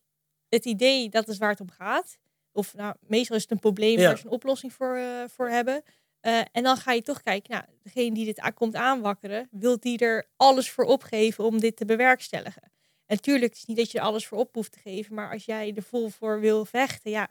het 0.54 0.66
idee, 0.66 1.10
dat 1.10 1.28
is 1.28 1.38
waar 1.38 1.50
het 1.50 1.62
om 1.62 1.70
gaat. 1.72 2.18
Of 2.52 2.74
nou, 2.76 2.96
meestal 3.00 3.36
is 3.36 3.42
het 3.42 3.52
een 3.52 3.60
probleem 3.60 4.00
Ja. 4.00 4.08
waar 4.08 4.18
ze 4.18 4.26
een 4.26 4.32
oplossing 4.32 4.74
voor, 4.74 4.96
eh, 4.96 5.24
voor 5.28 5.50
hebben. 5.50 5.84
Eh, 6.20 6.40
en 6.52 6.64
dan 6.64 6.78
ga 6.78 6.92
je 6.92 7.02
toch 7.02 7.22
kijken, 7.22 7.52
nou, 7.52 7.64
degene 7.84 8.14
die 8.14 8.26
dit 8.26 8.54
komt 8.54 8.76
aanwakkeren, 8.76 9.48
wil 9.52 9.80
die 9.80 9.98
er 9.98 10.28
alles 10.36 10.72
voor 10.72 10.86
opgeven 10.86 11.44
om 11.44 11.60
dit 11.60 11.76
te 11.76 11.86
bewerkstelligen. 11.86 12.62
En 13.06 13.16
natuurlijk, 13.16 13.52
het 13.52 13.58
is 13.62 13.66
niet 13.66 13.78
dat 13.78 13.92
je 13.92 13.98
er 13.98 14.04
alles 14.04 14.28
voor 14.28 14.38
op 14.38 14.54
hoeft 14.54 14.72
te 14.72 14.80
geven, 14.80 15.16
maar 15.16 15.32
als 15.32 15.46
jij 15.46 15.74
er 15.76 15.84
vol 15.84 16.10
voor 16.10 16.40
wil 16.40 16.66
vechten, 16.66 17.12
ja, 17.12 17.30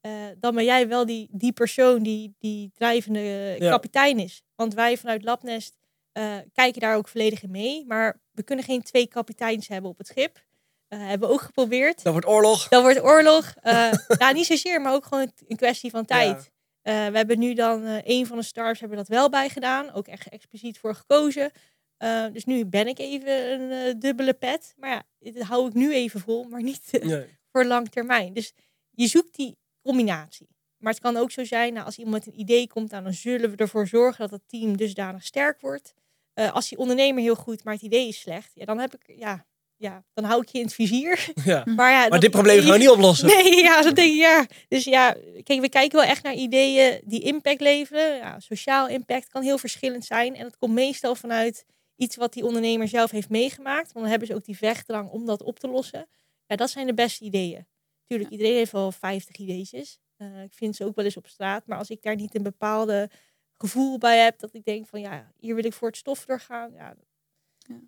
eh, 0.00 0.12
dan 0.38 0.54
ben 0.54 0.64
jij 0.64 0.88
wel 0.88 1.06
die, 1.06 1.28
die 1.30 1.52
persoon 1.52 2.02
die 2.02 2.34
die 2.38 2.70
drijvende 2.74 3.56
Ja. 3.58 3.70
kapitein 3.70 4.18
is. 4.18 4.42
Want 4.54 4.74
wij 4.74 4.96
vanuit 4.96 5.22
Labnest 5.24 5.76
kijken 6.52 6.80
daar 6.80 6.96
ook 6.96 7.08
volledig 7.08 7.42
in 7.42 7.50
mee. 7.50 7.84
Maar 7.86 8.20
we 8.30 8.42
kunnen 8.42 8.64
geen 8.64 8.82
twee 8.82 9.06
kapiteins 9.06 9.68
hebben 9.68 9.90
op 9.90 9.98
het 9.98 10.06
schip. 10.06 10.44
Eh, 10.88 10.98
hebben 11.06 11.28
we 11.28 11.34
ook 11.34 11.40
geprobeerd. 11.40 12.02
Dat 12.02 12.12
wordt 12.12 12.26
oorlog. 12.28 12.68
Dan 12.68 12.82
wordt 12.82 13.02
oorlog. 13.02 13.54
eh 13.60 13.92
nou, 14.18 14.34
niet 14.34 14.46
zozeer, 14.46 14.80
maar 14.80 14.92
ook 14.92 15.04
gewoon 15.06 15.32
een 15.48 15.56
kwestie 15.56 15.90
van 15.90 16.04
tijd. 16.04 16.50
Ja. 16.82 17.06
Eh, 17.06 17.10
we 17.10 17.16
hebben 17.16 17.38
nu 17.38 17.54
dan 17.54 17.82
een 18.04 18.26
van 18.26 18.36
de 18.36 18.42
stars 18.44 18.80
hebben 18.80 18.98
dat 18.98 19.08
wel 19.08 19.28
bij 19.28 19.48
gedaan. 19.48 19.92
Ook 19.92 20.06
echt 20.06 20.28
expliciet 20.28 20.78
voor 20.78 20.94
gekozen. 20.94 21.50
Dus 22.32 22.44
nu 22.44 22.66
ben 22.66 22.86
ik 22.86 22.98
even 22.98 23.60
een 23.60 23.98
dubbele 23.98 24.32
pet. 24.34 24.74
Maar 24.76 24.90
ja, 24.90 25.02
dit 25.18 25.42
hou 25.42 25.68
ik 25.68 25.74
nu 25.74 25.94
even 25.94 26.20
vol, 26.20 26.44
maar 26.44 26.62
niet 26.62 26.98
Nee. 27.02 27.38
voor 27.52 27.64
lang 27.64 27.88
termijn. 27.88 28.32
Dus 28.32 28.52
je 28.90 29.06
zoekt 29.06 29.34
die 29.36 29.56
combinatie. 29.82 30.48
Maar 30.78 30.92
het 30.92 31.02
kan 31.02 31.16
ook 31.16 31.30
zo 31.30 31.44
zijn, 31.44 31.72
nou, 31.72 31.86
als 31.86 31.98
iemand 31.98 32.24
met 32.24 32.34
een 32.34 32.40
idee 32.40 32.66
komt, 32.66 32.90
nou, 32.90 33.02
dan 33.02 33.12
zullen 33.12 33.50
we 33.50 33.56
ervoor 33.56 33.86
zorgen 33.86 34.20
dat 34.20 34.30
het 34.30 34.48
team 34.48 34.76
dusdanig 34.76 35.24
sterk 35.24 35.60
wordt. 35.60 35.94
Als 36.34 36.68
die 36.68 36.78
ondernemer 36.78 37.22
heel 37.22 37.34
goed, 37.34 37.64
maar 37.64 37.74
het 37.74 37.82
idee 37.82 38.08
is 38.08 38.20
slecht, 38.20 38.50
ja, 38.54 38.64
dan 38.64 38.78
heb 38.78 38.94
ik, 38.94 39.16
ja, 39.18 39.46
ja, 39.76 40.04
dan 40.12 40.24
hou 40.24 40.42
ik 40.42 40.48
je 40.48 40.58
in 40.58 40.64
het 40.64 40.74
vizier. 40.74 41.32
Ja. 41.44 41.62
Maar, 41.64 41.90
ja, 41.90 42.08
Maar 42.08 42.20
dit 42.20 42.30
probleem 42.30 42.60
gaan 42.60 42.72
we 42.72 42.78
niet 42.78 42.88
oplossen. 42.88 43.26
Nee, 43.26 43.56
ja, 43.56 43.82
dat 43.82 43.96
denk 43.96 44.12
ik, 44.12 44.18
ja. 44.18 44.46
Dus 44.68 44.84
ja, 44.84 45.16
kijk, 45.42 45.60
we 45.60 45.68
kijken 45.68 45.98
wel 45.98 46.08
echt 46.08 46.22
naar 46.22 46.34
ideeën 46.34 47.00
die 47.04 47.20
impact 47.20 47.60
leveren. 47.60 48.16
Ja, 48.16 48.40
sociaal 48.40 48.88
impact 48.88 49.28
kan 49.28 49.42
heel 49.42 49.58
verschillend 49.58 50.04
zijn. 50.04 50.34
En 50.36 50.42
dat 50.42 50.56
komt 50.56 50.72
meestal 50.72 51.14
vanuit 51.14 51.64
iets 51.96 52.16
wat 52.16 52.32
die 52.32 52.44
ondernemer 52.44 52.88
zelf 52.88 53.10
heeft 53.10 53.28
meegemaakt. 53.28 53.92
Want 53.92 53.94
dan 53.94 54.06
hebben 54.06 54.28
ze 54.28 54.34
ook 54.34 54.44
die 54.44 54.56
vechtdrang 54.56 55.10
om 55.10 55.26
dat 55.26 55.42
op 55.42 55.58
te 55.58 55.68
lossen. 55.68 56.08
Ja, 56.46 56.56
dat 56.56 56.70
zijn 56.70 56.86
de 56.86 56.94
beste 56.94 57.24
ideeën. 57.24 57.66
Tuurlijk, 58.06 58.30
iedereen 58.30 58.54
heeft 58.54 58.72
wel 58.72 58.92
50 58.92 59.36
ideetjes. 59.36 59.98
Eh, 60.16 60.42
ik 60.42 60.52
vind 60.52 60.76
ze 60.76 60.84
ook 60.84 60.94
wel 60.94 61.04
eens 61.04 61.16
op 61.16 61.26
straat. 61.26 61.66
Maar 61.66 61.78
als 61.78 61.90
ik 61.90 62.02
daar 62.02 62.16
niet 62.16 62.34
een 62.34 62.42
bepaalde 62.42 63.10
gevoel 63.52 63.98
bij 63.98 64.18
heb, 64.18 64.38
dat 64.38 64.54
ik 64.54 64.64
denk 64.64 64.86
van 64.86 65.00
ja, 65.00 65.32
hier 65.36 65.54
wil 65.54 65.64
ik 65.64 65.72
voor 65.72 65.88
het 65.88 65.96
stof 65.96 66.24
doorgaan. 66.24 66.72
Ja, 66.72 66.94
Ja, 67.58 67.80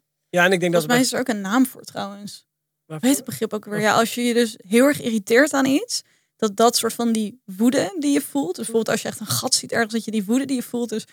en 0.44 0.52
ik 0.52 0.60
denk 0.60 0.72
dat... 0.72 0.82
Volgens 0.84 0.86
mij 0.86 1.00
is 1.00 1.12
er 1.12 1.18
ook 1.20 1.28
een 1.36 1.40
naam 1.50 1.66
voor 1.66 1.82
trouwens. 1.82 2.46
Waarvoor? 2.86 3.08
Weet 3.08 3.16
het 3.16 3.26
begrip 3.26 3.52
ook 3.54 3.64
weer? 3.64 3.80
Ja, 3.80 3.92
als 3.94 4.14
je 4.14 4.22
je 4.22 4.34
dus 4.34 4.54
heel 4.68 4.84
erg 4.84 5.00
irriteert 5.00 5.52
aan 5.52 5.66
iets, 5.66 6.02
dat 6.36 6.56
dat 6.56 6.76
soort 6.76 6.92
van 6.92 7.12
die 7.12 7.40
woede 7.44 7.94
die 7.98 8.12
je 8.12 8.20
voelt. 8.20 8.46
Dus 8.56 8.64
bijvoorbeeld 8.64 8.88
als 8.88 9.02
je 9.02 9.08
echt 9.08 9.20
een 9.20 9.26
gat 9.26 9.54
ziet 9.54 9.72
ergens, 9.72 9.92
dat 9.92 10.04
je 10.04 10.10
die 10.10 10.24
woede 10.24 10.44
die 10.44 10.56
je 10.56 10.62
voelt 10.62 10.88
dus 10.88 11.04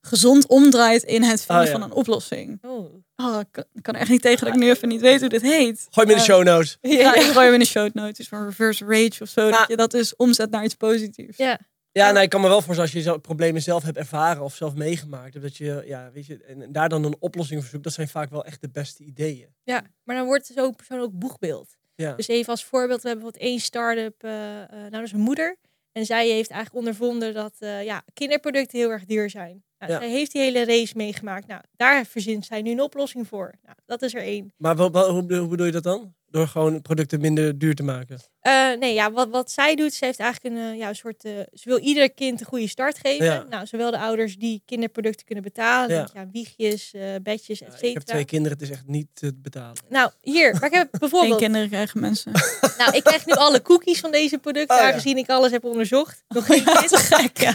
gezond 0.00 0.46
omdraait 0.46 1.02
in 1.02 1.22
het 1.22 1.42
vinden 1.44 1.64
Oh, 1.64 1.70
ja. 1.70 1.78
van 1.78 1.82
een 1.82 1.92
oplossing. 1.92 2.58
oh. 2.62 2.94
Oh, 3.16 3.40
ik 3.40 3.82
kan, 3.82 3.94
er 3.94 4.00
echt 4.00 4.10
niet 4.10 4.22
tegen 4.22 4.44
dat 4.46 4.54
ik 4.54 4.60
nu 4.60 4.68
even 4.70 4.88
niet 4.88 5.00
weet 5.00 5.20
hoe 5.20 5.28
dit 5.28 5.42
heet. 5.42 5.86
Gooi 5.90 6.06
me 6.06 6.12
in 6.12 6.18
de 6.18 6.24
Ja. 6.24 6.34
show 6.34 6.44
notes. 6.44 6.78
Ja, 7.00 7.14
ik 7.14 7.22
gooi 7.22 7.44
hem 7.44 7.52
in 7.54 7.58
de 7.60 7.66
show 7.66 7.90
notes 7.94 8.28
van 8.28 8.44
reverse 8.44 8.84
rage 8.84 9.22
of 9.22 9.28
zo. 9.28 9.46
Ja. 9.46 9.58
Dat 9.58 9.68
je 9.68 9.76
dat 9.76 9.90
dus 9.90 10.16
omzet 10.16 10.50
naar 10.50 10.64
iets 10.64 10.74
positiefs. 10.74 11.36
Ja, 11.36 11.58
Ja, 11.98 12.10
nou, 12.10 12.22
ik 12.24 12.28
kan 12.30 12.40
me 12.40 12.46
wel 12.48 12.56
voorstellen 12.56 12.82
als 12.82 12.92
je 12.92 13.02
zelf 13.02 13.20
problemen 13.20 13.62
zelf 13.62 13.82
hebt 13.82 13.96
ervaren 13.96 14.42
of 14.42 14.54
zelf 14.54 14.74
meegemaakt 14.74 15.42
dat 15.42 15.56
je, 15.56 15.82
ja, 15.86 16.10
weet 16.12 16.26
je, 16.26 16.44
en 16.44 16.72
daar 16.72 16.88
dan 16.88 17.04
een 17.04 17.16
oplossing 17.18 17.60
voor 17.60 17.70
zoekt, 17.70 17.84
dat 17.84 17.92
zijn 17.92 18.08
vaak 18.08 18.30
wel 18.30 18.44
echt 18.44 18.60
de 18.60 18.68
beste 18.68 19.04
ideeën. 19.04 19.48
Ja, 19.62 19.82
maar 20.04 20.16
dan 20.16 20.26
wordt 20.26 20.46
zo'n 20.46 20.74
persoon 20.76 21.00
ook 21.00 21.12
boegbeeld. 21.12 21.76
Ja. 21.94 22.14
Dus 22.14 22.28
even 22.28 22.50
als 22.50 22.64
voorbeeld, 22.64 23.02
we 23.02 23.08
hebben 23.08 23.24
bijvoorbeeld 23.24 23.52
één 23.52 23.60
start-up, 23.60 24.22
eh, 24.22 24.62
eh, 24.62 24.68
nou 24.70 24.90
dat 24.90 25.02
is 25.02 25.12
een 25.12 25.20
moeder. 25.20 25.56
En 25.92 26.06
zij 26.06 26.28
heeft 26.28 26.50
eigenlijk 26.50 26.86
ondervonden 26.86 27.34
dat 27.34 27.54
eh, 27.58 27.84
ja, 27.84 28.02
kinderproducten 28.14 28.78
heel 28.78 28.90
erg 28.90 29.04
duur 29.04 29.30
zijn. 29.30 29.62
Nou, 29.78 29.92
Ja. 29.92 29.98
Zij 29.98 30.10
heeft 30.10 30.32
die 30.32 30.40
hele 30.42 30.64
race 30.64 30.92
meegemaakt. 30.96 31.46
Nou, 31.46 31.60
daar 31.76 32.04
verzint 32.06 32.46
zij 32.46 32.62
nu 32.62 32.70
een 32.70 32.80
oplossing 32.80 33.28
voor. 33.28 33.54
Nou, 33.62 33.76
dat 33.86 34.02
is 34.02 34.14
er 34.14 34.22
één. 34.22 34.52
Maar 34.56 34.76
hoe, 34.76 34.90
bedoel- 34.90 35.38
hoe 35.38 35.48
bedoel 35.48 35.66
je 35.66 35.72
dat 35.72 35.82
dan? 35.82 36.14
Door 36.30 36.48
gewoon 36.48 36.82
producten 36.82 37.20
minder 37.20 37.58
duur 37.58 37.74
te 37.74 37.82
maken. 37.82 38.18
Eh, 38.40 38.70
nee, 38.78 38.94
ja, 38.94 39.12
wat, 39.12 39.28
wat 39.28 39.50
zij 39.50 39.74
doet, 39.74 39.92
ze 39.94 40.04
heeft 40.04 40.18
eigenlijk 40.20 40.54
een, 40.56 40.62
eh, 40.72 40.78
ja, 40.78 40.88
een 40.88 40.94
soort. 40.94 41.24
eh, 41.24 41.32
ze 41.52 41.68
wil 41.68 41.78
ieder 41.78 42.10
kind 42.12 42.40
een 42.40 42.46
goede 42.46 42.68
start 42.68 42.98
geven. 42.98 43.24
Ja. 43.26 43.46
Nou, 43.50 43.66
zowel 43.66 43.90
de 43.90 43.98
ouders 43.98 44.36
die 44.36 44.62
kinderproducten 44.66 45.26
kunnen 45.26 45.44
betalen, 45.44 46.08
Ja. 46.14 46.28
wiegjes, 46.32 46.92
eh, 46.94 47.02
bedjes, 47.22 47.60
et 47.60 47.66
Ja, 47.66 47.72
ik 47.72 47.78
cetera. 47.78 47.92
heb 47.92 48.02
twee 48.02 48.24
kinderen, 48.24 48.58
het 48.58 48.66
is 48.68 48.72
echt 48.74 48.86
niet 48.86 49.06
te 49.12 49.34
betalen. 49.34 49.76
Nou, 49.88 50.10
hier, 50.22 50.52
maar 50.52 50.64
ik 50.64 50.72
heb 50.74 50.88
Geen 50.90 51.00
bijvoorbeeld. 51.00 51.38
kinderen 51.40 51.68
krijgen 51.68 52.00
mensen. 52.00 52.32
Nou, 52.78 52.96
ik 52.96 53.04
krijg 53.04 53.26
nu 53.26 53.32
alle 53.32 53.62
cookies 53.62 54.00
van 54.00 54.10
deze 54.10 54.38
producten, 54.38 54.76
Oh, 54.76 54.82
ja. 54.82 54.88
aangezien 54.88 55.16
ik 55.16 55.28
alles 55.28 55.50
heb 55.50 55.64
onderzocht. 55.64 56.24
Nog 56.28 56.46
geen 56.46 56.64
kind. 56.64 56.96
Gek, 56.96 57.38
ja. 57.40 57.54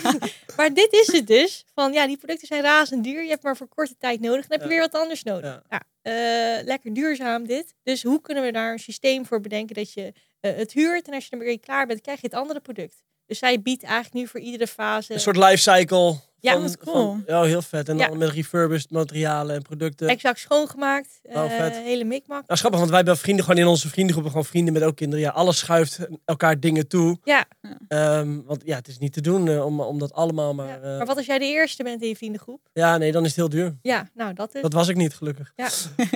Maar 0.58 0.74
dit 0.74 0.94
is 0.94 1.12
het 1.12 1.28
dus. 1.28 1.66
Van 1.76 1.94
ja, 1.94 2.08
die 2.08 2.18
producten 2.18 2.48
zijn 2.48 2.62
razend 2.62 3.04
duur. 3.04 3.24
Je 3.24 3.30
hebt 3.30 3.44
maar 3.44 3.58
voor 3.58 3.68
korte 3.68 3.96
tijd 4.00 4.20
nodig. 4.22 4.48
Dan 4.48 4.60
heb 4.60 4.68
je 4.70 4.74
Ja. 4.74 4.82
weer 4.82 4.90
wat 4.92 5.02
anders 5.02 5.24
nodig. 5.24 5.62
Ja. 5.70 5.82
Eh, 6.04 6.64
lekker 6.64 6.94
duurzaam 6.94 7.48
dit. 7.48 7.76
Dus 7.84 8.04
hoe 8.04 8.22
kunnen 8.22 8.44
we 8.44 8.52
daar 8.52 8.72
een 8.72 8.80
systeem 8.80 9.26
voor 9.26 9.40
bedenken 9.40 9.76
dat 9.76 9.94
je 9.94 10.14
eh, 10.40 10.56
het 10.56 10.74
huurt 10.74 11.08
en 11.08 11.14
als 11.14 11.26
je 11.26 11.32
ermee 11.32 11.58
klaar 11.58 11.88
bent, 11.88 12.02
krijg 12.02 12.22
je 12.22 12.28
het 12.28 12.36
andere 12.36 12.60
product. 12.60 13.04
Dus 13.26 13.40
zij 13.40 13.62
biedt 13.62 13.84
eigenlijk 13.84 14.14
nu 14.14 14.28
voor 14.28 14.40
iedere 14.40 14.68
fase 14.68 15.14
Een 15.14 15.20
soort 15.20 15.38
life 15.38 15.58
cycle. 15.58 16.16
Ja, 16.40 16.52
van, 16.52 16.62
dat 16.62 16.70
is 16.70 16.78
cool. 16.78 16.96
van- 16.96 17.24
ja, 17.28 17.42
heel 17.44 17.62
vet. 17.62 17.90
En 17.90 17.98
Ja. 17.98 18.08
dan 18.08 18.18
met 18.18 18.30
refurbished 18.30 18.92
materialen 18.92 19.56
en 19.56 19.62
producten. 19.62 20.08
exact 20.08 20.40
schoongemaakt. 20.40 21.20
Oh, 21.24 21.44
eh, 21.44 21.52
vet. 21.58 21.76
hele 21.76 22.04
mikmak. 22.04 22.48
Nou, 22.48 22.60
grappig, 22.60 22.80
want 22.80 22.92
wij 22.92 23.00
hebben 23.00 23.18
vrienden 23.18 23.46
gewoon 23.46 23.60
in 23.62 23.68
onze 23.68 23.90
vriendengroep, 23.90 24.26
gewoon 24.28 24.46
vrienden 24.46 24.74
met 24.74 24.84
ook 24.84 24.96
kinderen. 24.96 25.24
Ja, 25.26 25.32
alles 25.32 25.58
schuift 25.58 26.00
elkaar 26.26 26.60
dingen 26.60 26.88
toe. 26.88 27.18
Ja, 27.24 27.46
Ehm, 27.88 28.42
want 28.46 28.62
ja, 28.66 28.76
het 28.76 28.88
is 28.88 28.98
niet 28.98 29.14
te 29.14 29.22
doen 29.22 29.48
eh, 29.50 29.66
om, 29.66 29.80
om 29.82 30.00
dat 30.00 30.14
allemaal 30.14 30.54
maar... 30.54 30.68
ja. 30.68 30.76
eh, 30.80 30.98
maar 30.98 31.06
wat 31.06 31.18
als 31.18 31.26
jij 31.26 31.40
de 31.40 31.46
eerste 31.46 31.84
bent 31.84 32.02
in 32.02 32.08
je 32.08 32.16
vriendengroep? 32.16 32.70
Ja, 32.74 32.98
nee, 32.98 33.12
dan 33.12 33.22
is 33.22 33.28
het 33.28 33.38
heel 33.38 33.50
duur. 33.50 33.78
Ja, 33.82 34.10
nou 34.14 34.34
dat 34.34 34.56
is. 34.56 34.62
Dat 34.62 34.74
was 34.74 34.88
ik 34.88 34.96
niet, 34.96 35.14
gelukkig. 35.16 35.54
Ja. 35.56 35.70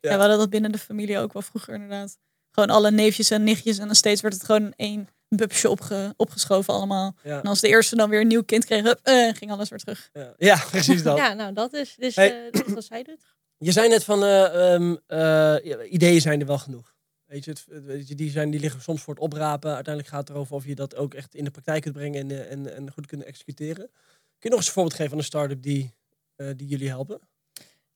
Ja. 0.00 0.14
we 0.14 0.20
hadden 0.20 0.38
dat 0.38 0.50
binnen 0.50 0.72
de 0.72 0.78
familie 0.78 1.18
ook 1.18 1.32
wel 1.32 1.42
vroeger 1.42 1.74
inderdaad. 1.74 2.18
Gewoon 2.50 2.70
alle 2.70 2.90
neefjes 2.90 3.30
en 3.30 3.44
nichtjes 3.44 3.78
en 3.78 3.86
dan 3.86 3.94
steeds 3.94 4.20
werd 4.20 4.34
het 4.34 4.44
gewoon 4.44 4.72
één 4.76 5.08
bubsje 5.36 5.68
opge, 5.70 6.14
opgeschoven 6.16 6.74
allemaal. 6.74 7.14
Ja, 7.22 7.38
En 7.40 7.48
als 7.48 7.60
de 7.60 7.68
eerste 7.68 7.96
dan 7.96 8.10
weer 8.10 8.20
een 8.20 8.26
nieuw 8.26 8.42
kind 8.44 8.64
kreeg, 8.64 8.82
hup, 8.82 9.00
eh, 9.02 9.34
ging 9.34 9.50
alles 9.50 9.68
weer 9.68 9.78
terug. 9.78 10.10
ja. 10.12 10.34
ja 10.38 10.64
precies 10.70 11.02
dat. 11.02 11.16
Ja, 11.16 11.32
nou 11.32 11.52
dat 11.52 11.72
is. 11.72 11.94
Dus 11.98 12.16
Hey. 12.16 12.46
eh, 12.46 12.52
dat 12.52 12.66
is 12.66 12.72
wat 12.74 12.84
zij 12.84 13.02
doet. 13.02 13.20
Je 13.58 13.72
zei 13.72 13.88
net 13.88 14.04
van, 14.04 14.22
eh, 14.24 14.74
ehm, 14.74 14.96
eh, 15.06 15.92
ideeën 15.92 16.20
zijn 16.20 16.40
er 16.40 16.46
wel 16.46 16.58
genoeg. 16.58 16.94
Weet 17.24 17.44
je, 17.44 17.50
het, 17.50 17.64
weet 17.66 18.08
je, 18.08 18.14
die, 18.14 18.30
zijn, 18.30 18.50
die 18.50 18.60
liggen 18.60 18.80
soms 18.82 19.02
voor 19.02 19.14
het 19.14 19.22
oprapen. 19.22 19.74
Uiteindelijk 19.74 20.14
gaat 20.14 20.28
het 20.28 20.36
erover 20.36 20.54
of 20.54 20.66
je 20.66 20.74
dat 20.74 20.96
ook 20.96 21.14
echt 21.14 21.34
in 21.34 21.44
de 21.44 21.50
praktijk 21.50 21.82
kunt 21.82 21.94
brengen 21.94 22.30
en, 22.30 22.48
en, 22.48 22.74
en 22.74 22.92
goed 22.92 23.06
kunt 23.06 23.24
executeren. 23.24 23.86
Kun 23.86 23.90
je 24.38 24.48
nog 24.48 24.58
eens 24.58 24.66
een 24.66 24.72
voorbeeld 24.72 24.94
geven 24.94 25.08
van 25.10 25.18
een 25.18 25.24
start-up 25.24 25.62
die, 25.62 25.94
eh, 26.36 26.46
die 26.56 26.66
jullie 26.66 26.88
helpen? 26.88 27.20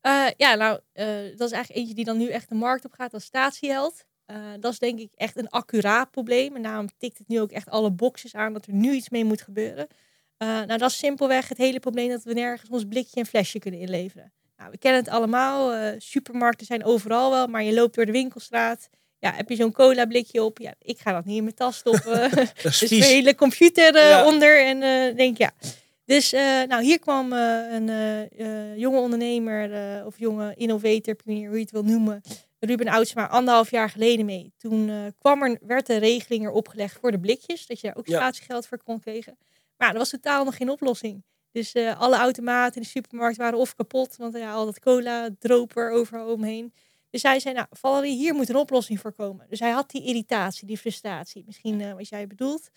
Eh, 0.01 0.27
ja, 0.37 0.55
nou, 0.55 0.81
eh, 0.93 1.07
dat 1.37 1.49
is 1.49 1.55
eigenlijk 1.55 1.71
eentje 1.71 1.95
die 1.95 2.05
dan 2.05 2.19
nu 2.19 2.29
echt 2.29 2.49
de 2.49 2.55
markt 2.55 2.85
op 2.85 2.93
gaat 2.93 3.15
als 3.15 3.25
statieheld. 3.25 4.05
Eh, 4.27 4.37
dat 4.61 4.73
is 4.73 4.79
denk 4.79 4.99
ik 4.99 5.13
echt 5.15 5.37
een 5.39 5.49
accuraat 5.49 6.11
probleem. 6.11 6.57
En 6.57 6.63
daarom 6.63 6.89
tikt 6.99 7.19
het 7.19 7.29
nu 7.29 7.41
ook 7.41 7.51
echt 7.53 7.71
alle 7.71 7.91
boxes 7.91 8.35
aan 8.35 8.53
dat 8.53 8.67
er 8.67 8.73
nu 8.73 8.93
iets 8.93 9.09
mee 9.11 9.25
moet 9.25 9.43
gebeuren. 9.43 9.87
Eh, 10.37 10.49
nou, 10.49 10.79
dat 10.79 10.91
is 10.91 10.97
simpelweg 10.99 11.49
het 11.49 11.59
hele 11.59 11.81
probleem 11.81 12.09
dat 12.09 12.23
we 12.23 12.33
nergens 12.33 12.71
ons 12.71 12.85
blikje 12.89 13.21
en 13.21 13.27
flesje 13.27 13.59
kunnen 13.59 13.81
inleveren. 13.81 14.33
Nou, 14.57 14.71
we 14.71 14.79
kennen 14.79 15.01
het 15.01 15.11
allemaal. 15.11 15.73
eh, 15.75 15.95
supermarkten 15.99 16.67
zijn 16.67 16.85
overal 16.85 17.31
wel, 17.31 17.47
maar 17.47 17.63
je 17.63 17.75
loopt 17.75 17.95
door 17.95 18.07
de 18.07 18.13
winkelstraat. 18.13 18.89
Ja, 19.19 19.33
heb 19.33 19.49
je 19.49 19.57
zo'n 19.57 19.73
cola 19.73 20.07
blikje 20.07 20.43
op? 20.45 20.59
Ja, 20.59 20.75
ik 20.79 20.99
ga 20.99 21.13
dat 21.13 21.25
niet 21.25 21.37
in 21.37 21.43
mijn 21.43 21.55
tas 21.55 21.77
stoppen. 21.77 22.31
Dus 22.63 22.89
mijn 22.91 23.03
hele 23.03 23.35
computer 23.35 23.97
Ja. 24.09 24.27
onder 24.27 24.65
en 24.67 24.81
denk 25.17 25.39
ja. 25.39 25.51
Dus 26.05 26.31
nou, 26.69 26.83
hier 26.83 26.99
kwam 26.99 27.33
een 27.33 27.91
jonge 28.77 28.99
ondernemer 28.99 29.71
of 30.07 30.19
jonge 30.19 30.55
innovator, 30.57 31.15
pionier, 31.15 31.47
hoe 31.47 31.57
je 31.57 31.63
het 31.63 31.71
wil 31.71 31.83
noemen, 31.85 32.23
Ruben 32.59 32.89
Oudsma, 32.89 33.27
anderhalf 33.29 33.71
jaar 33.71 33.91
geleden 33.91 34.25
mee. 34.27 34.53
Toen 34.57 34.89
eh, 34.89 34.97
kwam 35.19 35.43
er, 35.43 35.59
werd 35.61 35.87
de 35.87 35.97
regeling 35.97 36.45
er 36.45 36.51
opgelegd 36.51 36.99
voor 37.01 37.11
de 37.11 37.21
blikjes, 37.21 37.67
dat 37.67 37.81
je 37.81 37.87
daar 37.87 37.97
ook 37.97 38.07
Ja. 38.07 38.17
statiegeld 38.17 38.67
voor 38.67 38.83
kon 38.83 39.01
krijgen. 39.01 39.39
Maar 39.77 39.93
er 39.93 39.99
was 39.99 40.11
totaal 40.11 40.45
nog 40.45 40.57
geen 40.57 40.71
oplossing. 40.71 41.25
Dus 41.51 41.73
eh, 41.73 42.01
alle 42.01 42.17
automaten 42.17 42.75
in 42.77 42.83
de 42.83 42.89
supermarkt 42.89 43.37
waren 43.37 43.59
of 43.59 43.75
kapot, 43.75 44.17
want 44.17 44.37
ja, 44.37 44.53
al 44.53 44.65
dat 44.65 44.79
cola 44.81 45.29
droop 45.39 45.77
er 45.77 45.91
overal 45.91 46.33
omheen. 46.33 46.73
Dus 47.11 47.23
hij 47.23 47.41
zei, 47.41 47.55
nou 47.55 47.67
Valerie, 47.71 48.17
hier 48.17 48.35
moet 48.35 48.49
een 48.49 48.57
oplossing 48.57 49.01
voor 49.01 49.13
komen. 49.13 49.47
Dus 49.49 49.61
hij 49.61 49.71
had 49.71 49.91
die 49.91 50.05
irritatie, 50.05 50.67
die 50.67 50.79
frustratie, 50.79 51.43
misschien 51.47 51.81
eh, 51.81 51.93
wat 51.93 52.09
jij 52.09 52.27
bedoelt. 52.27 52.71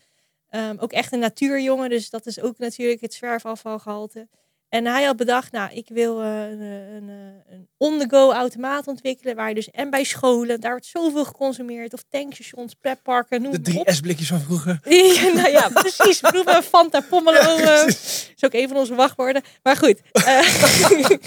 Ehm, 0.49 0.75
ook 0.79 0.91
echt 0.91 1.11
een 1.11 1.19
natuurjongen, 1.19 1.89
dus 1.89 2.09
dat 2.09 2.25
is 2.25 2.39
ook 2.39 2.57
natuurlijk 2.57 3.01
het 3.01 3.13
zwerfafvalgehalte. 3.13 4.27
En 4.69 4.85
hij 4.85 5.03
had 5.03 5.15
bedacht, 5.15 5.51
nou, 5.51 5.73
ik 5.73 5.89
wil 5.89 6.21
eh, 6.21 6.49
een, 6.49 6.61
een, 6.61 7.09
eh, 7.09 7.53
een 7.53 7.67
on-the-go 7.77 8.31
automaat 8.31 8.87
ontwikkelen, 8.87 9.35
waar 9.35 9.49
je 9.49 9.55
dus 9.55 9.69
en 9.71 9.89
bij 9.89 10.03
scholen, 10.03 10.59
daar 10.59 10.71
wordt 10.71 10.85
zoveel 10.85 11.25
geconsumeerd, 11.25 11.93
of 11.93 12.03
tankstations, 12.09 12.73
pretparken, 12.73 13.41
noem 13.41 13.51
De 13.51 13.57
het 13.57 13.65
drie. 13.65 13.91
S-blikjes 13.93 14.27
van 14.27 14.39
vroeger. 14.39 14.79
Ja, 14.89 15.33
nou 15.33 15.49
ja, 15.49 15.69
precies. 15.69 16.19
Proeven, 16.19 16.63
Fanta, 16.63 17.01
Pomelo. 17.01 17.57
eh, 17.57 17.87
is 17.87 18.45
ook 18.45 18.53
een 18.53 18.67
van 18.67 18.77
onze 18.77 18.95
wachtwoorden. 18.95 19.41
Maar 19.63 19.75
goed. 19.77 20.01
eh, 20.11 20.37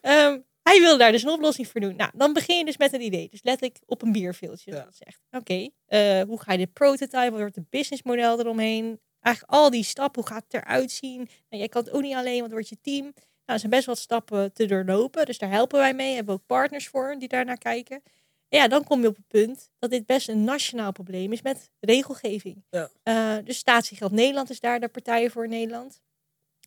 ehm, 0.00 0.38
hij 0.62 0.80
wilde 0.80 0.98
daar 0.98 1.12
dus 1.12 1.22
een 1.22 1.30
oplossing 1.30 1.68
voor 1.68 1.80
doen. 1.80 1.96
Nou, 1.96 2.10
dan 2.14 2.32
begin 2.32 2.58
je 2.58 2.64
dus 2.64 2.76
met 2.76 2.92
een 2.92 3.00
idee. 3.02 3.28
Dus 3.30 3.40
letterlijk 3.42 3.80
op 3.86 4.02
een 4.02 4.12
bierveeltje. 4.12 4.72
Ja. 4.72 4.88
zegt. 4.90 5.20
Oké, 5.30 5.68
eh, 5.86 6.22
hoe 6.22 6.40
ga 6.40 6.52
je 6.52 6.58
dit 6.58 6.72
prototype? 6.72 7.30
Wat 7.30 7.40
wordt 7.40 7.56
het 7.56 7.70
businessmodel 7.70 8.38
eromheen? 8.40 9.00
Eigenlijk 9.24 9.54
al 9.54 9.70
die 9.70 9.84
stappen. 9.84 10.22
Hoe 10.22 10.32
gaat 10.32 10.44
het 10.48 10.62
eruit 10.62 10.90
zien? 10.90 11.16
Nou, 11.16 11.28
jij 11.48 11.68
kan 11.68 11.84
het 11.84 11.92
ook 11.92 12.02
niet 12.02 12.14
alleen, 12.14 12.40
want 12.40 12.52
wordt 12.52 12.68
je 12.68 12.80
team. 12.80 13.02
Nou, 13.02 13.14
er 13.44 13.58
zijn 13.58 13.70
best 13.70 13.86
wat 13.86 13.98
stappen 13.98 14.52
te 14.52 14.66
doorlopen. 14.66 15.26
Dus 15.26 15.38
daar 15.38 15.50
helpen 15.50 15.78
wij 15.78 15.94
mee. 15.94 16.14
Hebben 16.14 16.34
we 16.34 16.40
ook 16.40 16.46
partners 16.46 16.88
voor 16.88 17.16
die 17.18 17.28
daar 17.28 17.44
naar 17.44 17.58
kijken. 17.58 18.02
En 18.48 18.58
ja, 18.58 18.68
dan 18.68 18.84
kom 18.84 19.00
je 19.00 19.08
op 19.08 19.16
het 19.16 19.28
punt 19.28 19.70
dat 19.78 19.90
dit 19.90 20.06
best 20.06 20.28
een 20.28 20.44
nationaal 20.44 20.92
probleem 20.92 21.32
is 21.32 21.42
met 21.42 21.70
regelgeving. 21.80 22.64
Ja. 22.70 22.90
Eh, 23.02 23.36
dus 23.44 23.58
Statiegeld 23.58 24.12
Nederland 24.12 24.50
is 24.50 24.60
daar 24.60 24.80
de 24.80 24.88
partij 24.88 25.30
voor 25.30 25.44
in 25.44 25.50
Nederland. 25.50 26.00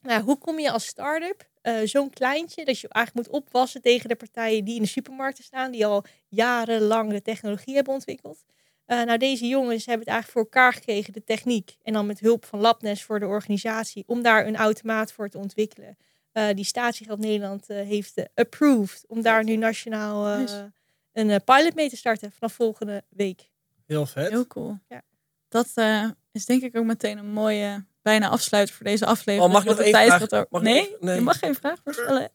Nou, 0.01 0.23
hoe 0.23 0.37
kom 0.37 0.59
je 0.59 0.71
als 0.71 0.85
start-up 0.85 1.49
eh, 1.61 1.75
zo'n 1.83 2.09
kleintje 2.09 2.65
dat 2.65 2.79
je 2.79 2.87
eigenlijk 2.89 3.27
moet 3.27 3.41
opwassen 3.41 3.81
tegen 3.81 4.09
de 4.09 4.15
partijen 4.15 4.65
die 4.65 4.75
in 4.75 4.81
de 4.81 4.87
supermarkten 4.87 5.43
staan, 5.43 5.71
die 5.71 5.85
al 5.85 6.03
jarenlang 6.27 7.11
de 7.11 7.21
technologie 7.21 7.75
hebben 7.75 7.93
ontwikkeld? 7.93 8.45
Eh, 8.87 9.03
nou, 9.03 9.17
deze 9.17 9.47
jongens 9.47 9.85
hebben 9.85 10.05
het 10.05 10.13
eigenlijk 10.13 10.31
voor 10.31 10.41
elkaar 10.41 10.73
gekregen, 10.73 11.13
de 11.13 11.23
techniek. 11.23 11.77
En 11.83 11.93
dan 11.93 12.05
met 12.05 12.19
hulp 12.19 12.45
van 12.45 12.59
Labnes 12.59 13.03
voor 13.03 13.19
de 13.19 13.25
organisatie, 13.25 14.03
om 14.07 14.21
daar 14.21 14.47
een 14.47 14.55
automaat 14.55 15.11
voor 15.11 15.29
te 15.29 15.37
ontwikkelen. 15.37 15.97
Eh, 16.31 16.47
die 16.53 16.65
Statiegeld 16.65 17.19
Nederland 17.19 17.69
eh, 17.69 17.77
heeft 17.77 18.23
approved 18.35 19.03
om 19.07 19.21
daar 19.21 19.43
nu 19.43 19.55
nationaal 19.55 20.27
eh, 20.27 20.37
Nice. 20.37 20.71
een 21.13 21.43
pilot 21.43 21.75
mee 21.75 21.89
te 21.89 21.97
starten 21.97 22.31
vanaf 22.31 22.53
volgende 22.53 23.03
week. 23.09 23.49
Heel 23.85 24.05
vet. 24.05 24.29
Heel 24.29 24.47
cool. 24.47 24.77
Ja. 24.87 25.01
Dat 25.49 25.71
eh, 25.73 26.09
is 26.31 26.45
denk 26.45 26.61
ik 26.61 26.77
ook 26.77 26.85
meteen 26.85 27.17
een 27.17 27.31
mooie 27.31 27.85
bijna 28.07 28.29
afsluiter 28.29 28.75
voor 28.75 28.85
deze 28.85 29.05
aflevering. 29.05 29.43
Oh, 29.43 29.51
mag 29.53 29.61
ik 29.61 29.67
nog 29.67 29.77
de 29.77 29.83
één 29.83 29.91
tijd 29.91 30.07
vraag? 30.07 30.29
gaat 30.29 30.51
Mag 30.51 30.61
nee? 30.61 30.95
je 30.99 31.21
mag 31.21 31.39
geen 31.39 31.55
vraag 31.55 31.77
meer 31.83 31.93
stellen. 31.93 32.31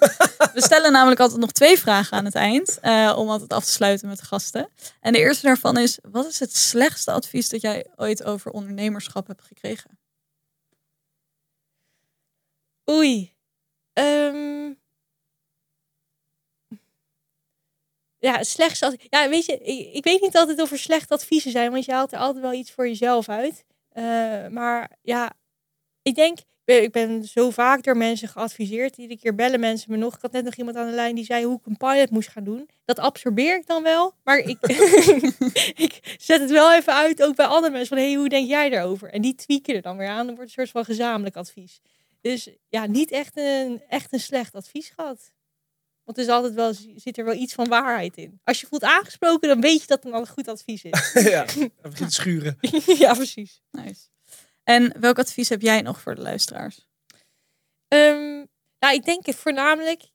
We 0.54 0.62
stellen 0.62 0.92
namelijk 0.92 1.20
altijd 1.20 1.40
nog 1.40 1.52
twee 1.52 1.78
vragen 1.78 2.16
aan 2.16 2.24
het 2.24 2.34
eind. 2.34 2.78
eh, 2.80 3.14
om 3.16 3.28
altijd 3.28 3.52
af 3.52 3.64
te 3.64 3.70
sluiten 3.70 4.08
met 4.08 4.18
de 4.18 4.24
gasten. 4.24 4.68
En 5.00 5.12
de 5.12 5.18
eerste 5.18 5.46
daarvan 5.46 5.78
is: 5.78 5.98
wat 6.10 6.26
is 6.26 6.38
het 6.38 6.56
slechtste 6.56 7.12
advies 7.12 7.48
dat 7.48 7.60
jij 7.60 7.86
ooit 7.96 8.24
over 8.24 8.50
ondernemerschap 8.50 9.26
hebt 9.26 9.42
gekregen? 9.42 9.98
Oei. 12.90 13.32
Ehm. 13.92 14.72
Ja, 18.18 18.42
slechts 18.42 18.82
als. 18.82 18.94
Ja, 18.98 19.28
weet 19.28 19.46
je, 19.46 19.58
ik, 19.58 19.94
ik 19.94 20.04
weet 20.04 20.20
niet 20.20 20.36
altijd 20.36 20.60
of 20.60 20.70
er 20.70 20.78
slechte 20.78 21.14
adviezen 21.14 21.50
zijn, 21.50 21.70
want 21.70 21.84
je 21.84 21.92
haalt 21.92 22.12
er 22.12 22.18
altijd 22.18 22.44
wel 22.44 22.52
iets 22.52 22.70
voor 22.70 22.86
jezelf 22.88 23.28
uit. 23.28 23.64
Eh, 23.92 24.48
maar 24.48 24.90
ja, 25.02 25.32
ik 26.02 26.14
denk, 26.14 26.38
ik 26.38 26.46
ben, 26.64 26.82
ik 26.82 26.92
ben 26.92 27.24
zo 27.24 27.50
vaak 27.50 27.82
door 27.82 27.96
mensen 27.96 28.28
geadviseerd. 28.28 28.96
Iedere 28.96 29.20
keer 29.20 29.34
bellen 29.34 29.60
mensen 29.60 29.90
me 29.90 29.96
nog. 29.96 30.14
Ik 30.14 30.22
had 30.22 30.32
net 30.32 30.44
nog 30.44 30.54
iemand 30.54 30.76
aan 30.76 30.86
de 30.86 30.92
lijn 30.92 31.14
die 31.14 31.24
zei 31.24 31.44
hoe 31.44 31.58
ik 31.58 31.66
een 31.66 31.76
pilot 31.76 32.10
moest 32.10 32.28
gaan 32.28 32.44
doen. 32.44 32.68
Dat 32.84 32.98
absorbeer 32.98 33.56
ik 33.56 33.66
dan 33.66 33.82
wel, 33.82 34.14
maar 34.24 34.38
ik, 34.38 34.58
ik 35.86 36.16
zet 36.18 36.40
het 36.40 36.50
wel 36.50 36.74
even 36.74 36.92
uit, 36.92 37.22
ook 37.22 37.36
bij 37.36 37.46
andere 37.46 37.72
mensen, 37.72 37.96
van 37.96 38.06
hey, 38.06 38.14
hoe 38.14 38.28
denk 38.28 38.48
jij 38.48 38.68
daarover? 38.68 39.10
En 39.10 39.22
die 39.22 39.34
tweaken 39.34 39.74
er 39.74 39.82
dan 39.82 39.96
weer 39.96 40.08
aan. 40.08 40.26
Dan 40.26 40.34
wordt 40.34 40.50
het 40.50 40.58
een 40.58 40.66
soort 40.66 40.86
van 40.86 40.94
gezamenlijk 40.94 41.36
advies. 41.36 41.80
Dus 42.20 42.48
ja, 42.68 42.86
niet 42.86 43.10
echt 43.10 43.36
een, 43.36 43.82
echt 43.88 44.12
een 44.12 44.20
slecht 44.20 44.54
advies 44.54 44.92
gehad. 44.94 45.32
Want 46.04 46.18
er 46.18 46.24
is 46.24 46.30
altijd 46.30 46.54
wel, 46.54 46.74
zit 46.94 47.18
er 47.18 47.24
wel 47.24 47.34
iets 47.34 47.54
van 47.54 47.68
waarheid 47.68 48.16
in. 48.16 48.40
Als 48.44 48.60
je 48.60 48.66
voelt 48.66 48.82
aangesproken, 48.82 49.48
dan 49.48 49.60
weet 49.60 49.80
je 49.80 49.86
dat 49.86 50.02
het 50.02 50.12
een 50.12 50.26
goed 50.28 50.48
advies 50.48 50.84
is. 50.84 51.12
ja, 51.30 51.44
hij 51.54 51.70
begint 51.82 52.08
te 52.08 52.14
schuren. 52.14 52.56
ja, 53.04 53.14
precies. 53.14 53.62
Nice. 53.70 54.00
En 54.62 55.00
welk 55.00 55.18
advies 55.18 55.48
heb 55.48 55.62
jij 55.62 55.82
nog 55.82 56.00
voor 56.00 56.14
de 56.14 56.20
luisteraars? 56.20 56.88
Ehm, 57.88 58.44
nou, 58.78 58.94
ik 58.94 59.04
denk 59.04 59.34
voornamelijk 59.34 60.10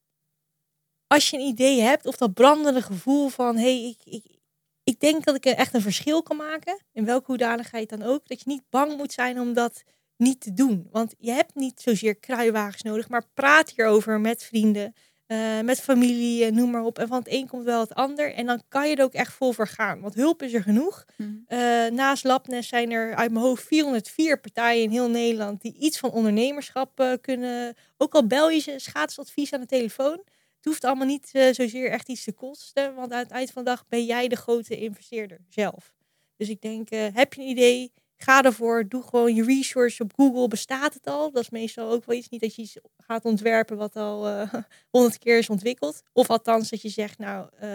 als 1.07 1.29
je 1.29 1.37
een 1.37 1.47
idee 1.47 1.81
hebt 1.81 2.05
of 2.05 2.17
dat 2.17 2.33
brandende 2.33 2.81
gevoel 2.81 3.29
van 3.29 3.57
hey, 3.57 3.83
ik, 3.83 4.13
ik, 4.13 4.37
ik 4.83 4.99
denk 4.99 5.23
dat 5.23 5.35
ik 5.35 5.45
echt 5.45 5.73
een 5.73 5.81
verschil 5.81 6.23
kan 6.23 6.37
maken, 6.37 6.81
in 6.91 7.05
welke 7.05 7.25
hoedanigheid 7.25 7.89
dan 7.89 8.03
ook, 8.03 8.27
dat 8.27 8.39
je 8.39 8.49
niet 8.49 8.69
bang 8.69 8.97
moet 8.97 9.13
zijn 9.13 9.39
om 9.39 9.53
dat 9.53 9.83
niet 10.17 10.41
te 10.41 10.53
doen. 10.53 10.87
Want 10.91 11.15
je 11.17 11.31
hebt 11.31 11.55
niet 11.55 11.81
zozeer 11.81 12.15
kruiwagens 12.15 12.81
nodig, 12.81 13.09
maar 13.09 13.25
praat 13.33 13.69
hierover 13.69 14.19
met 14.19 14.43
vrienden, 14.43 14.93
eh, 15.27 15.59
met 15.59 15.81
familie, 15.81 16.45
eh, 16.45 16.51
noem 16.51 16.71
maar 16.71 16.83
op. 16.83 16.99
En 16.99 17.07
van 17.07 17.17
het 17.17 17.31
een 17.31 17.47
komt 17.47 17.63
wel 17.63 17.79
het 17.79 17.93
ander. 17.93 18.33
En 18.33 18.45
dan 18.45 18.61
kan 18.67 18.89
je 18.89 18.95
er 18.95 19.03
ook 19.03 19.13
echt 19.13 19.33
vol 19.33 19.51
voor 19.51 19.67
gaan. 19.67 20.01
Want 20.01 20.13
hulp 20.13 20.41
is 20.41 20.53
er 20.53 20.61
genoeg. 20.61 21.05
Eh, 21.47 21.57
naast 21.85 22.23
Labnes 22.23 22.67
zijn 22.67 22.91
er 22.91 23.15
uit 23.15 23.31
mijn 23.31 23.45
hoofd 23.45 23.63
404 23.63 24.39
partijen 24.39 24.83
in 24.83 24.89
heel 24.89 25.09
Nederland 25.09 25.61
die 25.61 25.75
iets 25.77 25.99
van 25.99 26.11
ondernemerschap 26.11 27.17
kunnen. 27.21 27.75
Ook 27.97 28.13
al 28.13 28.27
bel 28.27 28.49
je 28.49 28.59
ze 28.59 28.73
schaatsadvies 28.77 29.53
aan 29.53 29.59
de 29.59 29.65
telefoon. 29.65 30.21
Het 30.55 30.65
hoeft 30.65 30.83
allemaal 30.83 31.07
niet 31.07 31.29
zozeer 31.51 31.89
echt 31.89 32.09
iets 32.09 32.23
te 32.23 32.33
kosten. 32.33 32.95
Want 32.95 33.11
aan 33.11 33.19
het 33.19 33.31
eind 33.31 33.51
van 33.51 33.63
de 33.63 33.69
dag 33.69 33.87
ben 33.87 34.05
jij 34.05 34.27
de 34.27 34.35
grote 34.35 34.77
investeerder 34.77 35.39
zelf. 35.49 35.93
Dus 36.37 36.49
ik 36.49 36.61
denk, 36.61 36.89
heb 36.89 37.33
je 37.33 37.41
een 37.41 37.47
idee? 37.47 37.91
Ga 38.17 38.43
ervoor. 38.43 38.87
Doe 38.87 39.03
gewoon 39.03 39.35
je 39.35 39.43
research 39.43 39.99
op 39.99 40.11
Google. 40.15 40.47
Bestaat 40.47 40.93
het 40.93 41.05
al? 41.07 41.31
Dat 41.31 41.43
is 41.43 41.49
meestal 41.49 41.89
ook 41.91 42.05
wel 42.05 42.15
iets. 42.15 42.29
Niet 42.29 42.41
dat 42.41 42.55
je 42.55 42.61
iets 42.61 42.77
gaat 42.97 43.23
ontwerpen 43.25 43.77
wat 43.77 43.95
al 43.95 44.27
eh, 44.27 44.53
honderd 44.91 45.17
keer 45.17 45.37
is 45.37 45.49
ontwikkeld. 45.49 46.01
Of 46.13 46.29
althans 46.29 46.69
dat 46.69 46.81
je 46.81 46.89
zegt, 46.89 47.17
nou, 47.17 47.47
eh, 47.59 47.69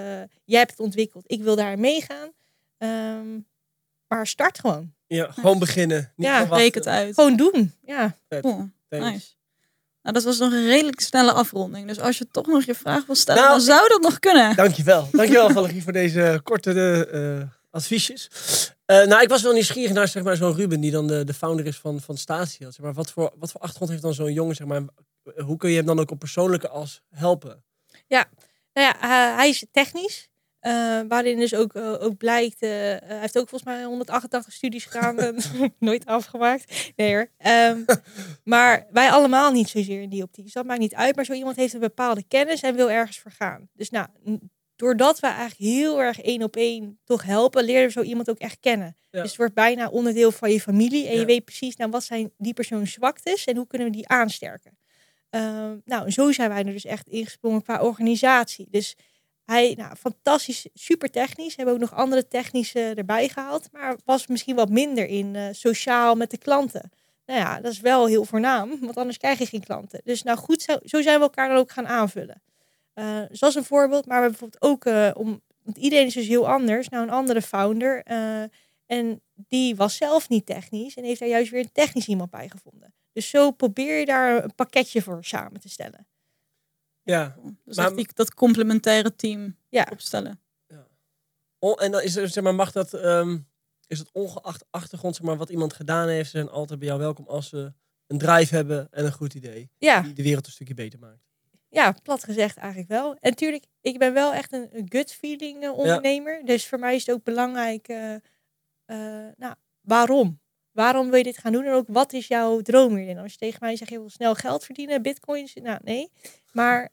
jij 0.45 0.59
hebt 0.59 0.71
het 0.71 0.81
ontwikkeld. 0.81 1.25
Ik 1.27 1.43
wil 1.43 1.57
daar 1.57 1.79
meegaan. 1.79 2.31
Ehm, 2.79 3.39
maar 4.09 4.27
start 4.27 4.59
gewoon. 4.61 4.93
Ja, 5.07 5.31
gewoon 5.31 5.59
beginnen. 5.59 6.13
Niet 6.17 6.27
Ja. 6.27 6.45
Breek 6.47 6.75
het 6.75 6.87
uit. 6.87 7.15
Gewoon 7.15 7.37
doen. 7.37 7.73
Ja. 7.83 8.17
Cool. 8.29 8.69
Nice. 8.89 9.29
Nou, 10.03 10.15
dat 10.15 10.23
was 10.25 10.39
nog 10.39 10.53
een 10.53 10.67
redelijk 10.67 11.01
snelle 11.01 11.33
afronding. 11.33 11.87
Dus 11.87 12.01
als 12.01 12.19
je 12.19 12.29
toch 12.31 12.47
nog 12.47 12.65
je 12.65 12.75
vraag 12.75 13.07
wil 13.07 13.15
stellen, 13.15 13.43
Nou, 13.43 13.55
dan 13.57 13.65
zou 13.65 13.89
dat 13.89 14.01
nog 14.01 14.19
kunnen. 14.19 14.57
Dankjewel. 14.57 15.09
Dankjewel 15.13 15.51
Valerie 15.51 15.83
voor 15.83 15.93
deze 15.93 16.41
korte 16.43 17.07
eh, 17.13 17.49
adviesjes. 17.71 18.29
Eh, 18.85 19.07
nou, 19.07 19.23
ik 19.23 19.29
was 19.29 19.43
wel 19.43 19.53
nieuwsgierig 19.53 19.93
naar 19.93 20.09
zeg 20.09 20.23
maar, 20.23 20.37
zo'n 20.37 20.55
Ruben, 20.55 20.81
die 20.81 20.91
dan 20.91 21.07
de, 21.07 21.25
de 21.25 21.35
founder 21.35 21.67
is 21.67 21.79
van, 21.79 22.01
van 22.01 22.17
Statia. 22.17 22.71
Zeg 22.71 22.79
maar, 22.85 22.93
wat, 22.93 23.11
voor, 23.11 23.33
wat 23.39 23.51
voor 23.53 23.61
achtergrond 23.61 23.91
heeft 23.91 24.03
dan 24.03 24.15
zo'n 24.15 24.33
jongen? 24.33 24.55
Zeg 24.57 24.67
maar, 24.67 24.83
hoe 25.45 25.57
kun 25.57 25.71
je 25.71 25.77
hem 25.77 25.87
dan 25.87 26.01
ook 26.01 26.11
op 26.11 26.19
persoonlijke 26.19 26.69
als 26.69 27.03
helpen? 27.11 27.65
Nou 28.09 28.25
ja, 28.73 29.35
hij- 29.37 29.49
is 29.49 29.65
technisch. 29.73 30.29
eh, 30.61 31.01
waarin 31.09 31.39
dus 31.39 31.55
ook, 31.55 31.75
eh, 31.75 32.03
ook 32.03 32.17
blijkt, 32.17 32.61
hij 32.61 33.01
heeft 33.05 33.39
ook 33.39 33.49
volgens 33.49 33.71
mij 33.75 33.85
188 33.85 34.53
studies 34.53 34.85
gedaan, 34.85 35.37
nooit 35.79 36.07
afgemaakt. 36.07 36.93
Nee 36.97 37.13
hoor. 37.15 37.29
Ehm, 37.39 37.79
maar 38.45 38.87
wij 38.91 39.11
allemaal 39.11 39.53
niet 39.53 39.69
zozeer 39.69 40.03
in 40.03 40.09
die 40.09 40.23
optiek. 40.23 40.45
Dus 40.45 40.53
dat 40.53 40.65
maakt 40.65 40.81
niet 40.81 40.95
uit. 40.95 41.17
Maar 41.17 41.25
zo 41.25 41.33
iemand 41.33 41.57
heeft 41.57 41.75
een 41.75 41.81
bepaalde 41.81 42.25
kennis 42.29 42.61
en 42.61 42.75
wil 42.77 42.91
ergens 42.91 43.19
voor 43.21 43.31
gaan. 43.31 43.69
Dus 43.73 43.91
nou, 43.91 44.07
doordat 44.83 45.21
we 45.21 45.27
eigenlijk 45.27 45.59
heel 45.59 46.01
erg 46.01 46.21
één 46.21 46.43
op 46.43 46.57
één 46.57 46.99
toch 47.05 47.23
helpen, 47.23 47.65
leren 47.65 47.87
we 47.87 47.93
zo 47.93 48.03
iemand 48.03 48.31
ook 48.31 48.39
echt 48.39 48.57
kennen. 48.61 48.97
Ja. 49.11 49.21
Dus 49.21 49.29
het 49.29 49.37
wordt 49.37 49.55
bijna 49.55 49.89
onderdeel 49.89 50.33
van 50.33 50.51
je 50.53 50.61
familie. 50.61 51.07
En 51.07 51.13
Ja. 51.15 51.21
je 51.21 51.27
weet 51.27 51.45
precies, 51.45 51.77
nou, 51.77 51.91
wat 51.91 52.05
zijn 52.05 52.33
die 52.39 52.53
persoon 52.53 52.87
zwaktes 52.87 53.45
en 53.45 53.57
hoe 53.57 53.67
kunnen 53.67 53.89
we 53.89 53.95
die 53.95 54.09
aansterken. 54.09 54.79
Ehm, 55.31 55.77
nou, 55.85 56.11
zo 56.11 56.33
zijn 56.33 56.49
wij 56.49 56.65
er 56.65 56.73
dus 56.73 56.85
echt 56.85 57.09
ingesprongen 57.09 57.63
qua 57.63 57.81
organisatie. 57.83 58.67
Dus 58.71 58.97
hij, 59.45 59.75
nou, 59.79 59.97
fantastisch, 59.97 60.67
super 60.75 61.11
technisch. 61.11 61.57
Hebben 61.57 61.75
ook 61.75 61.81
nog 61.81 61.95
andere 61.95 62.29
technische 62.29 62.93
erbij 62.95 63.29
gehaald. 63.29 63.69
Maar 63.73 63.97
was 64.05 64.27
misschien 64.27 64.57
wat 64.57 64.69
minder 64.71 65.07
in 65.07 65.37
eh, 65.37 65.45
sociaal 65.53 66.15
met 66.15 66.31
de 66.31 66.39
klanten. 66.39 66.91
Nou 67.27 67.41
ja, 67.41 67.61
dat 67.61 67.73
is 67.73 67.81
wel 67.81 68.07
heel 68.07 68.25
voornaam, 68.25 68.79
want 68.81 68.97
anders 68.97 69.19
krijg 69.19 69.39
je 69.39 69.47
geen 69.47 69.65
klanten. 69.65 70.01
Dus 70.05 70.23
nou 70.23 70.39
goed, 70.39 70.63
zo, 70.63 70.79
zo 70.85 71.03
zijn 71.03 71.17
we 71.17 71.23
elkaar 71.23 71.49
dan 71.49 71.57
ook 71.57 71.73
gaan 71.73 71.87
aanvullen. 71.87 72.43
Eh 72.95 73.21
zoals 73.31 73.55
een 73.55 73.65
voorbeeld, 73.65 74.07
maar 74.07 74.17
we 74.21 74.23
hebben 74.29 74.49
bijvoorbeeld 74.49 74.63
ook 74.63 74.85
eh, 74.85 75.11
om, 75.15 75.41
want 75.63 75.77
iedereen 75.77 76.07
is 76.07 76.15
dus 76.15 76.27
heel 76.29 76.49
anders. 76.49 76.89
Nou, 76.89 77.03
een 77.03 77.11
andere 77.11 77.43
founder. 77.43 78.03
eh, 78.03 78.43
en 78.87 79.23
die 79.35 79.77
was 79.77 79.97
zelf 79.97 80.29
niet 80.29 80.47
technisch 80.47 80.97
en 80.97 81.05
heeft 81.05 81.21
daar 81.21 81.29
juist 81.29 81.51
weer 81.51 81.61
een 81.61 81.73
technisch 81.73 82.07
iemand 82.09 82.31
bij 82.31 82.49
gevonden. 82.49 82.95
Dus 83.13 83.29
zo 83.31 83.51
probeer 83.51 83.99
je 83.99 84.07
daar 84.07 84.45
een 84.45 84.55
pakketje 84.55 85.03
voor 85.03 85.25
samen 85.25 85.61
te 85.61 85.69
stellen. 85.69 86.07
Ja. 87.03 87.37
Dus 87.65 87.77
Maar- 87.77 87.87
echt 87.87 87.97
die, 87.97 88.09
dat 88.15 88.35
complementaire 88.35 89.15
team 89.17 89.57
Ja. 89.69 89.89
opstellen. 89.93 90.41
Oh, 91.59 91.83
en 91.83 91.91
dan 91.91 92.03
is 92.03 92.17
er, 92.17 92.29
zeg 92.29 92.45
maar, 92.45 92.55
mag 92.55 92.73
dat, 92.73 92.95
ehm, 92.95 93.39
is 93.87 93.99
het 93.99 94.13
ongeacht 94.13 94.65
achtergrond, 94.71 95.17
zeg 95.17 95.25
maar, 95.27 95.37
wat 95.37 95.51
iemand 95.51 95.73
gedaan 95.73 96.09
heeft, 96.09 96.31
ze 96.31 96.37
zijn 96.37 96.51
altijd 96.51 96.79
bij 96.79 96.89
jou 96.89 97.01
welkom 97.01 97.27
als 97.27 97.49
ze 97.49 97.73
een 98.07 98.19
drive 98.19 98.55
hebben 98.55 98.89
en 98.91 99.05
een 99.05 99.13
goed 99.13 99.35
idee. 99.35 99.71
Ja, 99.79 100.01
Die 100.01 100.13
de 100.13 100.23
wereld 100.23 100.47
een 100.47 100.53
stukje 100.53 100.75
beter 100.75 100.99
maakt. 100.99 101.31
Ja, 101.73 101.95
plat 102.03 102.25
gezegd 102.25 102.57
eigenlijk 102.57 102.89
wel. 102.89 103.11
En 103.11 103.31
natuurlijk, 103.31 103.65
ik 103.81 103.99
ben 103.99 104.13
wel 104.13 104.33
echt 104.33 104.53
een, 104.53 104.87
gut 104.89 105.13
feeling 105.13 105.63
eh, 105.63 105.79
ondernemer. 105.79 106.45
Dus 106.45 106.67
voor 106.67 106.79
mij 106.79 106.95
is 106.95 107.07
het 107.07 107.15
ook 107.15 107.25
belangrijk, 107.25 107.89
eh, 107.89 108.15
eh, 108.15 108.21
nou, 109.37 109.55
waarom? 109.81 110.41
Waarom 110.73 111.09
wil 111.09 111.19
je 111.19 111.25
dit 111.25 111.39
gaan 111.39 111.53
doen? 111.53 111.65
En 111.65 111.73
ook, 111.73 111.87
wat 111.89 112.13
is 112.13 112.27
jouw 112.27 112.61
droom 112.61 112.97
hierin? 112.97 113.19
Als 113.19 113.33
je 113.33 113.39
tegen 113.39 113.59
mij 113.61 113.77
zegt, 113.77 113.91
je 113.91 113.99
wil 113.99 114.11
snel 114.11 114.35
geld 114.35 114.65
verdienen, 114.65 115.03
bitcoins, 115.03 115.55
nou 115.55 115.79
nee. 115.83 116.11
Maar 116.53 116.91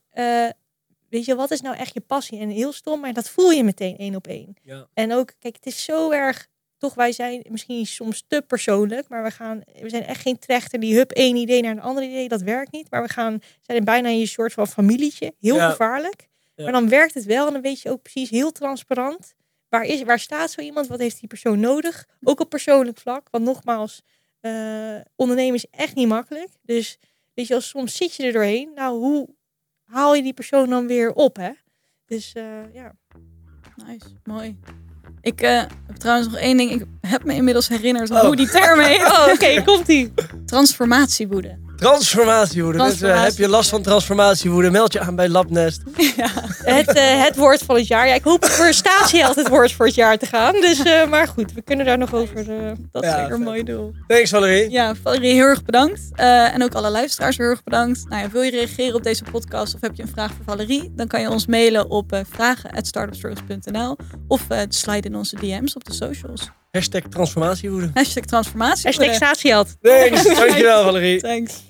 weet 1.10 1.26
je, 1.26 1.36
wat 1.36 1.52
is 1.52 1.62
nou 1.62 1.76
echt 1.76 1.94
je 1.94 2.02
passie? 2.02 2.40
En 2.40 2.50
heel 2.50 2.72
stom, 2.72 3.00
maar 3.00 3.14
dat 3.14 3.30
voel 3.30 3.52
je 3.52 3.64
meteen 3.64 3.98
één 3.98 4.16
op 4.16 4.28
één. 4.28 4.56
Ja. 4.62 4.88
En 4.94 5.14
ook, 5.14 5.34
kijk, 5.40 5.56
het 5.56 5.66
is 5.66 5.84
zo 5.84 6.12
erg, 6.12 6.48
toch 6.80 6.94
wij 6.94 7.12
zijn 7.12 7.46
misschien 7.50 7.86
soms 7.86 8.24
te 8.28 8.44
persoonlijk, 8.48 9.10
maar 9.10 9.24
we, 9.24 9.32
gaan, 9.32 9.62
we 9.82 9.90
zijn 9.90 10.04
echt 10.06 10.22
geen 10.22 10.40
trechter 10.40 10.80
die 10.80 10.96
hup 10.96 11.12
één 11.12 11.36
idee 11.36 11.62
naar 11.62 11.72
een 11.72 11.82
ander 11.82 12.04
idee, 12.04 12.28
dat 12.28 12.42
werkt 12.42 12.72
niet. 12.72 12.92
Maar 12.92 13.02
we 13.02 13.10
gaan, 13.10 13.40
zijn 13.62 13.84
bijna 13.84 14.10
in 14.10 14.20
een 14.20 14.28
soort 14.28 14.54
van 14.54 14.68
familietje, 14.68 15.34
heel 15.40 15.56
Ja. 15.56 15.70
gevaarlijk. 15.70 16.28
Ja. 16.56 16.64
Maar 16.64 16.74
dan 16.74 16.90
werkt 16.90 17.14
het 17.14 17.26
wel 17.26 17.48
en 17.48 17.54
dan 17.54 17.62
weet 17.62 17.82
je 17.82 17.90
ook 17.90 18.02
precies 18.02 18.30
heel 18.30 18.52
transparant. 18.52 19.34
Waar, 19.70 19.84
is, 19.84 20.04
waar 20.04 20.20
staat 20.20 20.52
zo 20.52 20.62
iemand? 20.62 20.88
Wat 20.88 21.00
heeft 21.00 21.20
die 21.20 21.28
persoon 21.28 21.60
nodig? 21.60 22.06
Ook 22.24 22.40
op 22.40 22.50
persoonlijk 22.50 22.98
vlak. 22.98 23.28
Want 23.32 23.44
nogmaals, 23.44 24.02
eh, 24.40 24.96
ondernemen 25.16 25.56
is 25.56 25.66
echt 25.72 25.96
niet 25.96 26.08
makkelijk. 26.08 26.50
Dus 26.62 26.98
weet 27.34 27.48
je, 27.48 27.54
als 27.56 27.70
soms 27.70 27.96
zit 27.96 28.16
je 28.16 28.24
er 28.24 28.34
doorheen. 28.34 28.72
Nou, 28.76 29.00
hoe 29.00 29.30
haal 29.86 30.16
je 30.16 30.22
die 30.22 30.34
persoon 30.34 30.70
dan 30.70 30.88
weer 30.88 31.14
op, 31.14 31.36
hè? 31.36 31.52
Dus 32.06 32.34
eh, 32.34 32.74
ja. 32.74 32.96
Nice, 33.86 34.06
mooi. 34.24 34.60
Ik 35.22 35.42
eh, 35.42 35.58
heb 35.88 35.98
trouwens 35.98 36.28
nog 36.30 36.38
één 36.40 36.58
ding. 36.58 36.72
Ik 36.72 36.84
heb 37.02 37.24
me 37.24 37.34
inmiddels 37.34 37.68
herinnerd 37.68 38.12
Oh. 38.12 38.20
hoe 38.22 38.36
die 38.36 38.50
term 38.50 38.80
heet. 38.80 39.02
Oh, 39.18 39.28
oké, 39.34 39.64
komt-ie. 39.64 40.14
Transformatiewoede. 41.80 42.78
Transformatiewoede. 42.78 43.00
Dus, 43.00 43.02
eh, 43.02 43.24
heb 43.24 43.38
je 43.38 43.48
last 43.48 43.70
van 43.70 43.82
transformatiewoede? 43.82 44.70
Meld 44.70 44.94
je 44.94 45.00
aan 45.00 45.16
bij 45.16 45.30
Labnest. 45.30 45.82
Het, 46.64 46.94
eh, 46.94 47.24
het 47.24 47.36
woord 47.36 47.62
van 47.64 47.76
het 47.76 47.88
jaar. 47.88 48.08
Ja, 48.08 48.14
ik 48.14 48.24
hoop 48.24 48.46
voor 48.46 48.74
statieheld 48.74 49.36
het 49.36 49.48
woord 49.48 49.72
voor 49.72 49.86
het 49.86 49.96
jaar 49.96 50.18
te 50.18 50.26
gaan. 50.26 50.54
Dus, 50.54 50.84
eh, 50.84 51.08
maar 51.08 51.28
goed, 51.28 51.54
we 51.54 51.62
kunnen 51.62 51.86
daar 51.86 51.98
nog 51.98 52.14
over... 52.14 52.46
Dat 52.92 53.04
is 53.04 53.10
Ja, 53.10 53.20
zeker 53.20 53.34
een 53.34 53.42
mooi 53.42 53.64
doel. 53.64 53.94
Thanks 54.08 54.30
Valerie. 54.30 54.70
Ja, 54.70 54.96
Valerie, 55.04 55.34
heel 55.34 55.46
erg 55.46 55.64
bedankt. 55.64 56.02
En 56.16 56.64
ook 56.64 56.74
alle 56.74 56.90
luisteraars 56.90 57.38
heel 57.38 57.46
erg 57.46 57.64
bedankt. 57.64 58.10
Nou 58.10 58.22
ja, 58.22 58.30
wil 58.30 58.42
je 58.42 58.52
reageren 58.52 58.96
op 58.96 59.04
deze 59.04 59.24
podcast 59.32 59.76
of 59.76 59.82
heb 59.82 59.96
je 59.96 60.02
een 60.02 60.10
vraag 60.10 60.32
voor 60.32 60.46
Valerie? 60.46 60.92
Dan 60.96 61.08
kan 61.08 61.22
je 61.22 61.30
ons 61.30 61.46
mailen 61.46 61.90
op 61.90 62.22
vragen.startupstruggles.nl 62.30 63.98
of 64.28 64.42
slide 64.70 65.08
in 65.08 65.16
onze 65.16 65.36
DM's 65.36 65.76
op 65.76 65.84
de 65.86 65.94
socials. 65.94 66.50
Hashtag 66.72 67.10
transformatiewoede. 67.12 67.92
Hashtag 67.96 68.28
transformatiewoede. 68.28 68.90
Hashtag. 69.10 69.20
Thanks, 69.82 70.24
dankjewel 70.24 70.86
Valerie. 70.86 71.20
Thanks. 71.20 71.64